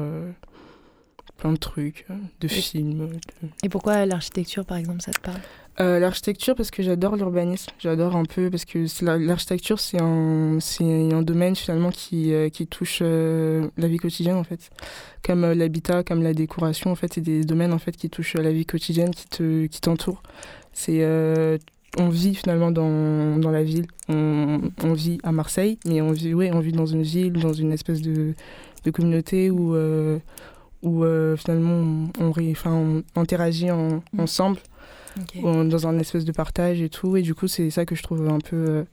plein 1.42 1.52
de 1.54 1.58
trucs, 1.58 2.06
euh, 2.10 2.14
de 2.40 2.48
films. 2.48 3.08
de- 3.10 3.48
Et 3.64 3.70
pourquoi 3.70 4.06
l'architecture, 4.06 4.64
par 4.64 4.78
exemple, 4.78 5.02
ça 5.02 5.12
te 5.12 5.20
parle? 5.20 5.40
Euh, 5.80 6.00
l'architecture 6.00 6.54
parce 6.54 6.70
que 6.70 6.84
j'adore 6.84 7.16
l'urbanisme, 7.16 7.72
j'adore 7.80 8.16
un 8.16 8.26
peu 8.26 8.50
parce 8.52 8.66
que 8.66 8.86
l'architecture 9.26 9.80
c'est 9.80 10.00
un 10.02 10.60
un 10.60 11.22
domaine 11.22 11.56
finalement 11.56 11.90
qui 11.92 12.34
euh, 12.34 12.50
qui 12.50 12.68
touche 12.68 13.00
euh, 13.02 13.68
la 13.78 13.88
vie 13.88 13.98
quotidienne 13.98 14.36
en 14.36 14.44
fait, 14.44 14.70
comme 15.26 15.44
euh, 15.46 15.56
l'habitat, 15.56 16.04
comme 16.04 16.22
la 16.24 16.34
décoration 16.34 16.92
en 16.92 16.96
fait, 16.96 17.14
c'est 17.14 17.22
des 17.22 17.44
domaines 17.46 17.74
en 17.74 17.80
fait 17.80 17.96
qui 17.96 18.10
touchent 18.10 18.36
la 18.36 18.52
vie 18.52 18.66
quotidienne, 18.66 19.12
qui 19.12 19.28
te 19.28 19.66
qui 19.68 19.80
t'entourent. 19.82 20.22
C'est 20.74 21.02
on 21.98 22.08
vit 22.10 22.36
finalement 22.36 22.72
dans, 22.72 23.38
dans 23.38 23.52
la 23.52 23.64
ville, 23.64 23.86
on, 24.10 24.62
on 24.84 24.94
vit 24.94 25.18
à 25.24 25.32
Marseille, 25.32 25.78
mais 25.86 26.02
on 26.02 26.12
vit 26.12 26.34
ouais, 26.34 26.52
on 26.54 26.60
vit 26.60 26.72
dans 26.74 26.86
une 26.86 27.02
ville, 27.04 27.34
dans 27.34 27.52
une 27.54 27.72
espèce 27.74 28.02
de, 28.02 28.34
de 28.86 28.92
communauté 28.92 29.50
où 29.50 29.74
où 30.84 31.04
euh, 31.04 31.36
finalement 31.38 32.10
on, 32.20 32.26
on, 32.26 32.32
ré- 32.32 32.54
on 32.66 33.04
interagit 33.16 33.72
en- 33.72 34.04
ensemble 34.18 34.60
en- 35.44 35.64
dans 35.66 35.88
un 35.88 36.00
espèce 36.00 36.26
de 36.26 36.32
partage 36.32 36.82
et 36.82 36.90
tout. 36.90 37.16
Et 37.18 37.22
du 37.22 37.36
coup, 37.36 37.48
c'est 37.48 37.70
ça 37.70 37.86
que 37.86 37.96
je 37.96 38.04
trouve 38.04 38.28
un 38.30 38.40
peu 38.40 38.56
euh, 38.56 38.84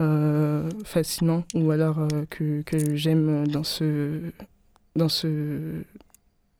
euh, 0.00 0.68
fascinant 0.84 1.44
ou 1.54 1.70
alors 1.70 1.98
euh, 1.98 2.24
que, 2.30 2.62
que 2.62 2.94
j'aime 2.94 3.46
dans 3.48 3.64
ce, 3.64 4.20
dans, 4.96 5.08
ce, 5.08 5.82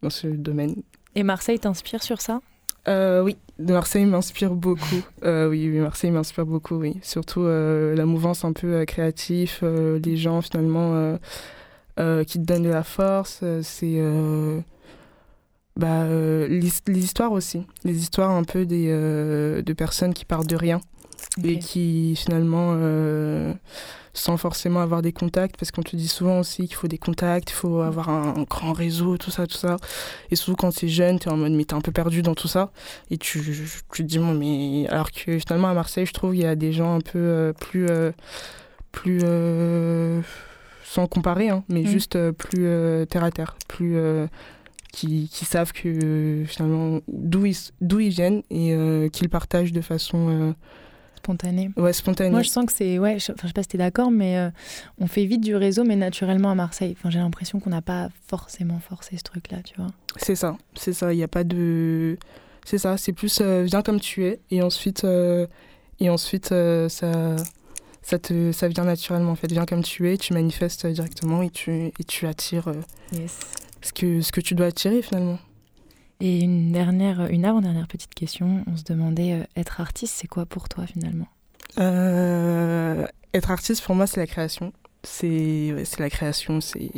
dans 0.03 0.11
ce 0.11 0.27
domaine. 0.27 0.75
Et 1.15 1.23
Marseille 1.23 1.59
t'inspire 1.59 2.03
sur 2.03 2.21
ça? 2.21 2.41
Oui, 2.87 3.37
Marseille 3.59 4.07
m'inspire 4.07 4.55
beaucoup. 4.55 5.03
Oui, 5.23 5.69
oui, 5.71 5.79
Marseille 5.79 6.11
m'inspire 6.11 6.47
beaucoup, 6.47 6.77
oui. 6.77 6.97
Surtout 7.03 7.45
la 7.47 8.07
mouvance 8.07 8.45
un 8.45 8.53
peu 8.53 8.85
créative, 8.87 9.61
les 10.05 10.17
gens 10.17 10.41
finalement 10.41 11.19
euh, 11.99 12.25
qui 12.25 12.39
te 12.39 12.45
donnent 12.45 12.63
de 12.63 12.69
la 12.71 12.83
force. 12.85 13.41
euh, 13.43 13.61
c'est 13.63 13.97
euh, 13.99 14.61
bah, 15.77 16.07
les 16.09 17.05
histoires 17.05 17.33
aussi. 17.33 17.65
Les 17.85 17.99
histoires 17.99 18.31
un 18.31 18.45
peu 18.45 18.67
des, 18.67 18.89
de 18.89 19.73
personnes 19.75 20.13
qui 20.15 20.25
partent 20.25 20.49
de 20.49 20.57
rien 20.57 20.81
et 21.45 21.55
Ok. 21.55 21.59
qui 21.61 22.17
finalement, 22.17 22.77
sans 24.13 24.37
forcément 24.37 24.81
avoir 24.81 25.03
des 25.03 25.13
contacts, 25.13 25.57
parce 25.57 25.71
qu'on 25.71 25.83
te 25.83 25.95
dit 25.95 26.09
souvent 26.09 26.41
aussi 26.41 26.67
qu'il 26.67 26.75
faut 26.75 26.89
des 26.89 26.99
contacts, 26.99 27.51
il 27.51 27.55
faut 27.55 27.81
avoir 27.81 28.09
un, 28.09 28.35
un 28.37 28.43
grand 28.43 28.73
réseau, 28.73 29.17
tout 29.19 29.31
ça, 29.31 29.47
tout 29.47 29.57
ça. 29.57 29.77
Et 30.33 30.37
souvent 30.37 30.57
quand 30.57 30.75
t'es 30.75 30.89
jeune, 30.89 31.21
t'es 31.21 31.31
en 31.31 31.37
mode, 31.37 31.53
mais 31.53 31.65
t'es 31.65 31.75
un 31.75 31.81
peu 31.81 31.93
perdu 31.93 32.23
dans 32.23 32.35
tout 32.35 32.49
ça. 32.49 32.73
Et 33.13 33.19
tu, 33.19 33.41
tu 33.41 34.03
te 34.03 34.09
dis, 34.09 34.19
bon, 34.19 34.35
mais. 34.35 34.89
Alors 34.89 35.13
que 35.13 35.39
finalement 35.39 35.69
à 35.69 35.75
Marseille, 35.75 36.07
je 36.07 36.13
trouve, 36.13 36.35
il 36.35 36.43
y 36.43 36.47
a 36.47 36.57
des 36.57 36.73
gens 36.73 36.97
un 36.97 37.01
peu 37.01 37.53
plus. 37.61 37.87
plus. 38.91 39.21
Sans 40.91 41.07
comparer, 41.07 41.51
hein, 41.51 41.65
mais 41.69 41.83
Mm. 41.83 41.87
juste 41.87 42.17
euh, 42.17 42.33
plus 42.33 42.65
euh, 42.67 43.05
terre 43.05 43.25
à 43.25 43.31
terre, 43.31 43.57
plus. 43.69 43.97
euh, 43.97 44.27
qui, 44.91 45.29
qui 45.31 45.45
savent 45.45 45.73
que 45.73 46.45
finalement 46.47 47.01
d'où 47.09 47.45
ils, 47.45 47.57
d'où 47.83 48.01
ils 48.01 48.09
viennent 48.09 48.43
et 48.51 48.75
qu'ils 49.13 49.29
partagent 49.29 49.73
de 49.73 49.83
façon 49.83 50.29
euh, 50.31 50.53
Spontané. 51.19 51.71
ouais, 51.77 51.93
spontanée. 51.93 52.31
Moi, 52.31 52.41
je 52.43 52.49
sens 52.49 52.65
que 52.65 52.73
c'est. 52.73 52.99
Ouais, 52.99 53.19
je, 53.19 53.33
enfin, 53.33 53.43
je 53.43 53.49
sais 53.49 53.53
pas 53.53 53.63
si 53.63 53.69
t'es 53.69 53.79
d'accord, 53.79 54.11
mais 54.11 54.39
euh, 54.39 54.51
on 54.99 55.07
fait 55.07 55.27
vite 55.27 55.43
du 55.43 55.55
réseau, 55.55 55.85
mais 55.85 55.95
naturellement 55.95 56.51
à 56.51 56.55
Marseille. 56.55 56.95
Enfin, 56.99 57.11
j'ai 57.11 57.19
l'impression 57.19 57.61
qu'on 57.61 57.69
n'a 57.71 57.83
pas 57.83 58.09
forcément 58.29 58.79
forcé 58.81 59.19
ce 59.19 59.23
truc-là, 59.25 59.59
tu 59.63 59.75
vois. 59.77 59.89
C'est 60.17 60.37
ça, 60.37 60.57
c'est 60.75 60.95
ça. 60.95 61.13
Il 61.13 61.17
n'y 61.17 61.23
a 61.23 61.29
pas 61.29 61.45
de. 61.45 62.17
C'est 62.65 62.79
ça, 62.79 62.97
c'est 62.97 63.13
plus 63.13 63.41
euh, 63.43 63.65
viens 63.65 63.83
comme 63.83 64.01
tu 64.01 64.25
es 64.25 64.41
et 64.51 64.63
ensuite, 64.63 65.05
euh, 65.05 65.47
et 66.01 66.09
ensuite 66.09 66.47
ça, 66.89 67.37
ça, 68.09 68.19
te, 68.19 68.53
ça 68.53 68.69
vient 68.69 68.85
naturellement 68.85 69.33
en 69.33 69.35
fait. 69.35 69.53
Viens 69.53 69.67
comme 69.67 69.83
tu 69.83 70.09
es, 70.11 70.17
tu 70.17 70.33
manifestes 70.33 70.87
euh, 70.87 70.93
directement 70.93 71.43
et 71.43 71.51
tu, 71.51 71.71
et 71.99 72.05
tu 72.07 72.27
attires 72.27 72.69
euh, 72.69 72.81
Yes. 73.13 73.39
ce, 73.83 73.93
que, 73.93 74.23
ce 74.23 74.33
que 74.33 74.41
tu 74.41 74.55
dois 74.55 74.67
attirer 74.69 75.03
finalement. 75.03 75.39
Et 76.21 76.41
une 76.41 76.73
dernière, 76.73 77.27
une 77.27 77.45
avant-dernière 77.45 77.87
petite 77.87 78.15
question. 78.15 78.65
On 78.67 78.79
se 78.79 78.83
demandait, 78.85 79.35
euh, 79.35 79.45
être 79.57 79.83
artiste, 79.83 80.15
c'est 80.17 80.27
quoi 80.27 80.47
pour 80.47 80.71
toi 80.71 80.87
finalement? 80.87 81.29
Euh, 81.79 83.07
être 83.35 83.51
artiste 83.51 83.83
pour 83.85 83.95
moi, 83.95 84.07
c'est 84.07 84.21
la 84.21 84.27
création. 84.27 84.73
c'est 85.03 85.75
c'est 85.85 86.01
la 86.01 86.09
création, 86.09 86.61
c'est 86.63 86.91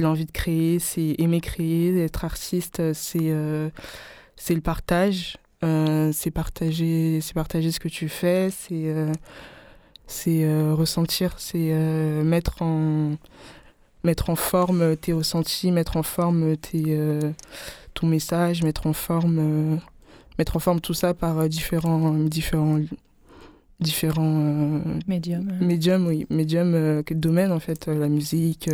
l'envie 0.00 0.24
de 0.24 0.32
créer, 0.32 0.78
c'est 0.78 1.14
aimer 1.18 1.42
créer, 1.42 2.02
être 2.02 2.24
artiste, 2.24 2.94
c'est 2.94 3.32
c'est 4.36 4.54
le 4.54 4.60
partage, 4.62 5.36
c'est 5.60 6.30
partager, 6.32 7.20
c'est 7.20 7.34
partager 7.34 7.70
ce 7.70 7.78
que 7.80 7.88
tu 7.88 8.08
fais, 8.08 8.48
c'est 8.50 8.92
c'est 10.12 10.46
ressentir, 10.72 11.34
c'est 11.38 11.72
mettre 12.22 12.62
en 12.62 13.12
mettre 14.04 14.30
en 14.30 14.36
forme 14.36 14.96
tes 14.96 15.12
ressentis, 15.12 15.70
mettre 15.70 15.96
en 15.96 16.02
forme 16.02 16.56
tes, 16.56 16.98
ton 17.94 18.06
message, 18.06 18.62
mettre 18.62 18.86
en 18.86 18.92
forme 18.92 19.80
mettre 20.38 20.56
en 20.56 20.60
forme 20.60 20.80
tout 20.80 20.94
ça 20.94 21.14
par 21.14 21.48
différents 21.48 22.12
différents 22.14 22.80
différents 23.82 24.40
euh, 24.40 24.80
médiums. 25.06 25.52
Médiums, 25.60 26.06
oui. 26.06 26.26
Médiums, 26.30 26.74
euh, 26.74 27.02
quel 27.04 27.20
domaine 27.20 27.52
en 27.52 27.60
fait 27.60 27.88
euh, 27.88 27.98
La 27.98 28.08
musique, 28.08 28.70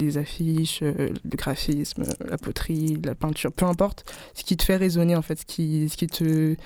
les 0.00 0.18
affiches, 0.18 0.80
le 0.80 1.12
graphisme, 1.26 2.04
la 2.26 2.38
poterie, 2.38 2.98
la 3.04 3.14
peinture, 3.14 3.52
peu 3.52 3.66
importe. 3.66 4.04
Ce 4.34 4.44
qui 4.44 4.56
te 4.56 4.64
fait 4.64 4.76
résonner 4.76 5.16
en 5.16 5.22
fait, 5.22 5.40
ce 5.40 5.44
qui, 5.44 5.88
ce 5.88 5.96
qui, 5.96 6.06
te, 6.06 6.56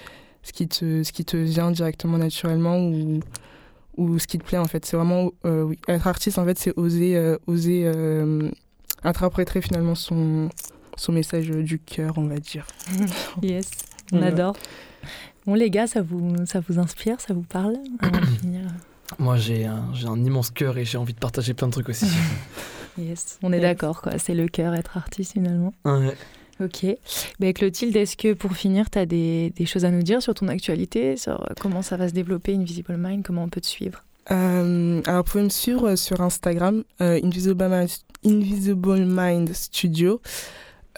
ce 0.42 0.52
qui, 0.52 0.68
te, 0.68 1.02
ce 1.02 1.12
qui 1.12 1.24
te 1.24 1.36
vient 1.36 1.72
directement 1.72 2.18
naturellement 2.18 2.78
ou, 2.78 3.20
ou 3.98 4.18
ce 4.18 4.26
qui 4.26 4.38
te 4.38 4.44
plaît 4.44 4.58
en 4.58 4.64
fait. 4.64 4.86
C'est 4.86 4.96
vraiment, 4.96 5.30
oui. 5.44 5.78
Être 5.88 6.06
artiste 6.06 6.38
en 6.38 6.44
fait, 6.44 6.58
c'est 6.58 6.72
oser, 6.78 7.36
oser 7.46 7.86
interpréter 9.02 9.60
finalement 9.60 9.94
son, 9.94 10.48
son 10.96 11.12
message 11.12 11.48
du 11.48 11.78
cœur, 11.78 12.14
on 12.16 12.26
va 12.26 12.38
dire. 12.38 12.66
yes, 13.42 13.70
on 14.12 14.22
adore. 14.22 14.56
Bon, 15.46 15.54
les 15.54 15.70
gars, 15.70 15.86
ça 15.86 16.02
vous, 16.02 16.34
ça 16.46 16.60
vous 16.60 16.78
inspire, 16.78 17.20
ça 17.20 17.34
vous 17.34 17.42
parle 17.42 17.76
Moi, 19.18 19.38
j'ai 19.38 19.64
un, 19.64 19.90
un 20.06 20.24
immense 20.24 20.50
cœur 20.50 20.76
et 20.76 20.84
j'ai 20.84 20.98
envie 20.98 21.14
de 21.14 21.18
partager 21.18 21.54
plein 21.54 21.68
de 21.68 21.72
trucs 21.72 21.88
aussi. 21.88 22.06
yes, 22.98 23.38
on 23.42 23.52
est 23.52 23.60
d'accord, 23.60 24.02
quoi. 24.02 24.18
C'est 24.18 24.34
le 24.34 24.48
cœur, 24.48 24.74
être 24.74 24.96
artiste 24.98 25.32
finalement. 25.32 25.72
Ouais. 25.84 26.14
Ok. 26.60 26.86
Ben, 27.38 27.52
Clotilde, 27.52 27.96
est-ce 27.96 28.16
que 28.16 28.32
pour 28.32 28.52
finir, 28.52 28.90
tu 28.90 28.98
as 28.98 29.06
des, 29.06 29.52
choses 29.66 29.84
à 29.84 29.90
nous 29.90 30.02
dire 30.02 30.22
sur 30.22 30.34
ton 30.34 30.48
actualité, 30.48 31.16
sur 31.16 31.46
comment 31.60 31.82
ça 31.82 31.96
va 31.96 32.08
se 32.08 32.14
développer 32.14 32.54
Invisible 32.54 32.96
Mind, 32.98 33.22
comment 33.22 33.44
on 33.44 33.48
peut 33.48 33.60
te 33.60 33.66
suivre? 33.66 34.04
Euh, 34.30 35.00
alors, 35.06 35.24
vous 35.24 35.30
pouvez 35.30 35.44
me 35.44 35.48
suivre 35.48 35.94
sur 35.94 36.20
Instagram, 36.20 36.84
euh, 37.00 37.20
Invisible, 37.22 39.04
Mind 39.06 39.52
Studio. 39.52 40.20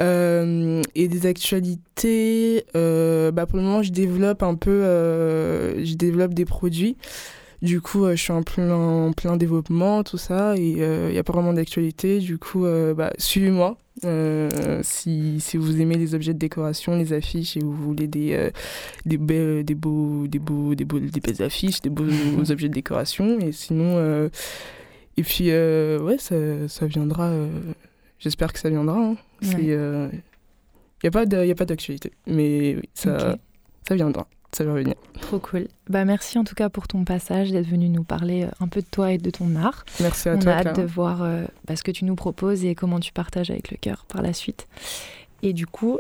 Euh, 0.02 0.82
et 0.94 1.08
des 1.08 1.26
actualités, 1.26 2.64
euh, 2.74 3.30
bah 3.32 3.44
pour 3.44 3.58
le 3.58 3.64
moment, 3.64 3.82
je 3.82 3.92
développe 3.92 4.42
un 4.42 4.54
peu, 4.54 4.70
euh, 4.70 5.84
je 5.84 5.94
développe 5.94 6.32
des 6.32 6.46
produits. 6.46 6.96
Du 7.60 7.82
coup, 7.82 8.08
je 8.08 8.16
suis 8.16 8.32
en 8.32 8.42
plein, 8.42 8.72
en 8.72 9.12
plein 9.12 9.36
développement, 9.36 10.02
tout 10.02 10.16
ça, 10.16 10.56
et 10.56 10.70
il 10.70 11.12
n'y 11.12 11.18
a 11.18 11.22
pas 11.22 11.34
vraiment 11.34 11.52
d'actualité. 11.52 12.18
Du 12.18 12.38
coup, 12.38 12.64
bah, 12.96 13.12
suivez-moi. 13.18 13.76
Si, 14.82 15.40
si 15.40 15.56
vous 15.56 15.80
aimez 15.80 15.96
les 15.96 16.14
objets 16.14 16.34
de 16.34 16.38
décoration, 16.38 16.96
les 16.96 17.12
affiches, 17.12 17.56
et 17.56 17.60
vous 17.60 17.72
voulez 17.72 18.06
des, 18.06 18.50
des, 19.06 19.18
belles, 19.18 19.64
des, 19.64 19.74
beaux, 19.74 20.26
des, 20.26 20.38
beaux, 20.38 20.74
des, 20.74 20.84
beaux, 20.84 21.00
des 21.00 21.20
belles 21.20 21.42
affiches, 21.42 21.80
des 21.80 21.90
beaux 21.90 22.04
objets 22.50 22.68
de 22.68 22.74
décoration. 22.74 23.38
Et 23.40 23.52
sinon, 23.52 24.30
et 25.16 25.22
puis, 25.22 25.50
ouais, 25.50 26.18
ça, 26.18 26.36
ça 26.68 26.86
viendra 26.86 27.32
J'espère 28.20 28.52
que 28.52 28.58
ça 28.58 28.68
viendra. 28.68 28.98
Hein. 28.98 29.16
Il 29.42 29.70
euh, 29.70 30.08
n'y 31.02 31.08
a 31.08 31.10
pas 31.10 31.24
d'actualité, 31.24 32.12
mais 32.26 32.76
oui, 32.76 32.88
ça, 32.92 33.36
ça 33.88 33.94
viendra. 33.94 34.28
Ça 34.52 34.64
va 34.64 34.74
venir. 34.74 34.94
Trop 35.20 35.38
cool. 35.38 35.68
Bah, 35.88 36.04
merci 36.04 36.38
en 36.38 36.44
tout 36.44 36.54
cas 36.54 36.68
pour 36.68 36.88
ton 36.88 37.04
passage, 37.04 37.52
d'être 37.52 37.68
venu 37.68 37.88
nous 37.88 38.02
parler 38.02 38.44
euh, 38.44 38.50
un 38.60 38.68
peu 38.68 38.80
de 38.80 38.86
toi 38.90 39.12
et 39.12 39.18
de 39.18 39.30
ton 39.30 39.54
art. 39.56 39.84
Merci 40.00 40.28
à 40.28 40.34
On 40.34 40.38
toi. 40.38 40.52
On 40.52 40.54
a 40.56 40.58
hâte 40.58 40.76
de 40.76 40.82
voir 40.82 41.22
euh, 41.22 41.44
bah, 41.66 41.76
ce 41.76 41.82
que 41.82 41.92
tu 41.92 42.04
nous 42.04 42.16
proposes 42.16 42.64
et 42.64 42.74
comment 42.74 43.00
tu 43.00 43.12
partages 43.12 43.50
avec 43.50 43.70
le 43.70 43.76
cœur 43.76 44.04
par 44.08 44.22
la 44.22 44.32
suite. 44.32 44.66
Et 45.42 45.54
du 45.54 45.66
coup, 45.66 45.98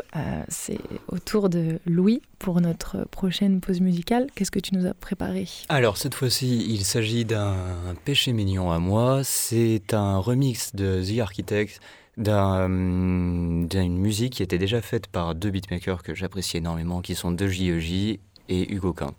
c'est 0.48 0.78
au 1.08 1.18
tour 1.18 1.48
de 1.48 1.78
Louis 1.86 2.20
pour 2.38 2.60
notre 2.60 3.06
prochaine 3.10 3.62
pause 3.62 3.80
musicale. 3.80 4.26
Qu'est-ce 4.34 4.50
que 4.50 4.58
tu 4.58 4.74
nous 4.74 4.84
as 4.84 4.92
préparé? 4.92 5.48
Alors, 5.70 5.96
cette 5.96 6.14
fois-ci, 6.14 6.66
il 6.68 6.84
s'agit 6.84 7.24
d'un 7.24 7.56
péché 8.04 8.34
mignon 8.34 8.70
à 8.70 8.78
moi. 8.78 9.22
C'est 9.24 9.94
un 9.94 10.18
remix 10.18 10.74
de 10.74 11.02
The 11.02 11.20
Architect 11.20 11.80
d'une 12.18 13.96
musique 13.96 14.34
qui 14.34 14.42
était 14.42 14.58
déjà 14.58 14.82
faite 14.82 15.06
par 15.06 15.34
deux 15.34 15.50
beatmakers 15.50 16.02
que 16.02 16.14
j'apprécie 16.14 16.58
énormément, 16.58 17.00
qui 17.00 17.14
sont 17.14 17.32
De 17.32 17.46
JEJ 17.46 18.18
et 18.50 18.70
Hugo 18.70 18.92
Kant. 18.92 19.16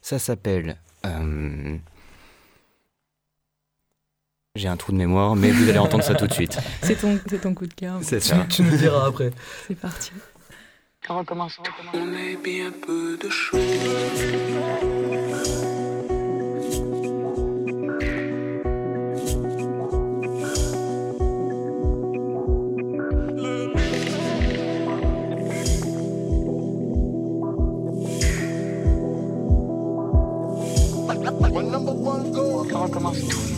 Ça 0.00 0.18
s'appelle... 0.18 0.76
Euh, 1.06 1.76
j'ai 4.54 4.68
un 4.68 4.76
trou 4.76 4.92
de 4.92 4.98
mémoire, 4.98 5.34
mais 5.34 5.50
vous 5.50 5.68
allez 5.68 5.78
entendre 5.78 6.04
ça 6.04 6.14
tout 6.14 6.26
de 6.26 6.32
suite. 6.32 6.58
C'est 6.82 6.96
ton, 6.96 7.18
ton 7.40 7.54
coup 7.54 7.66
de 7.66 7.72
cœur. 7.72 8.00
C'est 8.02 8.20
ça. 8.20 8.46
Tu 8.50 8.62
nous 8.62 8.76
diras 8.76 9.06
après. 9.06 9.30
C'est 9.66 9.74
parti. 9.74 10.12
On 11.08 11.18
recommence, 11.18 11.58
on 11.58 11.62
recommence. 11.62 11.94
On 11.94 12.12
est 12.14 12.36
bien 12.36 12.70
peu 12.70 13.16
de 13.16 13.30
choses. 13.30 13.60
C'est 32.22 33.51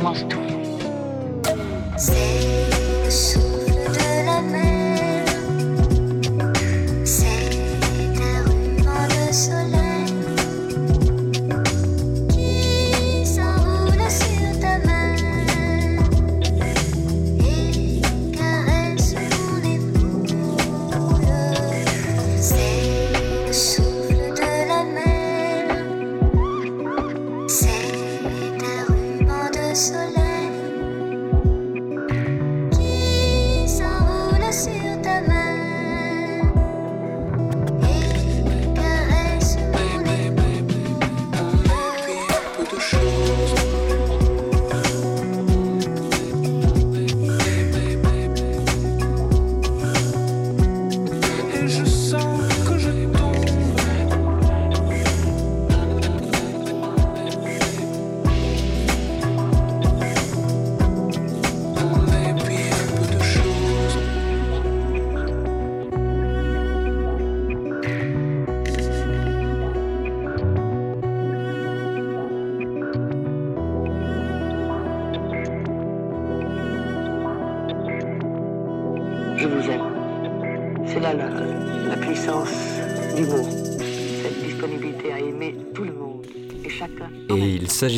commence 0.00 0.26
tout. 0.28 0.39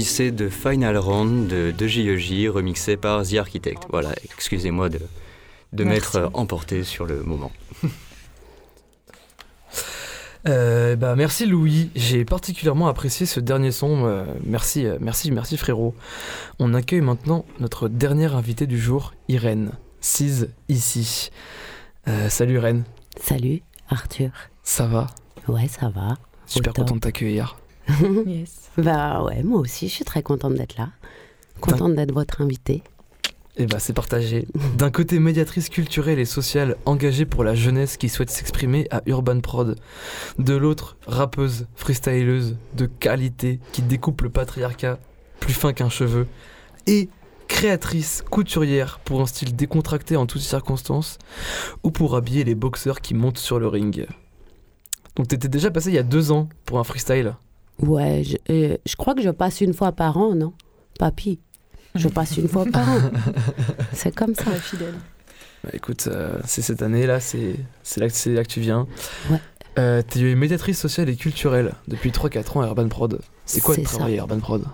S'agissait 0.03 0.33
de 0.33 0.49
Final 0.49 0.97
Round 0.99 1.47
de, 1.47 1.71
de 1.77 1.87
JEJ, 1.87 2.49
remixé 2.49 2.97
par 2.97 3.23
The 3.25 3.35
Architect. 3.35 3.85
Voilà, 3.91 4.13
excusez-moi 4.25 4.89
de, 4.89 4.99
de 5.73 5.85
m'être 5.85 6.31
emporté 6.35 6.83
sur 6.85 7.07
le 7.07 7.23
moment. 7.23 7.53
Euh, 10.49 10.97
bah, 10.97 11.15
merci 11.15 11.47
Louis, 11.47 11.93
j'ai 11.95 12.25
particulièrement 12.25 12.89
apprécié 12.89 13.27
ce 13.27 13.39
dernier 13.39 13.71
son. 13.71 14.07
euh, 14.07 14.25
merci, 14.45 14.85
euh, 14.85 14.99
merci, 15.01 15.31
merci 15.31 15.57
frérot. 15.57 15.95
On 16.59 16.75
accueille 16.75 17.01
maintenant 17.01 17.45
notre 17.61 17.89
dernière 17.89 18.35
invitée 18.35 18.67
du 18.67 18.77
jour, 18.77 19.15
Irène, 19.29 19.71
Cise 20.01 20.49
ici. 20.69 21.31
Euh, 22.09 22.29
salut 22.29 22.55
Irène, 22.55 22.83
Salut 23.21 23.63
Arthur. 23.89 24.33
ça 24.65 24.89
va? 24.89 25.07
Ouais, 25.47 25.69
ça 25.69 25.91
va. 25.91 26.17
Super 26.47 26.73
content 26.73 26.97
de 26.97 27.01
t'accueillir. 27.01 27.57
Yes. 28.27 28.71
Bah 28.79 29.23
ouais, 29.25 29.43
moi 29.43 29.61
aussi, 29.61 29.89
je 29.89 29.95
suis 29.95 30.05
très 30.05 30.23
contente 30.23 30.55
d'être 30.55 30.77
là. 30.77 30.91
Contente 31.61 31.95
d'être 31.95 32.13
votre 32.13 32.41
invitée. 32.41 32.83
Et 33.59 33.67
bah 33.67 33.79
c'est 33.79 33.93
partagé. 33.93 34.47
D'un 34.79 34.91
côté 34.91 35.19
médiatrice 35.19 35.69
culturelle 35.69 36.19
et 36.19 36.25
sociale 36.25 36.77
engagée 36.87 37.27
pour 37.27 37.45
la 37.45 37.55
jeunesse 37.55 37.97
qui 37.97 38.09
souhaite 38.09 38.31
s'exprimer 38.31 38.87
à 38.91 39.03
Urban 39.07 39.41
Prod. 39.41 39.77
De 40.39 40.55
l'autre, 40.55 40.97
rappeuse, 41.07 41.67
freestyleuse, 41.75 42.57
de 42.75 42.87
qualité 42.87 43.61
qui 43.73 43.83
découpe 43.83 44.23
le 44.23 44.31
patriarcat 44.31 44.99
plus 45.39 45.53
fin 45.53 45.73
qu'un 45.75 45.91
cheveu. 45.91 46.27
Et 46.87 47.11
créatrice, 47.47 48.25
couturière 48.31 48.99
pour 49.05 49.21
un 49.21 49.27
style 49.27 49.55
décontracté 49.55 50.17
en 50.17 50.25
toutes 50.25 50.41
circonstances 50.41 51.19
ou 51.83 51.91
pour 51.91 52.17
habiller 52.17 52.45
les 52.45 52.55
boxeurs 52.55 53.03
qui 53.03 53.13
montent 53.13 53.39
sur 53.39 53.59
le 53.59 53.69
ring. 53.69 54.07
Donc 55.17 55.29
t'étais 55.29 55.49
déjà 55.49 55.71
passé 55.71 55.91
il 55.91 55.95
y 55.95 55.99
a 55.99 56.03
deux 56.03 56.33
ans 56.33 56.49
pour 56.65 56.79
un 56.79 56.85
freestyle. 56.85 57.37
Ouais, 57.83 58.23
je, 58.25 58.37
euh, 58.51 58.77
je 58.87 58.97
crois 58.97 59.15
que 59.15 59.23
je 59.23 59.31
passe 59.31 59.61
une 59.61 59.75
fois 59.75 59.93
par 59.93 60.17
an, 60.17 60.35
non? 60.35 60.53
Papy, 60.99 61.41
je 61.95 62.09
passe 62.09 62.37
une 62.37 62.49
fois 62.49 62.65
par 62.65 62.89
an. 62.89 63.01
C'est 63.93 64.15
comme 64.15 64.35
ça. 64.35 64.51
Fidèle. 64.53 64.95
Bah 65.65 65.71
écoute, 65.75 66.09
euh, 66.09 66.39
c'est 66.45 66.61
cette 66.61 66.83
année 66.83 67.07
là, 67.07 67.21
c'est 67.21 67.55
c'est 67.85 68.01
là, 68.01 68.07
là 68.35 68.43
que 68.43 68.49
tu 68.49 68.59
viens. 68.61 68.89
Ouais. 69.31 69.39
Euh, 69.79 70.03
T'es 70.03 70.35
médiatrice 70.35 70.79
sociale 70.79 71.09
et 71.09 71.15
culturelle 71.15 71.73
depuis 71.87 72.11
3-4 72.11 72.59
ans 72.59 72.61
à 72.63 72.67
Urban 72.67 72.89
Prod. 72.89 73.21
C'est 73.47 73.61
quoi 73.61 73.77
de 73.77 73.83
travailler 73.83 74.19
à 74.19 74.23
Urban 74.23 74.41
Prod? 74.41 74.65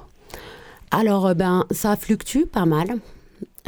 Alors, 0.91 1.27
euh, 1.27 1.35
ben, 1.35 1.67
ça 1.71 1.95
fluctue 1.97 2.45
pas 2.51 2.65
mal. 2.65 2.97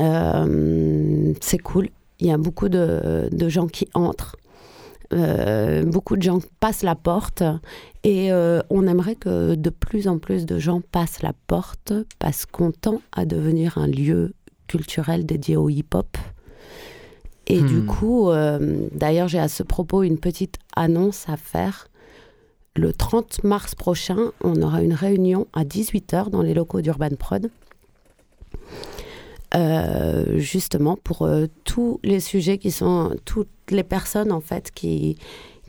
Euh, 0.00 1.34
c'est 1.40 1.58
cool. 1.58 1.90
Il 2.20 2.26
y 2.26 2.32
a 2.32 2.38
beaucoup 2.38 2.68
de, 2.68 3.28
de 3.30 3.48
gens 3.48 3.66
qui 3.66 3.86
entrent. 3.94 4.36
Euh, 5.12 5.82
beaucoup 5.84 6.16
de 6.16 6.22
gens 6.22 6.38
passent 6.60 6.84
la 6.84 6.94
porte 6.94 7.42
et 8.04 8.30
euh, 8.32 8.60
on 8.70 8.86
aimerait 8.86 9.16
que 9.16 9.56
de 9.56 9.70
plus 9.70 10.06
en 10.06 10.18
plus 10.18 10.46
de 10.46 10.58
gens 10.58 10.80
passent 10.92 11.20
la 11.22 11.32
porte 11.48 11.92
parce 12.20 12.46
qu'on 12.46 12.70
tend 12.70 13.00
à 13.12 13.24
devenir 13.24 13.76
un 13.78 13.88
lieu 13.88 14.34
culturel 14.68 15.26
dédié 15.26 15.56
au 15.56 15.68
hip-hop. 15.68 16.16
Et 17.48 17.60
du 17.60 17.78
Hmm. 17.80 17.86
coup, 17.86 18.30
euh, 18.30 18.86
d'ailleurs, 18.94 19.26
j'ai 19.26 19.40
à 19.40 19.48
ce 19.48 19.64
propos 19.64 20.04
une 20.04 20.18
petite 20.18 20.56
annonce 20.76 21.28
à 21.28 21.36
faire. 21.36 21.88
Le 22.76 22.92
30 22.92 23.42
mars 23.42 23.74
prochain, 23.74 24.30
on 24.44 24.62
aura 24.62 24.80
une 24.82 24.92
réunion 24.94 25.48
à 25.52 25.64
18h 25.64 26.30
dans 26.30 26.42
les 26.42 26.54
locaux 26.54 26.80
d'Urban 26.82 27.16
Prod. 27.18 27.50
Euh, 29.56 30.38
justement 30.38 30.96
pour 31.02 31.22
euh, 31.22 31.46
tous 31.64 31.98
les 32.04 32.20
sujets 32.20 32.56
qui 32.56 32.70
sont 32.70 33.16
toutes 33.24 33.48
les 33.70 33.82
personnes 33.82 34.30
en 34.30 34.40
fait 34.40 34.70
qui 34.72 35.16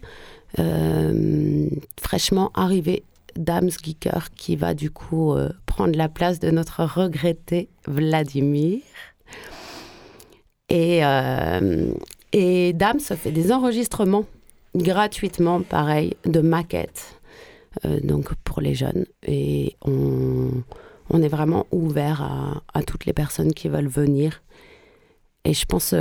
euh, 0.60 1.68
fraîchement 2.00 2.52
arrivé, 2.54 3.02
Dams 3.34 3.70
Geeker, 3.70 4.30
qui 4.36 4.54
va 4.54 4.72
du 4.74 4.90
coup 4.92 5.34
euh, 5.34 5.48
prendre 5.66 5.98
la 5.98 6.08
place 6.08 6.38
de 6.38 6.48
notre 6.50 6.84
regretté 6.84 7.68
Vladimir. 7.88 8.80
Et, 10.68 11.04
euh, 11.04 11.92
Et 12.32 12.72
Dame 12.72 13.00
se 13.00 13.14
fait 13.14 13.32
des 13.32 13.50
enregistrements 13.50 14.24
gratuitement, 14.76 15.62
pareil, 15.62 16.14
de 16.24 16.40
maquettes, 16.40 17.20
euh, 17.84 17.98
donc 17.98 18.32
pour 18.44 18.60
les 18.60 18.76
jeunes. 18.76 19.06
Et 19.26 19.74
on, 19.84 20.50
on 21.10 21.20
est 21.20 21.28
vraiment 21.28 21.66
ouvert 21.72 22.62
à, 22.72 22.82
toutes 22.84 23.06
les 23.06 23.12
personnes 23.12 23.52
qui 23.52 23.68
veulent 23.68 23.88
venir. 23.88 24.40
Et 25.44 25.54
je 25.54 25.64
pense, 25.64 25.92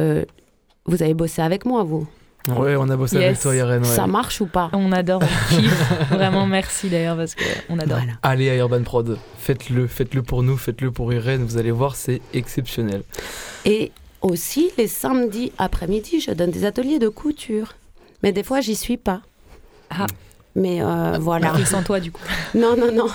vous 0.90 1.04
avez 1.04 1.14
bossé 1.14 1.42
avec 1.42 1.66
moi, 1.66 1.84
vous 1.84 2.08
Ouais, 2.48 2.76
on 2.78 2.90
a 2.90 2.96
bossé 2.96 3.18
avec 3.18 3.40
toi, 3.40 3.56
Irène. 3.56 3.82
ouais. 3.82 3.88
Ça 3.88 4.08
marche 4.08 4.42
ou 4.42 4.48
pas? 4.48 4.70
On 4.74 4.92
adore, 4.92 5.22
on 5.22 5.56
kiffe. 5.56 6.10
Vraiment, 6.10 6.48
merci 6.48 6.90
d'ailleurs, 6.90 7.18
parce 7.18 7.36
qu'on 7.36 7.78
adore. 7.78 7.98
Voilà. 8.00 8.14
Allez 8.24 8.50
à 8.50 8.56
Urban 8.56 8.82
Prod, 8.82 9.18
faites-le, 9.38 9.88
faites-le 9.88 10.24
pour 10.24 10.42
nous, 10.42 10.58
faites-le 10.58 10.90
pour 10.92 11.14
Irène, 11.14 11.44
vous 11.44 11.58
allez 11.58 11.72
voir, 11.72 11.96
c'est 11.96 12.22
exceptionnel. 12.34 13.04
Et 13.66 13.92
aussi, 14.22 14.72
les 14.78 14.88
samedis 14.88 15.52
après-midi, 15.58 16.22
je 16.22 16.32
donne 16.32 16.50
des 16.52 16.66
ateliers 16.66 16.98
de 17.00 17.10
couture. 17.10 17.74
Mais 18.24 18.32
des 18.32 18.44
fois, 18.44 18.62
j'y 18.62 18.76
suis 18.76 18.98
pas. 18.98 19.22
Ah. 19.92 20.08
Mais 20.60 20.82
euh, 20.82 21.18
voilà. 21.20 21.48
Marie 21.48 21.66
sans 21.66 21.82
toi, 21.84 22.00
du 22.00 22.12
coup. 22.12 22.22
Non, 22.56 22.76
non, 22.78 22.92
non. 22.92 23.08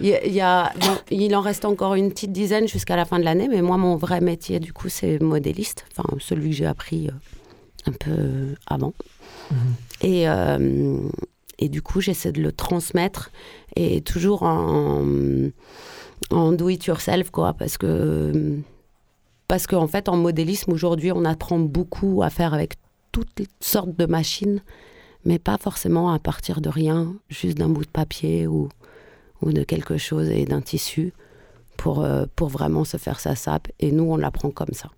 Il, 0.00 0.06
y 0.08 0.40
a- 0.40 0.72
il 1.10 1.28
bon, 1.28 1.36
en 1.36 1.40
reste 1.40 1.64
encore 1.64 1.94
une 1.94 2.10
petite 2.10 2.32
dizaine 2.32 2.66
jusqu'à 2.68 2.96
la 2.96 3.04
fin 3.04 3.18
de 3.18 3.24
l'année, 3.24 3.48
mais 3.48 3.62
moi, 3.62 3.76
mon 3.76 3.96
vrai 3.96 4.20
métier, 4.20 4.60
du 4.60 4.72
coup, 4.72 4.88
c'est 4.88 5.20
modéliste. 5.20 5.84
Enfin, 5.96 6.08
celui 6.20 6.50
que 6.50 6.56
j'ai 6.56 6.66
appris 6.66 7.08
euh, 7.08 7.12
un 7.86 7.92
peu 7.92 8.54
avant. 8.66 8.92
Et, 10.00 10.28
euh, 10.28 10.98
et 11.58 11.68
du 11.68 11.82
coup, 11.82 12.00
j'essaie 12.00 12.32
de 12.32 12.40
le 12.40 12.52
transmettre 12.52 13.30
et 13.76 14.00
toujours 14.00 14.42
en, 14.44 15.04
en 16.30 16.52
do 16.52 16.68
it 16.68 16.84
yourself, 16.86 17.30
quoi, 17.30 17.52
parce 17.54 17.76
que. 17.76 18.58
Parce 19.46 19.66
qu'en 19.66 19.86
fait, 19.86 20.08
en 20.08 20.16
modélisme, 20.16 20.72
aujourd'hui, 20.72 21.12
on 21.12 21.24
apprend 21.24 21.58
beaucoup 21.58 22.22
à 22.22 22.30
faire 22.30 22.54
avec 22.54 22.74
toutes 23.12 23.42
sortes 23.60 23.94
de 23.96 24.06
machines, 24.06 24.62
mais 25.24 25.38
pas 25.38 25.58
forcément 25.58 26.12
à 26.12 26.18
partir 26.18 26.60
de 26.60 26.68
rien, 26.68 27.14
juste 27.28 27.56
d'un 27.58 27.68
bout 27.68 27.84
de 27.84 27.90
papier 27.90 28.46
ou, 28.46 28.68
ou 29.42 29.52
de 29.52 29.62
quelque 29.64 29.96
chose 29.98 30.28
et 30.30 30.44
d'un 30.44 30.60
tissu 30.60 31.12
pour, 31.76 32.04
euh, 32.04 32.24
pour 32.36 32.48
vraiment 32.48 32.84
se 32.84 32.96
faire 32.96 33.20
sa 33.20 33.34
sape. 33.34 33.68
Et 33.80 33.90
nous, 33.92 34.04
on 34.04 34.16
l'apprend 34.16 34.50
comme 34.50 34.72
ça. 34.72 34.90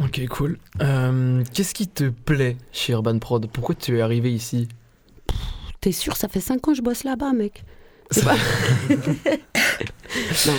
Ok, 0.00 0.26
cool. 0.28 0.58
Euh, 0.82 1.44
Qu'est-ce 1.52 1.72
qui 1.74 1.86
te 1.86 2.08
plaît 2.08 2.56
chez 2.72 2.92
Urban 2.94 3.18
Prod? 3.20 3.46
Pourquoi 3.48 3.74
tu 3.76 3.98
es 3.98 4.00
arrivé 4.00 4.32
ici? 4.32 4.66
T'es 5.80 5.92
sûr, 5.92 6.16
ça 6.16 6.28
fait 6.28 6.40
5 6.40 6.66
ans 6.66 6.72
que 6.72 6.76
je 6.78 6.82
bosse 6.82 7.04
là-bas, 7.04 7.32
mec? 7.32 7.62
Pas- 8.24 8.36
non, 10.46 10.54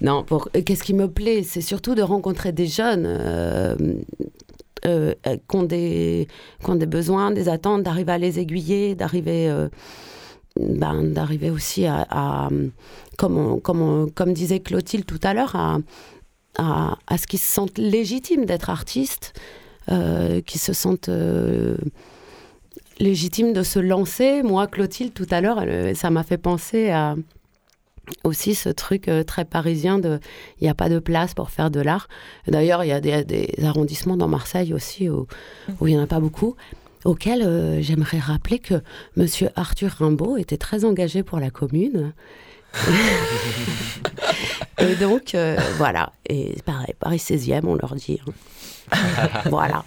non 0.00 0.24
pour... 0.24 0.48
euh, 0.54 0.62
qu'est-ce 0.62 0.82
qui 0.84 0.94
me 0.94 1.08
plaît? 1.10 1.42
C'est 1.42 1.60
surtout 1.60 1.94
de 1.94 2.02
rencontrer 2.02 2.52
des 2.52 2.66
jeunes 2.66 3.04
euh, 3.06 3.76
euh, 4.84 5.14
euh, 5.26 5.36
qui, 5.36 5.56
ont 5.56 5.62
des, 5.62 6.26
besoins, 6.86 7.30
des 7.30 7.48
attentes, 7.48 7.82
d'arriver 7.82 8.12
à 8.12 8.18
les 8.18 8.38
aiguiller, 8.38 8.94
d'arriver 8.94 9.48
euh, 9.48 9.68
ben, 10.60 11.14
aussi 11.50 11.86
à, 11.86 12.50
comme, 13.16 14.32
disait 14.32 14.60
Clotilde 14.60 15.06
tout 15.06 15.20
à 15.22 15.34
l'heure, 15.34 15.56
à, 16.58 17.18
ce 17.18 17.26
qu'ils 17.26 17.38
se 17.38 17.52
sentent 17.52 17.78
légitimes 17.78 18.44
d'être 18.44 18.70
artistes, 18.70 19.32
euh, 19.90 20.40
qu'ils 20.40 20.60
se 20.60 20.72
sentent 20.72 21.08
euh, 21.08 21.76
légitimes 22.98 23.52
de 23.52 23.62
se 23.62 23.78
lancer. 23.78 24.42
Moi, 24.42 24.66
Clotilde, 24.66 25.14
tout 25.14 25.26
à 25.30 25.40
l'heure, 25.40 25.64
ça 25.94 26.10
m'a 26.10 26.22
fait 26.22 26.38
penser 26.38 26.90
à 26.90 27.16
aussi 28.24 28.54
ce 28.54 28.68
truc 28.68 29.08
euh, 29.08 29.22
très 29.24 29.44
parisien 29.44 29.98
de 29.98 30.20
il 30.60 30.64
n'y 30.64 30.70
a 30.70 30.74
pas 30.74 30.88
de 30.88 30.98
place 30.98 31.34
pour 31.34 31.50
faire 31.50 31.70
de 31.70 31.80
l'art. 31.80 32.08
D'ailleurs, 32.46 32.84
il 32.84 32.88
y 32.88 32.92
a 32.92 33.00
des, 33.00 33.24
des 33.24 33.52
arrondissements 33.64 34.16
dans 34.16 34.28
Marseille 34.28 34.72
aussi 34.74 35.08
où, 35.08 35.26
où 35.80 35.86
il 35.86 35.94
n'y 35.94 35.98
en 36.00 36.02
a 36.04 36.06
pas 36.06 36.20
beaucoup, 36.20 36.56
auxquels 37.04 37.42
euh, 37.42 37.80
j'aimerais 37.82 38.18
rappeler 38.18 38.58
que 38.58 38.74
Monsieur 39.16 39.50
Arthur 39.56 39.90
Rimbaud 39.90 40.36
était 40.36 40.56
très 40.56 40.84
engagé 40.84 41.22
pour 41.22 41.38
la 41.40 41.50
commune. 41.50 42.12
Et 44.78 44.94
donc, 44.96 45.34
euh, 45.34 45.56
voilà. 45.78 46.12
Et 46.28 46.56
pareil, 46.64 46.94
Paris 46.98 47.16
16e, 47.18 47.62
on 47.64 47.74
leur 47.74 47.94
dit. 47.94 48.20
hein. 48.92 48.98
voilà. 49.46 49.84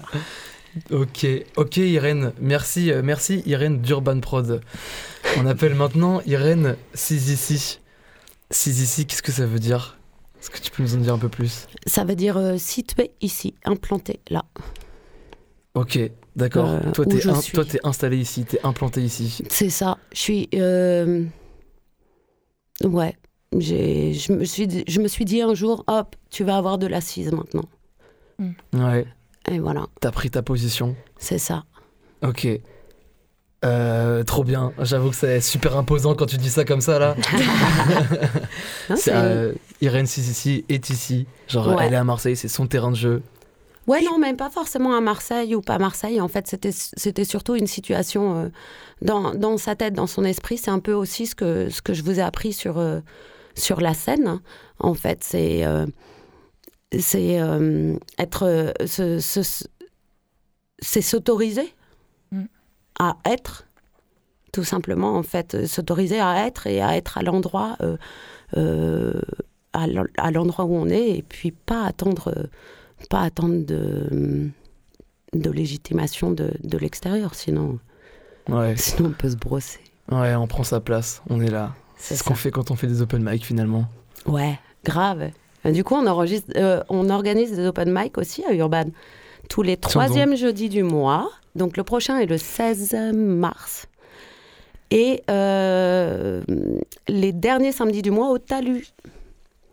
Ok, 0.91 1.25
ok 1.55 1.77
Irène, 1.77 2.31
merci, 2.39 2.91
merci 3.03 3.41
Irène 3.45 3.81
d'Urban 3.81 4.19
Prod. 4.19 4.61
On 5.37 5.45
appelle 5.45 5.73
maintenant 5.75 6.21
Irène 6.25 6.75
Sizici. 8.51 8.85
Sizici, 8.85 9.05
qu'est-ce 9.05 9.21
que 9.21 9.31
ça 9.31 9.45
veut 9.45 9.59
dire? 9.59 9.97
Est-ce 10.41 10.49
que 10.49 10.57
tu 10.59 10.71
peux 10.71 10.83
nous 10.83 10.95
en 10.95 10.99
dire 10.99 11.13
un 11.13 11.17
peu 11.19 11.29
plus? 11.29 11.67
Ça 11.85 12.03
veut 12.05 12.15
dire 12.15 12.37
euh, 12.37 12.57
situé 12.57 13.11
ici, 13.21 13.53
implanté 13.65 14.19
là. 14.29 14.45
Ok, 15.75 15.99
d'accord. 16.35 16.69
Euh, 16.69 16.91
toi, 16.91 17.05
où 17.05 17.09
t'es 17.09 17.19
je 17.19 17.29
in- 17.29 17.41
suis. 17.41 17.53
toi, 17.53 17.65
t'es 17.65 17.79
installé 17.83 18.17
ici, 18.17 18.45
t'es 18.45 18.59
implanté 18.63 19.01
ici. 19.01 19.43
C'est 19.49 19.69
ça. 19.69 19.97
Je 20.13 20.17
suis. 20.19 20.49
euh, 20.55 21.25
Ouais. 22.83 23.15
J'ai- 23.57 24.13
Je 24.13 24.31
me, 24.31 24.45
suis 24.45 24.67
dit, 24.67 24.83
je 24.87 25.01
me 25.01 25.07
suis 25.07 25.25
dit 25.25 25.41
un 25.41 25.53
jour, 25.53 25.83
hop, 25.87 26.15
tu 26.29 26.43
vas 26.43 26.57
avoir 26.57 26.77
de 26.77 26.87
l'assise 26.87 27.31
maintenant. 27.31 27.65
Ouais, 28.73 29.05
Et 29.51 29.59
voilà, 29.59 29.87
t'as 29.99 30.11
pris 30.11 30.29
ta 30.29 30.41
position. 30.41 30.95
c'est 31.17 31.39
ça. 31.39 31.65
Ok. 32.23 32.47
Euh, 33.65 34.23
trop 34.23 34.45
bien. 34.45 34.71
J'avoue 34.79 35.09
que 35.09 35.15
c'est 35.17 35.41
super 35.41 35.75
imposant 35.75 36.15
quand 36.15 36.25
tu 36.25 36.37
dis 36.37 36.49
ça 36.49 36.63
comme 36.63 36.79
ça 36.81 36.97
là. 36.97 37.15
C'est, 38.95 39.11
euh, 39.13 39.53
Irène 39.81 40.05
Sizici 40.05 40.63
est 40.69 40.89
ici. 40.89 41.27
Genre, 41.47 41.67
Ouais. 41.67 41.75
elle 41.87 41.93
est 41.93 41.97
à 41.97 42.03
Marseille, 42.05 42.37
c'est 42.37 42.47
son 42.47 42.67
terrain 42.67 42.91
de 42.91 42.95
jeu. 42.95 43.21
Ouais, 43.85 44.01
non, 44.01 44.17
même 44.17 44.37
pas 44.37 44.49
forcément 44.49 44.95
à 44.95 45.01
Marseille 45.01 45.55
ou 45.55 45.61
pas 45.61 45.75
à 45.75 45.79
Marseille. 45.79 46.21
En 46.21 46.27
fait, 46.27 46.47
c'était, 46.47 46.71
c'était 46.71 47.25
surtout 47.25 47.55
une 47.55 47.67
situation 47.67 48.37
euh, 48.45 48.49
dans, 49.01 49.33
dans 49.33 49.57
sa 49.57 49.75
tête, 49.75 49.93
dans 49.93 50.07
son 50.07 50.23
esprit. 50.23 50.57
C'est 50.57 50.71
un 50.71 50.79
peu 50.79 50.93
aussi 50.93 51.27
ce 51.27 51.35
que, 51.35 51.69
ce 51.69 51.81
que 51.81 51.93
je 51.93 52.03
vous 52.03 52.19
ai 52.19 52.21
appris 52.21 52.53
sur, 52.53 52.77
euh, 52.77 52.99
sur 53.55 53.81
la 53.81 53.93
scène. 53.93 54.39
En 54.79 54.93
fait, 54.93 55.23
c'est, 55.23 55.65
c'est 56.97 57.41
être. 58.17 58.73
c'est 58.85 59.19
s'autoriser. 61.01 61.73
À 62.99 63.15
être, 63.25 63.65
tout 64.51 64.63
simplement, 64.63 65.15
en 65.15 65.23
fait. 65.23 65.55
euh, 65.55 65.65
S'autoriser 65.65 66.19
à 66.19 66.45
être 66.45 66.67
et 66.67 66.81
à 66.81 66.95
être 66.97 67.17
à 67.17 67.21
l'endroit. 67.23 67.77
euh, 67.81 67.97
euh, 68.57 69.21
à 69.73 70.31
l'endroit 70.31 70.65
où 70.65 70.73
on 70.75 70.87
est 70.89 71.09
et 71.17 71.21
puis 71.21 71.51
pas 71.51 71.85
attendre 71.85 72.33
pas 73.09 73.21
attendre 73.21 73.63
de, 73.65 74.49
de 75.33 75.51
légitimation 75.51 76.31
de, 76.31 76.51
de 76.63 76.77
l'extérieur, 76.77 77.35
sinon, 77.35 77.77
Ouais, 78.49 78.75
sinon 78.75 79.09
on 79.09 79.11
peut 79.11 79.29
se 79.29 79.35
brosser. 79.35 79.79
ouais, 80.11 80.33
on 80.35 80.47
prend 80.47 80.63
sa 80.63 80.79
place, 80.79 81.21
on 81.29 81.39
est 81.39 81.51
là. 81.51 81.75
C'est 81.97 82.15
ce 82.15 82.23
qu'on 82.23 82.33
fait 82.35 82.49
quand 82.51 82.71
on 82.71 82.75
fait 82.75 82.87
des 82.87 83.01
open 83.03 83.23
mic 83.23 83.45
finalement. 83.45 83.85
Ouais, 84.25 84.59
grave. 84.83 85.29
Du 85.65 85.83
coup, 85.83 85.93
on, 85.95 86.07
enregistre, 86.07 86.51
euh, 86.57 86.81
on 86.89 87.09
organise 87.09 87.51
des 87.55 87.67
open 87.67 87.91
mic 87.95 88.17
aussi 88.17 88.43
à 88.45 88.53
Urban. 88.53 88.85
Tous 89.49 89.61
les 89.61 89.77
Tiens 89.77 89.89
troisièmes 89.89 90.35
jeudis 90.35 90.69
du 90.69 90.81
mois. 90.83 91.29
Donc 91.59 91.75
le 91.75 91.83
prochain 91.83 92.17
est 92.17 92.25
le 92.25 92.37
16 92.37 92.95
mars. 93.13 93.87
Et 94.91 95.21
euh, 95.29 96.41
les 97.07 97.33
derniers 97.33 97.73
samedis 97.73 98.01
du 98.01 98.11
mois 98.11 98.31
au 98.31 98.39
Talus. 98.39 98.87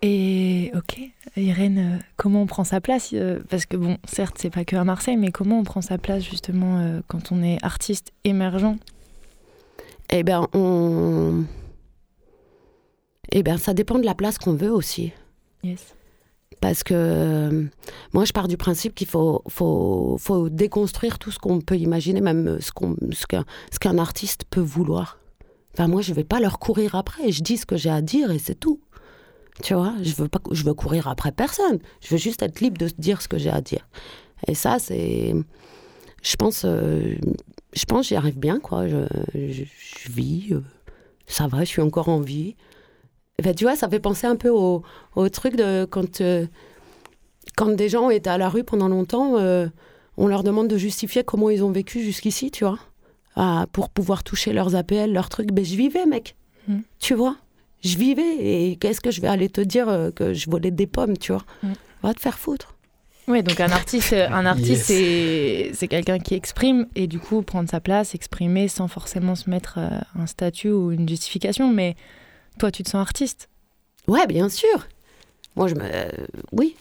Et 0.02 0.72
ok, 0.74 1.00
Irène, 1.36 1.78
euh, 1.78 2.02
comment 2.16 2.42
on 2.42 2.46
prend 2.46 2.64
sa 2.64 2.80
place 2.80 3.10
euh, 3.14 3.38
Parce 3.48 3.64
que 3.64 3.76
bon, 3.76 3.96
certes, 4.04 4.36
c'est 4.38 4.50
pas 4.50 4.64
que 4.64 4.76
à 4.76 4.84
Marseille, 4.84 5.16
mais 5.16 5.30
comment 5.30 5.60
on 5.60 5.64
prend 5.64 5.80
sa 5.80 5.96
place 5.96 6.22
justement 6.22 7.00
quand 7.06 7.32
on 7.32 7.42
est 7.42 7.58
artiste 7.64 8.12
émergent? 8.24 8.76
Eh 10.10 10.22
bien, 10.22 10.48
on... 10.52 11.44
Eh 13.32 13.42
ben, 13.42 13.58
ça 13.58 13.74
dépend 13.74 13.98
de 13.98 14.04
la 14.04 14.14
place 14.14 14.38
qu'on 14.38 14.54
veut 14.54 14.72
aussi. 14.72 15.12
Yes. 15.62 15.95
Parce 16.66 16.82
que 16.82 16.94
euh, 16.96 17.64
moi, 18.12 18.24
je 18.24 18.32
pars 18.32 18.48
du 18.48 18.56
principe 18.56 18.92
qu'il 18.96 19.06
faut, 19.06 19.40
déconstruire 20.50 21.20
tout 21.20 21.30
ce 21.30 21.38
qu'on 21.38 21.60
peut 21.60 21.76
imaginer, 21.76 22.20
même 22.20 22.58
ce 22.60 22.72
qu'on- 22.72 22.96
ce 23.12 23.78
qu'un 23.78 23.98
artiste 23.98 24.42
peut 24.50 24.60
vouloir. 24.60 25.20
Enfin, 25.74 25.86
moi, 25.86 26.02
je 26.02 26.12
vais 26.12 26.24
pas 26.24 26.40
leur 26.40 26.58
courir 26.58 26.96
après. 26.96 27.30
Je 27.30 27.44
dis 27.44 27.56
ce 27.56 27.66
que 27.66 27.76
j'ai 27.76 27.90
à 27.90 28.02
dire 28.02 28.32
et 28.32 28.40
c'est 28.40 28.56
tout. 28.58 28.80
Tu 29.62 29.74
vois, 29.74 29.94
je 30.02 30.12
veux 30.16 30.26
pas, 30.26 30.40
je 30.50 30.64
veux 30.64 30.74
courir 30.74 31.06
après 31.06 31.30
personne. 31.30 31.78
Je 32.00 32.08
veux 32.10 32.16
juste 32.18 32.42
être 32.42 32.60
libre 32.60 32.78
de 32.78 32.88
dire 32.98 33.22
ce 33.22 33.28
que 33.28 33.38
j'ai 33.38 33.50
à 33.50 33.60
dire. 33.60 33.86
Et 34.48 34.54
ça, 34.56 34.78
c'est, 34.80 35.34
je 36.22 36.36
pense, 36.36 36.62
euh, 36.64 37.14
je 37.74 37.84
pense, 37.84 38.08
j'y 38.08 38.16
arrive 38.16 38.38
bien, 38.40 38.58
quoi. 38.58 38.88
Je 38.88 39.64
vis, 40.10 40.48
euh, 40.52 40.62
ça 41.28 41.46
va, 41.46 41.60
je 41.60 41.68
suis 41.68 41.82
encore 41.82 42.08
en 42.08 42.20
vie. 42.20 42.56
Enfin, 43.40 43.52
tu 43.52 43.64
vois, 43.64 43.76
ça 43.76 43.88
fait 43.88 44.00
penser 44.00 44.26
un 44.26 44.36
peu 44.36 44.48
au, 44.48 44.82
au 45.14 45.28
truc 45.28 45.56
de 45.56 45.84
quand, 45.84 46.22
euh, 46.22 46.46
quand 47.54 47.68
des 47.76 47.90
gens 47.90 48.08
étaient 48.08 48.30
à 48.30 48.38
la 48.38 48.48
rue 48.48 48.64
pendant 48.64 48.88
longtemps, 48.88 49.36
euh, 49.36 49.66
on 50.16 50.26
leur 50.26 50.42
demande 50.42 50.68
de 50.68 50.78
justifier 50.78 51.22
comment 51.22 51.50
ils 51.50 51.62
ont 51.62 51.70
vécu 51.70 52.00
jusqu'ici, 52.02 52.50
tu 52.50 52.64
vois, 52.64 52.78
Ah, 53.34 53.66
pour 53.72 53.90
pouvoir 53.90 54.24
toucher 54.24 54.54
leurs 54.54 54.74
APL, 54.74 55.12
leurs 55.12 55.28
trucs. 55.28 55.52
Ben, 55.52 55.64
je 55.64 55.76
vivais, 55.76 56.06
mec, 56.06 56.34
Mm. 56.68 56.78
tu 56.98 57.14
vois. 57.14 57.36
Je 57.84 57.96
vivais 57.98 58.36
et 58.40 58.76
qu'est-ce 58.76 59.00
que 59.02 59.10
je 59.10 59.20
vais 59.20 59.28
aller 59.28 59.50
te 59.50 59.60
dire 59.60 59.88
euh, 59.90 60.10
que 60.10 60.32
je 60.32 60.48
volais 60.50 60.70
des 60.70 60.86
pommes, 60.86 61.18
tu 61.18 61.32
vois. 61.32 61.44
Mm. 61.62 61.72
Va 62.02 62.14
te 62.14 62.20
faire 62.20 62.38
foutre. 62.38 62.74
Ouais, 63.28 63.42
donc 63.42 63.60
un 63.60 63.70
artiste, 63.70 64.14
un 64.14 64.46
artiste 64.46 64.68
Yes. 64.68 64.86
c'est 64.86 65.70
c'est 65.74 65.88
quelqu'un 65.88 66.18
qui 66.20 66.34
exprime 66.34 66.86
et 66.94 67.06
du 67.08 67.18
coup 67.18 67.42
prendre 67.42 67.68
sa 67.68 67.80
place, 67.80 68.14
exprimer 68.14 68.68
sans 68.68 68.88
forcément 68.88 69.34
se 69.34 69.50
mettre 69.50 69.78
un 69.78 70.26
statut 70.26 70.70
ou 70.70 70.92
une 70.92 71.08
justification. 71.08 71.70
Mais 71.72 71.96
toi, 72.58 72.70
tu 72.70 72.82
te 72.82 72.90
sens 72.90 73.00
artiste. 73.00 73.48
Ouais, 74.08 74.26
bien 74.26 74.48
sûr. 74.48 74.86
Moi, 75.56 75.68
je 75.68 75.74
me. 75.74 75.82
euh, 75.84 76.08
oui. 76.52 76.76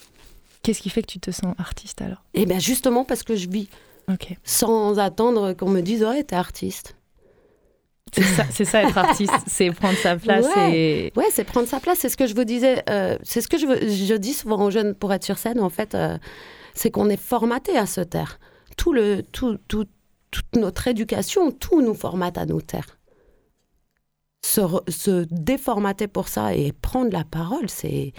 Qu'est-ce 0.64 0.82
qui 0.82 0.90
fait 0.90 1.02
que 1.02 1.08
tu 1.12 1.20
te 1.20 1.32
sens 1.32 1.54
artiste 1.60 2.02
alors? 2.02 2.24
Et 2.34 2.46
bien, 2.46 2.60
justement 2.60 3.06
parce 3.06 3.24
que 3.24 3.36
je 3.36 3.48
vis 3.50 3.68
Ok. 4.12 4.36
sans 4.44 4.98
attendre 5.00 5.54
qu'on 5.54 5.70
me 5.70 5.82
dise 5.82 6.04
Ouais, 6.04 6.24
t'es 6.24 6.36
artiste. 6.36 6.96
C'est 8.14 8.24
ça, 8.24 8.46
ça 8.66 8.84
être 8.84 8.98
artiste, 8.98 9.34
c'est 9.48 9.72
prendre 9.72 9.98
sa 9.98 10.16
place 10.16 10.46
et. 10.72 11.12
Ouais, 11.16 11.26
c'est 11.32 11.44
prendre 11.44 11.68
sa 11.68 11.80
place. 11.80 12.00
C'est 12.00 12.10
ce 12.10 12.16
que 12.18 12.28
je 12.28 12.34
vous 12.36 12.46
disais. 12.46 12.84
euh, 12.90 13.18
c'est 13.24 13.42
ce 13.42 13.48
que 13.48 13.58
je, 13.58 13.66
je 13.66 14.14
dis 14.16 14.34
souvent 14.34 14.64
aux 14.64 14.72
jeunes 14.72 14.94
pour 14.96 15.12
être 15.14 15.24
sur 15.24 15.38
scène, 15.38 15.60
en 15.60 15.70
fait. 15.70 15.96
euh, 15.96 16.18
c'est 16.74 16.92
qu'on 16.92 17.10
est 17.10 17.18
formaté 17.22 17.78
à 17.78 17.86
se 17.86 18.02
taire. 18.02 18.40
Tout 18.78 18.94
le, 18.94 19.24
tout, 19.32 19.58
tout- 19.68 19.88
toute 20.32 20.56
notre 20.56 20.88
éducation, 20.88 21.52
tout 21.52 21.82
nous 21.82 21.94
formate 21.94 22.38
à 22.38 22.46
nous 22.46 22.62
taire. 22.62 22.98
Se, 24.48 24.62
re- 24.62 24.90
se 24.92 25.26
déformater 25.32 26.08
pour 26.08 26.28
ça 26.28 26.54
et 26.54 26.72
prendre 26.72 27.12
la 27.12 27.24
parole, 27.24 27.68
c'est, 27.70 28.14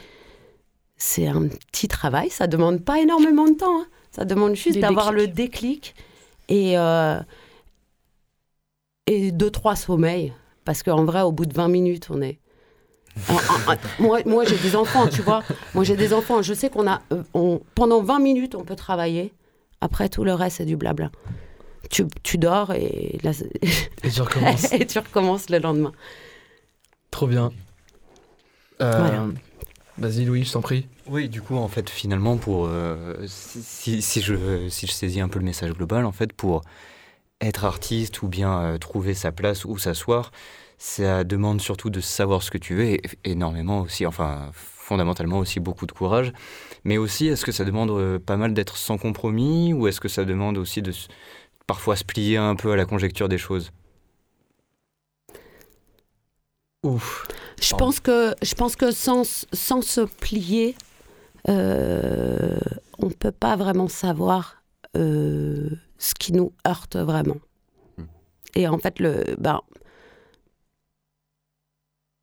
c'est 0.97 1.29
un 1.29 1.47
petit 1.47 1.87
travail. 1.89 2.31
Ça 2.31 2.47
demande 2.49 2.85
pas 2.85 2.99
énormément 3.01 3.47
de 3.47 3.55
temps. 3.55 3.81
hein. 3.81 3.87
Ça 4.11 4.24
demande 4.24 4.55
juste 4.55 4.79
d'avoir 4.81 5.12
le 5.12 5.29
déclic 5.29 5.95
et, 6.49 6.77
euh, 6.79 7.20
et 9.07 9.31
deux, 9.31 9.51
trois 9.51 9.77
sommeils. 9.77 10.33
Parce 10.64 10.83
qu'en 10.83 11.05
vrai, 11.05 11.22
au 11.22 11.31
bout 11.33 11.47
de 11.47 11.55
20 11.55 11.68
minutes, 11.68 12.09
on 12.11 12.20
est. 12.22 12.39
Moi, 14.01 14.18
moi 14.27 14.45
j'ai 14.45 14.59
des 14.59 14.74
enfants, 14.77 15.07
tu 15.09 15.22
vois. 15.22 15.43
Moi, 15.74 15.85
j'ai 15.85 15.97
des 15.97 16.12
enfants. 16.12 16.43
Je 16.43 16.53
sais 16.55 16.68
qu'on 16.70 16.87
a. 16.89 17.01
euh, 17.12 17.22
on- 17.35 17.61
pendant 17.74 18.03
20 18.03 18.18
minutes, 18.18 18.55
on 18.55 18.64
peut 18.64 18.74
travailler. 18.77 19.33
Après, 19.81 20.09
tout 20.09 20.24
le 20.24 20.35
reste, 20.35 20.57
c'est 20.59 20.64
du 20.66 20.77
blabla. 20.77 21.11
Tu, 21.91 22.05
tu 22.22 22.39
dors 22.39 22.72
et, 22.72 23.18
là, 23.22 23.32
Et 24.05 24.11
tu 24.11 24.20
recommences. 24.22 24.72
et 24.72 24.87
tu 24.87 24.99
recommences 24.99 25.51
le 25.51 25.59
lendemain. 25.59 25.93
Trop 27.11 27.26
bien. 27.26 27.53
Euh, 28.80 28.99
Voilà. 28.99 29.26
Vas-y, 29.99 30.24
Louis, 30.26 30.45
je 30.45 30.53
t'en 30.53 30.61
prie. 30.61 30.87
Oui, 31.09 31.28
du 31.28 31.41
coup, 31.41 31.57
en 31.57 31.68
fait, 31.68 31.89
finalement, 31.89 32.37
pour 32.37 32.66
euh, 32.66 33.14
si, 33.26 34.03
si- 34.03 34.20
je, 34.20 34.68
si 34.68 34.87
je 34.87 34.93
saisis 34.93 35.20
un 35.20 35.28
peu 35.28 35.39
le 35.39 35.45
message 35.45 35.72
global, 35.72 36.05
en 36.05 36.12
fait, 36.12 36.32
pour 36.32 36.62
être 37.41 37.64
artiste 37.64 38.22
ou 38.22 38.28
bien 38.28 38.61
euh, 38.62 38.78
trouver 38.78 39.14
sa 39.14 39.32
place 39.32 39.64
ou 39.64 39.78
s'asseoir, 39.78 40.32
ça 40.78 41.24
demande 41.24 41.61
surtout 41.61 41.91
de 41.91 42.01
savoir 42.01 42.43
ce 42.43 42.51
que 42.51 42.59
tu 42.59 42.74
veux 42.76 42.84
et 42.84 43.03
énormément 43.24 43.80
aussi, 43.82 44.07
enfin, 44.07 44.51
fondamentalement 44.53 45.39
aussi 45.39 45.61
beaucoup 45.61 45.87
de 45.87 45.93
courage. 45.93 46.32
Mais 46.84 46.99
aussi, 46.99 47.28
est-ce 47.28 47.45
que 47.47 47.53
ça 47.53 47.64
demande 47.64 47.91
euh, 47.91 48.18
pas 48.18 48.37
mal 48.37 48.55
d'être 48.55 48.76
sans 48.76 48.99
compromis 48.99 49.72
ou 49.74 49.89
est-ce 49.89 50.01
que 50.01 50.09
ça 50.09 50.24
demande 50.24 50.59
aussi 50.59 50.82
de 50.82 50.93
parfois 51.66 51.96
se 51.96 52.04
plier 52.04 52.36
un 52.36 52.54
peu 52.54 52.72
à 52.72 52.76
la 52.76 52.84
conjecture 52.84 53.28
des 53.28 53.38
choses 53.38 53.72
Ouf. 56.82 57.26
Je 57.60 57.70
Pardon. 57.70 57.86
pense 57.86 58.00
que, 58.00 58.34
je 58.42 58.54
pense 58.54 58.76
que 58.76 58.92
sans, 58.92 59.46
sans 59.52 59.82
se 59.82 60.02
plier, 60.02 60.76
euh, 61.48 62.58
on 62.98 63.06
ne 63.06 63.12
peut 63.12 63.32
pas 63.32 63.56
vraiment 63.56 63.88
savoir 63.88 64.62
euh, 64.96 65.70
ce 65.98 66.14
qui 66.14 66.32
nous 66.32 66.52
heurte 66.66 66.96
vraiment. 66.96 67.38
Hmm. 67.96 68.04
Et 68.54 68.68
en 68.68 68.78
fait, 68.78 69.00
le, 69.00 69.24
ben, 69.38 69.60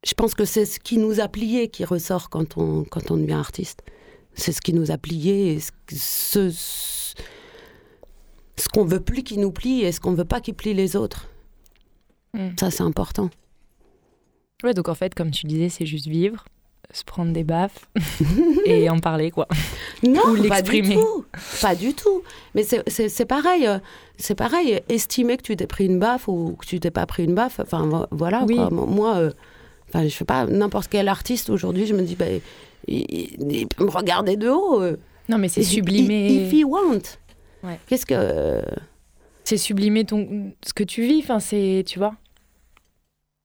je 0.06 0.14
pense 0.14 0.34
que 0.34 0.46
c'est 0.46 0.66
ce 0.66 0.80
qui 0.80 0.98
nous 0.98 1.20
a 1.20 1.28
plié 1.28 1.68
qui 1.70 1.84
ressort 1.84 2.30
quand 2.30 2.58
on, 2.58 2.84
quand 2.84 3.12
on 3.12 3.18
devient 3.18 3.34
artiste. 3.34 3.82
C'est 4.36 4.52
ce 4.52 4.62
qui 4.62 4.74
nous 4.74 4.92
a 4.92 4.98
plié, 4.98 5.54
et 5.54 5.60
ce, 5.60 6.50
ce, 6.50 7.14
ce 8.58 8.68
qu'on 8.70 8.86
veut 8.86 9.00
plus 9.00 9.24
qui 9.24 9.38
nous 9.38 9.52
plie 9.52 9.82
et 9.82 9.92
ce 9.92 10.00
qu'on 10.00 10.14
veut 10.14 10.26
pas 10.26 10.42
qui 10.42 10.54
plie 10.54 10.74
les 10.74 10.96
autres. 10.96 11.28
Mm. 12.34 12.50
Ça, 12.60 12.72
c'est 12.72 12.84
important. 12.84 13.30
Ouais, 14.64 14.74
donc 14.74 14.88
en 14.90 14.96
fait, 14.96 15.14
comme 15.14 15.32
tu 15.32 15.46
disais, 15.46 15.70
c'est 15.70 15.86
juste 15.86 16.08
vivre, 16.08 16.46
se 16.92 17.04
prendre 17.04 17.34
des 17.34 17.44
baffes 17.44 17.90
et 18.66 18.90
en 18.90 19.00
parler, 19.00 19.30
quoi. 19.32 19.48
Non, 20.04 20.22
Ou 20.30 20.48
pas 20.48 20.62
du 20.62 20.82
tout. 20.82 21.26
Pas 21.62 21.76
du 21.76 21.94
tout. 21.94 22.22
Mais 22.56 22.64
c'est- 22.64 22.84
c'est 22.88 23.10
c'est 23.10 23.26
pareil. 23.26 23.68
euh, 23.68 23.80
C'est 24.18 24.36
pareil. 24.36 24.80
Estimer 24.90 25.38
que 25.38 25.42
tu 25.42 25.56
t'es 25.58 25.68
pris 25.68 25.86
une 25.86 26.00
baffe 26.00 26.28
ou 26.28 26.56
que 26.60 26.66
tu 26.66 26.80
t'es 26.80 26.92
pas 26.92 27.06
pris 27.06 27.24
une 27.26 27.34
baffe. 27.34 27.60
Enfin, 27.60 27.88
vo- 27.88 28.06
voilà. 28.12 28.46
Oui. 28.48 28.56
quoi. 28.56 28.70
Moi, 28.70 29.16
euh, 29.18 29.32
enfin, 29.90 30.04
je 30.08 30.14
sais 30.16 30.24
pas, 30.26 30.46
n'importe 30.46 30.88
quel 30.90 31.08
artiste 31.08 31.50
aujourd'hui, 31.50 31.86
je 31.88 31.94
me 31.94 32.04
dis, 32.04 32.16
bah, 32.16 32.26
il, 32.88 33.06
il- 33.10 33.52
il 33.52 33.68
peut 33.68 33.84
me 33.86 33.90
regarder 33.92 34.38
de 34.38 34.50
haut. 34.50 34.82
euh. 34.82 34.98
Non, 35.30 35.38
mais 35.38 35.48
c'est 35.50 35.64
sublimer. 35.64 36.32
If 36.48 36.54
he 36.54 36.64
want. 36.64 37.02
Ouais. 37.64 37.80
Qu'est-ce 37.88 38.06
que. 38.06 38.62
C'est 39.46 39.58
sublimer 39.58 40.06
ton, 40.06 40.54
ce 40.66 40.74
que 40.74 40.84
tu 40.84 41.02
vis, 41.04 41.20
enfin, 41.22 41.40
c'est, 41.40 41.84
tu 41.86 42.00
vois. 42.00 42.16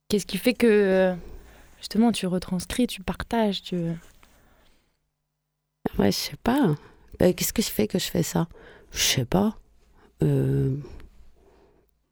Qu'est-ce 0.08 0.26
qui 0.26 0.38
fait 0.38 0.54
que, 0.54 1.14
justement, 1.78 2.12
tu 2.12 2.26
retranscris, 2.26 2.86
tu 2.86 3.02
partages, 3.02 3.62
tu... 3.62 3.76
Ouais, 5.98 6.12
je 6.12 6.16
sais 6.16 6.36
pas. 6.42 6.74
Bah, 7.18 7.32
Qu'est-ce 7.32 7.52
que 7.52 7.62
je 7.62 7.70
fais 7.70 7.86
que 7.88 7.98
je 7.98 8.06
fais 8.06 8.22
ça? 8.22 8.46
Je 8.92 9.00
sais 9.00 9.24
pas. 9.24 9.56
Euh, 10.22 10.76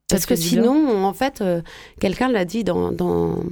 Parce 0.09 0.27
que 0.27 0.35
sinon, 0.37 1.05
en 1.05 1.13
fait, 1.15 1.41
euh, 1.41 1.63
quelqu'un 2.01 2.29
l'a 2.29 2.45
dit 2.45 2.65
dans, 2.65 2.91
dans, 2.93 3.43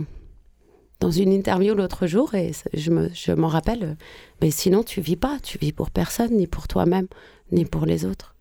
dans 1.01 1.11
une 1.11 1.33
interview 1.33 1.75
l'autre 1.75 2.07
jour, 2.07 2.35
et 2.35 2.53
je 2.75 2.91
me- 2.91 3.11
je 3.15 3.33
m'en 3.33 3.49
rappelle, 3.49 3.85
euh, 3.85 3.95
mais 4.43 4.51
sinon, 4.51 4.83
tu 4.83 5.01
vis 5.01 5.17
pas. 5.17 5.39
Tu 5.43 5.59
vis 5.59 5.73
pour 5.73 5.91
personne, 5.91 6.33
ni 6.37 6.47
pour 6.49 6.67
toi-même, 6.69 7.07
ni 7.53 7.65
pour 7.65 7.87
les 7.87 8.05
autres. 8.05 8.34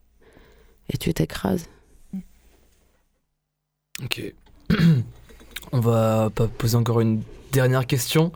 Et 0.94 0.98
tu 0.98 1.14
t'écrases. 1.14 1.66
Ok. 4.04 4.22
On 5.72 5.80
va 5.80 6.30
pas 6.34 6.48
poser 6.48 6.76
encore 6.76 7.02
une 7.02 7.22
dernière 7.52 7.88
question. 7.88 8.32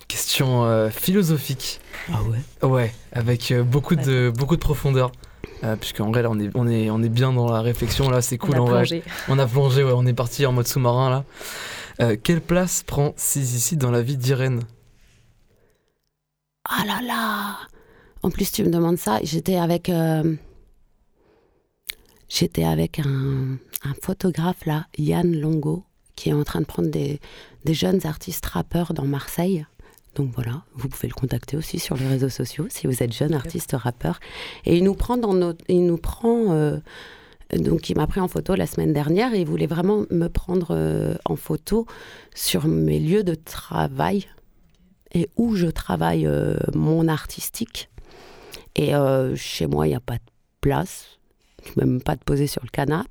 Une 0.00 0.06
question 0.06 0.64
euh, 0.64 0.90
philosophique. 0.90 1.80
Ah 2.12 2.20
ouais? 2.22 2.68
Ouais, 2.68 2.94
avec 3.12 3.50
euh, 3.52 3.62
beaucoup, 3.62 3.96
de, 3.96 4.30
beaucoup 4.36 4.56
de 4.56 4.60
profondeur. 4.60 5.12
Euh, 5.64 5.76
Puisqu'en 5.76 6.10
vrai, 6.10 6.22
là, 6.22 6.30
on 6.30 6.38
est, 6.38 6.50
on, 6.54 6.66
est, 6.68 6.90
on 6.90 7.02
est 7.02 7.08
bien 7.08 7.32
dans 7.32 7.50
la 7.50 7.60
réflexion. 7.62 8.10
Là, 8.10 8.20
c'est 8.22 8.38
cool. 8.38 8.50
on 8.50 8.58
a 8.58 8.60
on, 8.60 8.64
va- 8.66 8.76
plongé. 8.78 9.02
on 9.28 9.38
a 9.38 9.46
plongé, 9.46 9.82
ouais, 9.84 9.92
on 9.94 10.06
est 10.06 10.12
parti 10.14 10.44
en 10.46 10.52
mode 10.52 10.66
sous-marin. 10.66 11.10
là. 11.10 11.24
Euh, 12.00 12.16
quelle 12.22 12.40
place 12.40 12.82
prend 12.82 13.14
ici 13.34 13.76
dans 13.76 13.90
la 13.90 14.02
vie 14.02 14.16
d'Irène? 14.16 14.60
Ah 16.68 16.84
là 16.86 17.00
là 17.02 17.56
En 18.22 18.30
plus, 18.30 18.52
tu 18.52 18.62
me 18.62 18.70
demandes 18.70 18.98
ça. 18.98 19.20
J'étais 19.22 19.56
avec. 19.56 19.88
euh, 19.88 20.34
J'étais 22.28 22.64
avec 22.64 22.98
un, 22.98 23.58
un 23.84 23.94
photographe 24.02 24.66
là, 24.66 24.86
Yann 24.98 25.38
Longo, 25.38 25.84
qui 26.14 26.30
est 26.30 26.34
en 26.34 26.44
train 26.44 26.60
de 26.60 26.66
prendre 26.66 26.90
des, 26.90 27.20
des 27.64 27.74
jeunes 27.74 28.06
artistes 28.06 28.46
rappeurs 28.46 28.92
dans 28.92 29.04
Marseille. 29.04 29.64
Donc 30.14 30.32
voilà, 30.34 30.62
vous 30.74 30.88
pouvez 30.88 31.06
le 31.06 31.14
contacter 31.14 31.56
aussi 31.56 31.78
sur 31.78 31.96
les 31.96 32.06
réseaux 32.06 32.28
sociaux 32.28 32.66
si 32.68 32.86
vous 32.86 33.02
êtes 33.02 33.12
jeune 33.12 33.34
artiste 33.34 33.72
rappeur. 33.72 34.18
Et 34.64 34.76
il 34.76 34.84
nous 34.84 34.94
prend 34.94 35.16
dans 35.16 35.32
notre, 35.32 35.64
il 35.68 35.86
nous 35.86 35.96
prend, 35.96 36.52
euh, 36.52 36.78
donc 37.56 37.88
il 37.88 37.96
m'a 37.96 38.08
pris 38.08 38.20
en 38.20 38.26
photo 38.26 38.56
la 38.56 38.66
semaine 38.66 38.92
dernière 38.92 39.32
et 39.32 39.40
il 39.40 39.46
voulait 39.46 39.66
vraiment 39.66 40.06
me 40.10 40.26
prendre 40.26 40.68
euh, 40.72 41.14
en 41.24 41.36
photo 41.36 41.86
sur 42.34 42.66
mes 42.66 42.98
lieux 42.98 43.22
de 43.22 43.36
travail 43.36 44.26
et 45.14 45.28
où 45.36 45.54
je 45.54 45.68
travaille 45.68 46.26
euh, 46.26 46.56
mon 46.74 47.06
artistique. 47.06 47.88
Et 48.74 48.92
chez 49.34 49.66
moi, 49.66 49.88
il 49.88 49.90
n'y 49.90 49.96
a 49.96 50.00
pas 50.00 50.18
de 50.18 50.30
place. 50.60 51.17
Même 51.76 52.00
pas 52.02 52.16
te 52.16 52.24
poser 52.24 52.46
sur 52.46 52.62
le 52.64 52.68
canapé. 52.70 53.08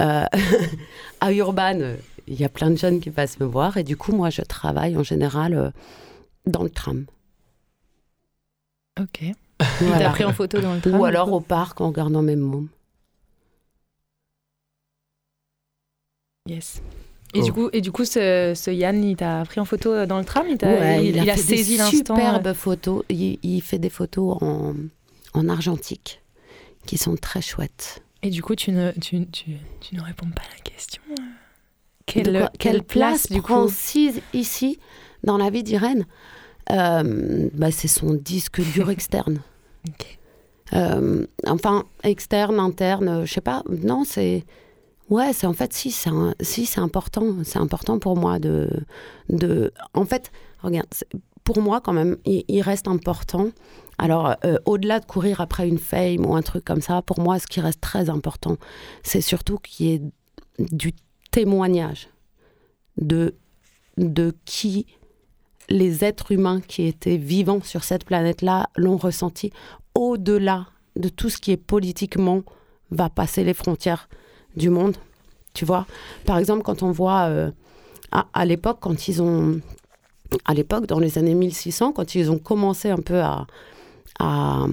Euh, 0.00 0.24
à 1.20 1.32
Urban, 1.32 1.94
il 2.26 2.40
y 2.40 2.44
a 2.44 2.48
plein 2.48 2.70
de 2.70 2.76
jeunes 2.76 3.00
qui 3.00 3.10
passent 3.10 3.40
me 3.40 3.46
voir. 3.46 3.76
Et 3.76 3.82
du 3.84 3.96
coup, 3.96 4.12
moi, 4.12 4.30
je 4.30 4.42
travaille 4.42 4.96
en 4.96 5.02
général 5.02 5.54
euh, 5.54 5.70
dans 6.46 6.62
le 6.62 6.70
tram. 6.70 7.06
Ok. 9.00 9.20
Il 9.22 9.34
Voilà. 9.80 10.06
t'a 10.06 10.10
pris 10.10 10.24
en 10.24 10.32
photo 10.32 10.60
dans 10.60 10.74
le 10.74 10.80
tram 10.80 10.98
Ou 10.98 11.04
alors 11.04 11.32
au 11.32 11.40
parc 11.40 11.80
en 11.80 11.88
regardant 11.88 12.22
mes 12.22 12.36
mômes. 12.36 12.68
Yes. 16.46 16.80
Et 17.34 17.40
Oh. 17.40 17.44
du 17.44 17.52
coup, 17.52 17.70
et 17.72 17.80
du 17.80 17.92
coup 17.92 18.04
ce, 18.04 18.54
ce 18.56 18.70
Yann, 18.72 19.04
il 19.04 19.14
t'a 19.16 19.44
pris 19.44 19.60
en 19.60 19.64
photo 19.64 19.92
euh, 19.92 20.06
dans 20.06 20.18
le 20.18 20.24
tram? 20.24 20.46
Il, 20.48 20.58
t'a- 20.58 20.66
Ouais, 20.68 21.06
il, 21.06 21.16
il 21.16 21.30
a, 21.30 21.36
fait 21.36 21.42
des 21.42 21.56
saisi 21.58 21.76
l'instant. 21.76 22.16
superbes 22.16 22.52
photos. 22.54 23.04
Il, 23.08 23.38
il 23.42 23.60
fait 23.62 23.78
des 23.78 23.90
photos 23.90 24.38
en, 24.40 24.74
en 25.34 25.48
argentique 25.48 26.22
qui 26.86 26.98
sont 26.98 27.16
très 27.16 27.42
chouettes. 27.42 28.02
Et 28.22 28.30
du 28.30 28.42
coup, 28.42 28.54
tu 28.54 28.70
ne, 28.72 28.90
tu, 28.92 29.26
tu, 29.28 29.56
tu 29.80 29.94
ne 29.96 30.02
réponds 30.02 30.28
pas 30.30 30.42
à 30.42 30.54
la 30.56 30.60
question. 30.62 31.02
euh. 31.18 31.22
Quelle, 32.06 32.38
quoi- 32.38 32.50
quelle 32.58 32.82
place, 32.82 33.28
du 33.30 33.40
prend 33.40 33.66
coup 33.66 33.72
ici 34.32 34.78
dans 35.22 35.38
la 35.38 35.50
vie 35.50 35.62
d'Irène 35.62 36.06
Euh, 36.70 37.48
bah, 37.54 37.70
C'est 37.70 37.88
son 37.88 38.14
disque 38.14 38.60
dur 38.72 38.90
externe. 38.96 39.40
Ok. 39.88 40.18
Euh, 40.72 41.26
enfin, 41.46 41.84
externe, 42.04 42.60
interne, 42.60 43.08
euh, 43.08 43.24
je 43.26 43.32
sais 43.32 43.40
pas. 43.40 43.62
Non, 43.68 44.04
c'est. 44.04 44.44
Ouais, 45.08 45.32
c'est 45.32 45.46
en 45.48 45.52
fait, 45.52 45.72
si, 45.72 45.90
c'est 45.90 46.10
si, 46.40 46.68
important. 46.78 47.36
C'est 47.44 47.58
important 47.58 47.98
pour 47.98 48.16
moi 48.16 48.38
de. 48.38 48.70
de... 49.28 49.72
En 49.94 50.04
fait, 50.04 50.30
regarde, 50.62 50.86
pour 51.52 51.62
moi, 51.62 51.80
quand 51.80 51.92
même, 51.92 52.16
il, 52.26 52.62
reste 52.62 52.86
important. 52.86 53.48
Alors, 53.98 54.36
euh, 54.44 54.56
au-delà 54.66 55.00
de 55.00 55.04
courir 55.04 55.40
après 55.40 55.66
une 55.66 55.78
fame 55.78 56.24
ou 56.24 56.36
un 56.36 56.42
truc 56.42 56.64
comme 56.64 56.80
ça, 56.80 57.02
pour 57.02 57.18
moi, 57.18 57.40
ce 57.40 57.48
qui 57.48 57.60
reste 57.60 57.80
très 57.80 58.08
important, 58.08 58.56
c'est 59.02 59.20
surtout 59.20 59.58
qu'il 59.58 59.86
y 59.86 59.92
ait 59.94 60.02
du 60.60 60.92
témoignage 61.32 62.08
de, 62.98 63.34
de 63.96 64.32
qui 64.44 64.86
les 65.68 66.04
êtres 66.04 66.30
humains 66.30 66.60
qui 66.60 66.86
étaient 66.86 67.16
vivants 67.16 67.62
sur 67.62 67.82
cette 67.82 68.04
planète-là 68.04 68.68
l'ont 68.76 68.96
ressenti, 68.96 69.52
au-delà 69.96 70.68
de 70.94 71.08
tout 71.08 71.30
ce 71.30 71.38
qui 71.38 71.50
est 71.50 71.56
politiquement 71.56 72.42
va 72.92 73.10
passer 73.10 73.42
les 73.42 73.54
frontières 73.54 74.08
du 74.54 74.70
monde. 74.70 74.96
Tu 75.52 75.64
vois 75.64 75.84
Par 76.26 76.38
exemple, 76.38 76.62
quand 76.62 76.84
on 76.84 76.92
voit 76.92 77.22
euh, 77.22 77.50
à 78.12 78.44
l'époque, 78.44 78.78
quand 78.80 79.08
ils 79.08 79.20
ont. 79.20 79.60
À 80.44 80.54
l'époque, 80.54 80.86
dans 80.86 80.98
les 80.98 81.18
années 81.18 81.34
1600, 81.34 81.92
quand 81.92 82.14
ils 82.14 82.30
ont 82.30 82.38
commencé 82.38 82.90
un 82.90 83.00
peu 83.00 83.20
à. 83.20 83.46
à, 84.18 84.66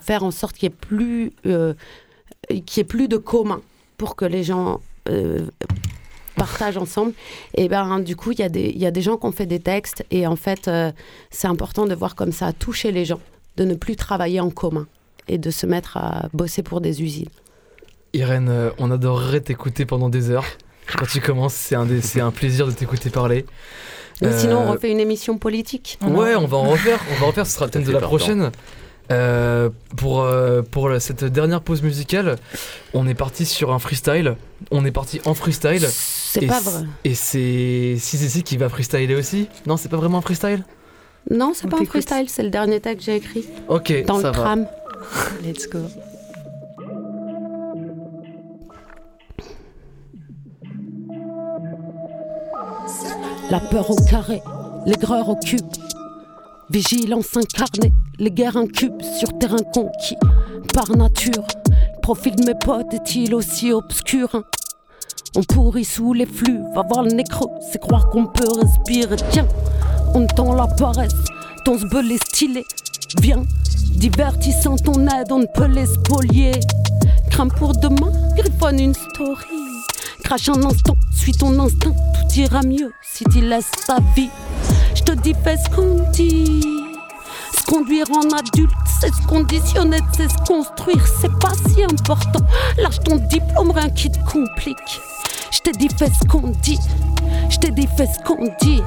faire 0.00 0.24
en 0.24 0.30
sorte 0.30 0.56
qu'il 0.56 0.68
n'y 0.68 0.74
ait, 0.74 0.78
plus, 0.78 1.32
euh, 1.46 1.74
ait 2.50 2.84
plus 2.84 3.08
de 3.08 3.16
commun 3.16 3.62
pour 3.96 4.14
que 4.14 4.24
les 4.24 4.42
gens 4.44 4.80
euh, 5.08 5.46
partagent 6.36 6.76
ensemble. 6.76 7.12
Et 7.54 7.68
ben 7.68 8.00
du 8.00 8.14
coup, 8.14 8.32
il 8.32 8.38
y, 8.38 8.78
y 8.78 8.86
a 8.86 8.90
des 8.90 9.02
gens 9.02 9.16
qui 9.16 9.26
ont 9.26 9.32
fait 9.32 9.46
des 9.46 9.60
textes 9.60 10.04
et 10.10 10.26
en 10.26 10.36
fait, 10.36 10.68
euh, 10.68 10.92
c'est 11.30 11.48
important 11.48 11.86
de 11.86 11.94
voir 11.94 12.14
comme 12.14 12.32
ça 12.32 12.52
toucher 12.52 12.92
les 12.92 13.04
gens, 13.04 13.20
de 13.56 13.64
ne 13.64 13.74
plus 13.74 13.96
travailler 13.96 14.40
en 14.40 14.50
commun 14.50 14.86
et 15.28 15.38
de 15.38 15.50
se 15.50 15.66
mettre 15.66 15.96
à 15.96 16.28
bosser 16.32 16.62
pour 16.62 16.80
des 16.80 17.02
usines. 17.02 17.30
Irène, 18.12 18.48
euh, 18.48 18.70
on 18.78 18.90
adorerait 18.90 19.40
t'écouter 19.40 19.84
pendant 19.84 20.08
des 20.08 20.30
heures. 20.30 20.46
Quand 20.98 21.06
tu 21.06 21.20
commences, 21.20 21.54
c'est 21.54 21.74
un, 21.74 21.86
des- 21.86 22.00
c'est 22.00 22.20
un 22.20 22.30
plaisir 22.30 22.66
de 22.66 22.72
t'écouter 22.72 23.10
parler. 23.10 23.44
Mais 24.22 24.36
Sinon, 24.38 24.60
on 24.60 24.68
Euh, 24.68 24.70
refait 24.72 24.90
une 24.90 25.00
émission 25.00 25.36
politique. 25.36 25.98
Ouais, 26.06 26.34
on 26.36 26.46
va 26.46 26.56
en 26.56 26.62
refaire. 26.70 26.98
On 27.12 27.20
va 27.20 27.24
en 27.24 27.28
refaire. 27.28 27.46
Ce 27.46 27.52
sera 27.52 27.66
le 27.66 27.70
thème 27.70 27.84
de 27.84 27.92
la 27.92 28.00
prochaine. 28.00 28.50
Euh, 29.12 29.68
pour 29.96 30.22
euh, 30.22 30.62
pour 30.62 30.88
la- 30.88 30.98
cette 31.00 31.22
dernière 31.24 31.60
pause 31.60 31.82
musicale, 31.82 32.36
on 32.94 33.06
est 33.06 33.14
parti 33.14 33.44
sur 33.46 33.72
un 33.72 33.78
freestyle. 33.78 34.36
On 34.70 34.84
est 34.84 34.90
parti 34.90 35.20
en 35.26 35.34
freestyle. 35.34 35.86
C'est 35.88 36.46
pas 36.46 36.60
vrai. 36.60 36.84
Et 37.04 37.14
c'est 37.14 37.96
Sissi 37.98 38.42
qui 38.42 38.56
va 38.56 38.68
freestyler 38.68 39.14
aussi. 39.14 39.48
Non, 39.66 39.76
c'est 39.76 39.88
pas 39.88 39.96
vraiment 39.96 40.18
un 40.18 40.22
freestyle? 40.22 40.64
Non, 41.30 41.52
c'est 41.54 41.68
pas 41.68 41.76
un 41.80 41.84
freestyle, 41.84 42.28
c'est 42.28 42.42
le 42.42 42.50
dernier 42.50 42.80
texte 42.80 43.00
que 43.00 43.04
j'ai 43.12 43.16
écrit. 43.16 43.46
Ok, 43.68 44.04
Dans 44.06 44.20
ça 44.20 44.30
le 44.30 44.36
va. 44.36 44.42
tram. 44.42 44.66
Let's 45.44 45.68
go. 45.68 45.78
La 53.48 53.60
peur 53.60 53.88
au 53.92 53.94
carré, 53.94 54.42
l'aigreur 54.86 55.28
au 55.28 55.36
cube. 55.36 55.60
Vigilance 56.68 57.36
incarnée, 57.36 57.92
les 58.18 58.32
guerres 58.32 58.56
incubes 58.56 59.00
sur 59.02 59.38
terrain 59.38 59.62
conquis. 59.72 60.16
Par 60.74 60.90
nature, 60.96 61.46
le 61.68 62.00
profil 62.00 62.34
de 62.34 62.44
mes 62.44 62.56
potes 62.56 62.92
est-il 62.92 63.36
aussi 63.36 63.72
obscur 63.72 64.28
hein? 64.34 64.42
On 65.36 65.44
pourrit 65.44 65.84
sous 65.84 66.12
les 66.12 66.26
flux, 66.26 66.58
va 66.74 66.82
voir 66.82 67.04
le 67.04 67.22
creux, 67.22 67.50
c'est 67.70 67.80
croire 67.80 68.08
qu'on 68.10 68.26
peut 68.26 68.50
respirer. 68.50 69.16
Tiens, 69.30 69.46
on 70.14 70.26
tend 70.26 70.52
la 70.54 70.66
paresse, 70.66 71.14
ton 71.64 71.78
sbeul 71.78 72.10
est 72.10 72.24
stylé. 72.24 72.64
Viens, 73.20 73.44
divertissant 73.92 74.74
ton 74.74 75.06
aide, 75.06 75.30
on 75.30 75.38
ne 75.38 75.46
peut 75.46 75.66
les 75.66 75.86
spolier. 75.86 76.52
Crains 77.30 77.48
pour 77.48 77.74
demain, 77.74 78.12
griffonne 78.34 78.80
une 78.80 78.94
story. 78.94 79.65
Crache 80.26 80.48
un 80.48 80.60
instant, 80.64 80.96
suis 81.12 81.30
ton 81.30 81.56
instinct, 81.60 81.92
tout 81.92 82.40
ira 82.40 82.60
mieux 82.62 82.92
si 83.00 83.22
tu 83.26 83.40
laisses 83.40 83.70
ta 83.86 83.98
vie. 84.16 84.28
Je 84.96 85.04
te 85.04 85.12
dis, 85.12 85.34
fais 85.44 85.56
ce 85.56 85.70
qu'on 85.70 86.10
dit. 86.10 86.62
Se 87.56 87.64
conduire 87.64 88.06
en 88.10 88.36
adulte, 88.36 88.72
c'est 89.00 89.14
se 89.14 89.22
conditionner, 89.28 90.00
c'est 90.16 90.28
se 90.28 90.36
construire, 90.38 91.06
c'est 91.20 91.32
pas 91.38 91.52
si 91.68 91.84
important. 91.84 92.44
Lâche 92.76 92.98
ton 93.04 93.18
diplôme, 93.28 93.70
rien 93.70 93.88
qui 93.88 94.10
te 94.10 94.18
complique. 94.28 95.00
Je 95.52 95.60
t'ai 95.60 95.70
dit, 95.70 95.88
fais 95.96 96.10
ce 96.10 96.26
qu'on 96.26 96.50
dit. 96.60 96.80
Je 97.48 97.58
t'ai 97.58 97.70
dit, 97.70 97.86
fais 97.96 98.08
ce 98.12 98.18
qu'on 98.24 98.52
dit. 98.60 98.82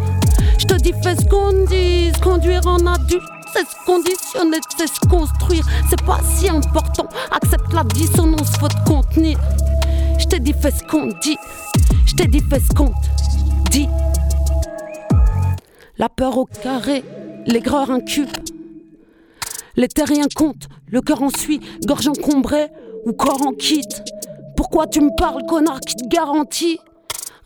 Je 0.57 0.65
te 0.65 0.73
dis, 0.73 0.93
fais 1.01 1.15
ce 1.15 1.23
qu'on 1.23 1.53
dit. 1.67 2.11
Se 2.17 2.19
conduire 2.19 2.67
en 2.67 2.85
adulte, 2.85 3.23
c'est 3.53 3.65
se 3.65 3.75
conditionner, 3.85 4.59
c'est 4.77 4.87
se 4.87 5.07
construire, 5.07 5.65
c'est 5.89 6.03
pas 6.03 6.19
si 6.35 6.49
important. 6.49 7.07
Accepte 7.31 7.71
la 7.71 7.85
dissonance, 7.85 8.57
faut 8.59 8.67
te 8.67 8.83
contenir. 8.85 9.39
Je 10.19 10.25
t'ai 10.25 10.39
dit, 10.39 10.53
fais 10.53 10.71
ce 10.71 10.83
qu'on 10.83 11.07
dit. 11.21 11.37
Je 12.05 12.13
t'ai 12.13 12.27
dit, 12.27 12.41
fais 12.41 12.59
ce 12.59 12.69
qu'on 12.69 12.89
te 12.89 13.71
dit. 13.71 13.87
La 15.97 16.09
peur 16.09 16.37
au 16.37 16.45
carré, 16.45 17.03
l'aigreur 17.45 17.89
incube. 17.89 18.29
Les 19.75 19.87
terriens 19.87 20.27
comptent, 20.35 20.67
le 20.87 21.01
cœur 21.01 21.23
en 21.23 21.29
suit, 21.29 21.61
gorge 21.85 22.07
encombrée 22.07 22.67
ou 23.05 23.13
corps 23.13 23.47
en 23.47 23.53
quitte. 23.53 24.03
Pourquoi 24.57 24.87
tu 24.87 24.99
me 24.99 25.15
parles, 25.15 25.45
connard, 25.45 25.79
qui 25.79 25.95
te 25.95 26.07
garantit? 26.07 26.79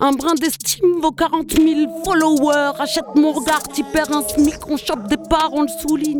Un 0.03 0.11
brin 0.11 0.33
d'estime 0.35 0.99
vaut 1.01 1.13
40 1.13 1.53
000 1.53 2.03
followers. 2.03 2.73
Achète 2.77 3.15
mon 3.15 3.31
regard, 3.31 3.63
t'y 3.63 3.83
perds 3.83 4.11
un 4.11 4.21
smic, 4.21 4.57
on 4.67 4.75
chope 4.75 5.07
des 5.07 5.15
parts, 5.15 5.51
on 5.53 5.61
le 5.61 5.69
souligne. 5.69 6.19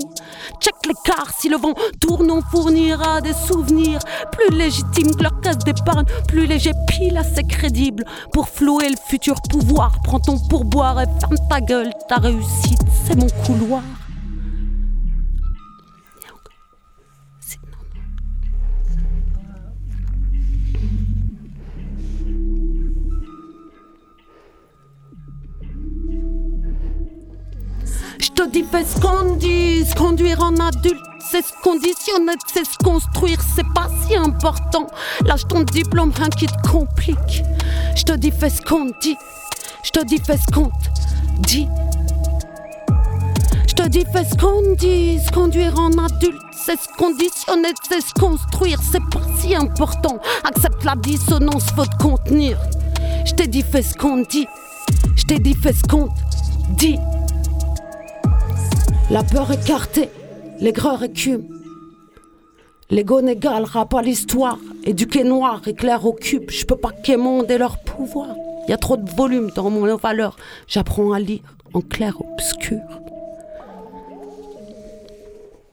Check 0.62 0.76
l'écart, 0.88 1.32
si 1.38 1.50
le 1.50 1.58
vent 1.58 1.74
tourne, 2.00 2.32
on 2.32 2.42
fournira 2.42 3.20
des 3.20 3.34
souvenirs. 3.34 4.00
Plus 4.32 4.56
légitimes 4.56 5.14
que 5.14 5.24
leur 5.24 5.42
caisse 5.42 5.58
d'épargne, 5.58 6.06
plus 6.30 6.46
léger 6.46 6.72
pile 6.88 7.18
assez 7.18 7.44
crédible. 7.44 8.06
Pour 8.32 8.48
flouer 8.48 8.88
le 8.88 8.96
futur 9.06 9.36
pouvoir, 9.50 9.92
prends 10.06 10.20
ton 10.20 10.40
pourboire 10.40 11.02
et 11.02 11.08
ferme 11.20 11.36
ta 11.50 11.60
gueule. 11.60 11.92
Ta 12.08 12.16
réussite, 12.16 12.80
c'est 13.06 13.16
mon 13.16 13.28
couloir. 13.46 13.82
Je 28.24 28.30
te 28.30 28.50
dis, 28.50 28.64
fais 28.64 28.86
ce 28.86 29.02
qu'on 29.02 29.36
dit, 29.36 29.86
se 29.86 29.94
conduire 29.96 30.42
en 30.42 30.56
adulte, 30.56 31.04
c'est 31.20 31.46
se 31.46 31.52
conditionner, 31.62 32.32
c'est 32.48 32.64
se 32.64 32.78
construire, 32.82 33.38
c'est 33.54 33.68
pas 33.76 33.90
si 34.08 34.16
important. 34.16 34.88
Lâche 35.26 35.46
ton 35.50 35.64
diplôme, 35.64 36.14
rien 36.16 36.30
qui 36.30 36.46
te 36.46 36.70
complique. 36.70 37.44
Je 37.98 38.04
te 38.04 38.14
dis, 38.14 38.32
fais 38.32 38.50
ce 38.50 38.62
qu'on 38.62 38.86
dit, 39.02 39.18
je 39.84 39.90
te 39.90 40.06
dis, 40.06 40.20
fais 40.20 40.38
ce 40.38 40.50
qu'on 40.54 40.72
dit. 41.40 41.68
Je 43.68 43.74
te 43.74 43.90
dis, 43.90 44.06
fais 44.14 44.24
ce 44.24 44.38
qu'on 44.38 44.74
dit, 44.76 45.20
se 45.20 45.30
conduire 45.30 45.78
en 45.78 45.92
adulte, 45.92 46.40
c'est 46.54 46.80
se 46.80 46.88
conditionner, 46.98 47.74
c'est 47.90 48.00
se 48.00 48.14
construire, 48.14 48.80
c'est 48.90 49.04
pas 49.12 49.28
si 49.42 49.54
important. 49.54 50.18
Accepte 50.46 50.86
la 50.86 50.96
dissonance, 50.96 51.66
faut 51.76 51.86
te 51.86 52.02
contenir. 52.02 52.58
Je 53.26 53.34
t'ai 53.34 53.48
dit, 53.48 53.64
fais 53.70 53.82
ce 53.82 53.94
qu'on 53.96 54.24
dit, 54.24 54.48
je 55.18 55.24
t'ai 55.26 55.40
dit, 55.40 55.56
fais 55.56 55.74
ce 55.74 55.84
qu'on 55.84 56.08
dit. 56.78 56.98
La 59.12 59.24
peur 59.24 59.52
écartée, 59.52 60.10
l'aigreur 60.60 61.04
écume. 61.04 61.46
L'ego 62.90 63.22
n'égalera 63.22 63.88
pas 63.88 64.02
l'histoire. 64.02 64.58
Éduqué 64.84 65.24
noir, 65.24 65.62
éclair 65.68 66.06
au 66.06 66.14
cube. 66.14 66.50
Je 66.50 66.66
peux 66.66 66.76
pas 66.76 66.92
quémander 66.92 67.58
leur 67.58 67.80
pouvoir. 67.80 68.36
Y 68.68 68.74
a 68.74 68.78
trop 68.78 68.98
de 68.98 69.10
volume 69.12 69.50
dans 69.56 69.70
mon 69.70 69.96
valeur. 69.98 70.36
J'apprends 70.68 71.12
à 71.12 71.20
lire 71.20 71.42
en 71.74 71.82
clair 71.82 72.16
obscur. 72.22 72.80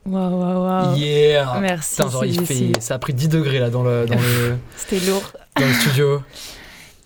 Waouh, 0.06 0.38
waouh, 0.40 0.64
waouh. 0.64 0.96
Yeah 0.96 1.58
Merci. 1.60 1.96
Putain, 1.96 2.10
genre, 2.10 2.24
il 2.24 2.46
Sissi. 2.46 2.72
fait... 2.74 2.80
Ça 2.80 2.94
a 2.94 2.98
pris 2.98 3.12
10 3.14 3.28
degrés 3.28 3.58
là 3.58 3.70
dans 3.70 3.82
le, 3.82 4.06
dans 4.06 4.14
le, 4.16 4.56
C'était 4.76 5.04
lourd. 5.06 5.22
dans 5.56 5.66
le 5.66 5.72
studio. 5.74 6.22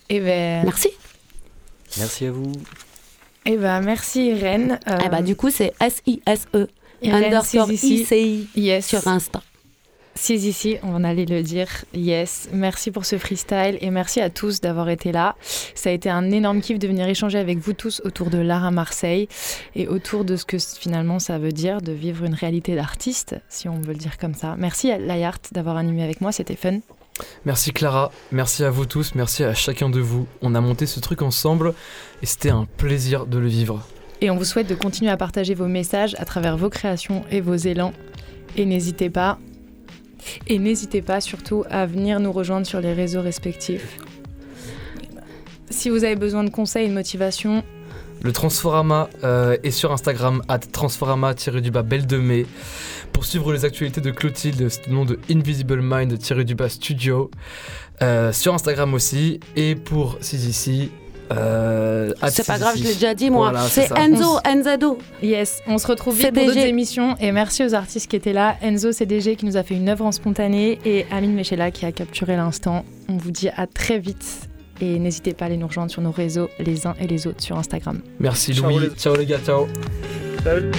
Et 0.09 0.19
ben, 0.19 0.63
Merci. 0.63 0.89
Merci 1.97 2.25
à 2.27 2.31
vous. 2.31 2.51
Eh 3.45 3.57
ben, 3.57 3.81
merci 3.81 4.27
Irène. 4.27 4.79
Euh, 4.89 4.97
Eh 5.05 5.09
bah, 5.09 5.21
du 5.21 5.35
coup, 5.35 5.49
c'est 5.49 5.73
S-I-S-E 5.79 6.67
underscore. 7.03 7.71
I-C-I 7.71 8.47
Yes. 8.55 8.87
sur 8.87 9.07
Insta. 9.07 9.41
Si, 10.17 10.39
si, 10.39 10.53
si, 10.53 10.77
on 10.81 11.03
allait 11.03 11.25
le 11.25 11.43
dire. 11.43 11.67
Yes. 11.93 12.47
Merci 12.53 12.89
pour 12.89 13.03
ce 13.05 13.17
freestyle 13.17 13.77
et 13.81 13.89
merci 13.89 14.21
à 14.21 14.29
tous 14.29 14.61
d'avoir 14.61 14.87
été 14.89 15.11
là. 15.11 15.35
Ça 15.75 15.89
a 15.89 15.93
été 15.93 16.09
un 16.09 16.31
énorme 16.31 16.61
kiff 16.61 16.79
de 16.79 16.87
venir 16.87 17.05
échanger 17.07 17.37
avec 17.37 17.57
vous 17.57 17.73
tous 17.73 18.01
autour 18.05 18.29
de 18.29 18.37
l'art 18.37 18.63
à 18.63 18.71
Marseille 18.71 19.27
et 19.75 19.89
autour 19.89 20.23
de 20.23 20.37
ce 20.37 20.45
que 20.45 20.57
finalement 20.57 21.19
ça 21.19 21.37
veut 21.37 21.51
dire 21.51 21.81
de 21.81 21.91
vivre 21.91 22.23
une 22.23 22.33
réalité 22.33 22.75
d'artiste, 22.75 23.35
si 23.49 23.67
on 23.67 23.77
veut 23.81 23.91
le 23.91 23.99
dire 23.99 24.17
comme 24.17 24.35
ça. 24.35 24.55
Merci 24.57 24.89
à 24.89 24.97
Layart 24.99 25.39
d'avoir 25.51 25.75
animé 25.75 26.01
avec 26.03 26.21
moi, 26.21 26.31
c'était 26.31 26.55
fun. 26.55 26.79
Merci 27.45 27.71
Clara, 27.71 28.11
merci 28.31 28.63
à 28.63 28.69
vous 28.69 28.85
tous, 28.85 29.15
merci 29.15 29.43
à 29.43 29.53
chacun 29.53 29.89
de 29.89 29.99
vous. 29.99 30.27
On 30.41 30.55
a 30.55 30.61
monté 30.61 30.85
ce 30.85 30.99
truc 30.99 31.21
ensemble 31.21 31.73
et 32.21 32.25
c'était 32.25 32.49
un 32.49 32.65
plaisir 32.77 33.25
de 33.25 33.37
le 33.37 33.47
vivre. 33.47 33.87
Et 34.21 34.29
on 34.29 34.37
vous 34.37 34.45
souhaite 34.45 34.67
de 34.67 34.75
continuer 34.75 35.11
à 35.11 35.17
partager 35.17 35.53
vos 35.53 35.67
messages 35.67 36.15
à 36.17 36.25
travers 36.25 36.57
vos 36.57 36.69
créations 36.69 37.23
et 37.31 37.41
vos 37.41 37.55
élans. 37.55 37.93
Et 38.57 38.65
n'hésitez 38.65 39.09
pas, 39.09 39.37
et 40.47 40.59
n'hésitez 40.59 41.01
pas 41.01 41.21
surtout 41.21 41.63
à 41.69 41.85
venir 41.85 42.19
nous 42.19 42.31
rejoindre 42.31 42.65
sur 42.65 42.81
les 42.81 42.93
réseaux 42.93 43.21
respectifs. 43.21 43.97
Si 45.69 45.89
vous 45.89 46.03
avez 46.03 46.15
besoin 46.15 46.43
de 46.43 46.49
conseils 46.49 46.85
et 46.85 46.89
de 46.89 46.93
motivation, 46.93 47.63
Le 48.21 48.31
Transforama 48.31 49.09
euh, 49.23 49.57
est 49.63 49.71
sur 49.71 49.91
Instagram, 49.91 50.41
at 50.47 50.59
transforama-du-bas 50.59 51.83
belle 51.83 52.07
de 52.07 52.17
mai. 52.17 52.45
Pour 53.13 53.25
suivre 53.25 53.53
les 53.53 53.65
actualités 53.65 54.01
de 54.01 54.11
Clotilde, 54.11 54.67
c'est 54.69 54.87
le 54.87 54.93
nom 54.93 55.05
de 55.05 55.19
Invisible 55.29 55.81
Mind-du-bas 55.81 56.69
studio. 56.69 57.29
Euh, 58.01 58.31
sur 58.33 58.53
Instagram 58.53 58.93
aussi. 58.93 59.39
Et 59.55 59.75
pour 59.75 60.19
CZC, 60.19 60.89
euh, 61.31 62.13
at 62.21 62.29
C'est 62.29 62.45
pas 62.45 62.59
grave, 62.59 62.75
je 62.77 62.83
l'ai 62.83 62.93
déjà 62.93 63.13
dit 63.13 63.29
moi. 63.29 63.51
Voilà, 63.51 63.67
c'est. 63.67 63.89
Enzo, 63.97 64.39
Enzado. 64.47 64.97
Yes, 65.23 65.61
on 65.67 65.77
se 65.77 65.87
retrouve 65.87 66.15
vite 66.15 66.27
pour 66.27 66.35
CDG. 66.41 66.53
d'autres 66.53 66.67
émissions 66.67 67.15
et 67.19 67.31
merci 67.31 67.63
aux 67.63 67.73
artistes 67.73 68.09
qui 68.09 68.15
étaient 68.15 68.33
là. 68.33 68.55
Enzo 68.61 68.91
CDG 68.91 69.35
qui 69.35 69.45
nous 69.45 69.57
a 69.57 69.63
fait 69.63 69.75
une 69.75 69.89
œuvre 69.89 70.05
en 70.05 70.11
spontané 70.11 70.79
et 70.85 71.05
Amine 71.11 71.33
Mechela 71.33 71.71
qui 71.71 71.85
a 71.85 71.91
capturé 71.91 72.35
l'instant. 72.35 72.85
On 73.09 73.17
vous 73.17 73.31
dit 73.31 73.49
à 73.49 73.67
très 73.67 73.99
vite 73.99 74.49
et 74.81 74.99
n'hésitez 74.99 75.33
pas 75.33 75.45
à 75.45 75.47
aller 75.47 75.57
nous 75.57 75.67
rejoindre 75.67 75.91
sur 75.91 76.01
nos 76.01 76.11
réseaux 76.11 76.49
les 76.59 76.85
uns 76.87 76.95
et 76.99 77.07
les 77.07 77.27
autres 77.27 77.41
sur 77.41 77.57
Instagram. 77.57 77.99
Merci 78.19 78.53
Ciao 78.53 78.69
Louis. 78.69 78.79
les- 78.89 78.89
Ciao 78.95 79.15
les 79.15 79.25
gars, 79.25 79.39
ciao. 79.45 79.67
Salut. 80.43 80.71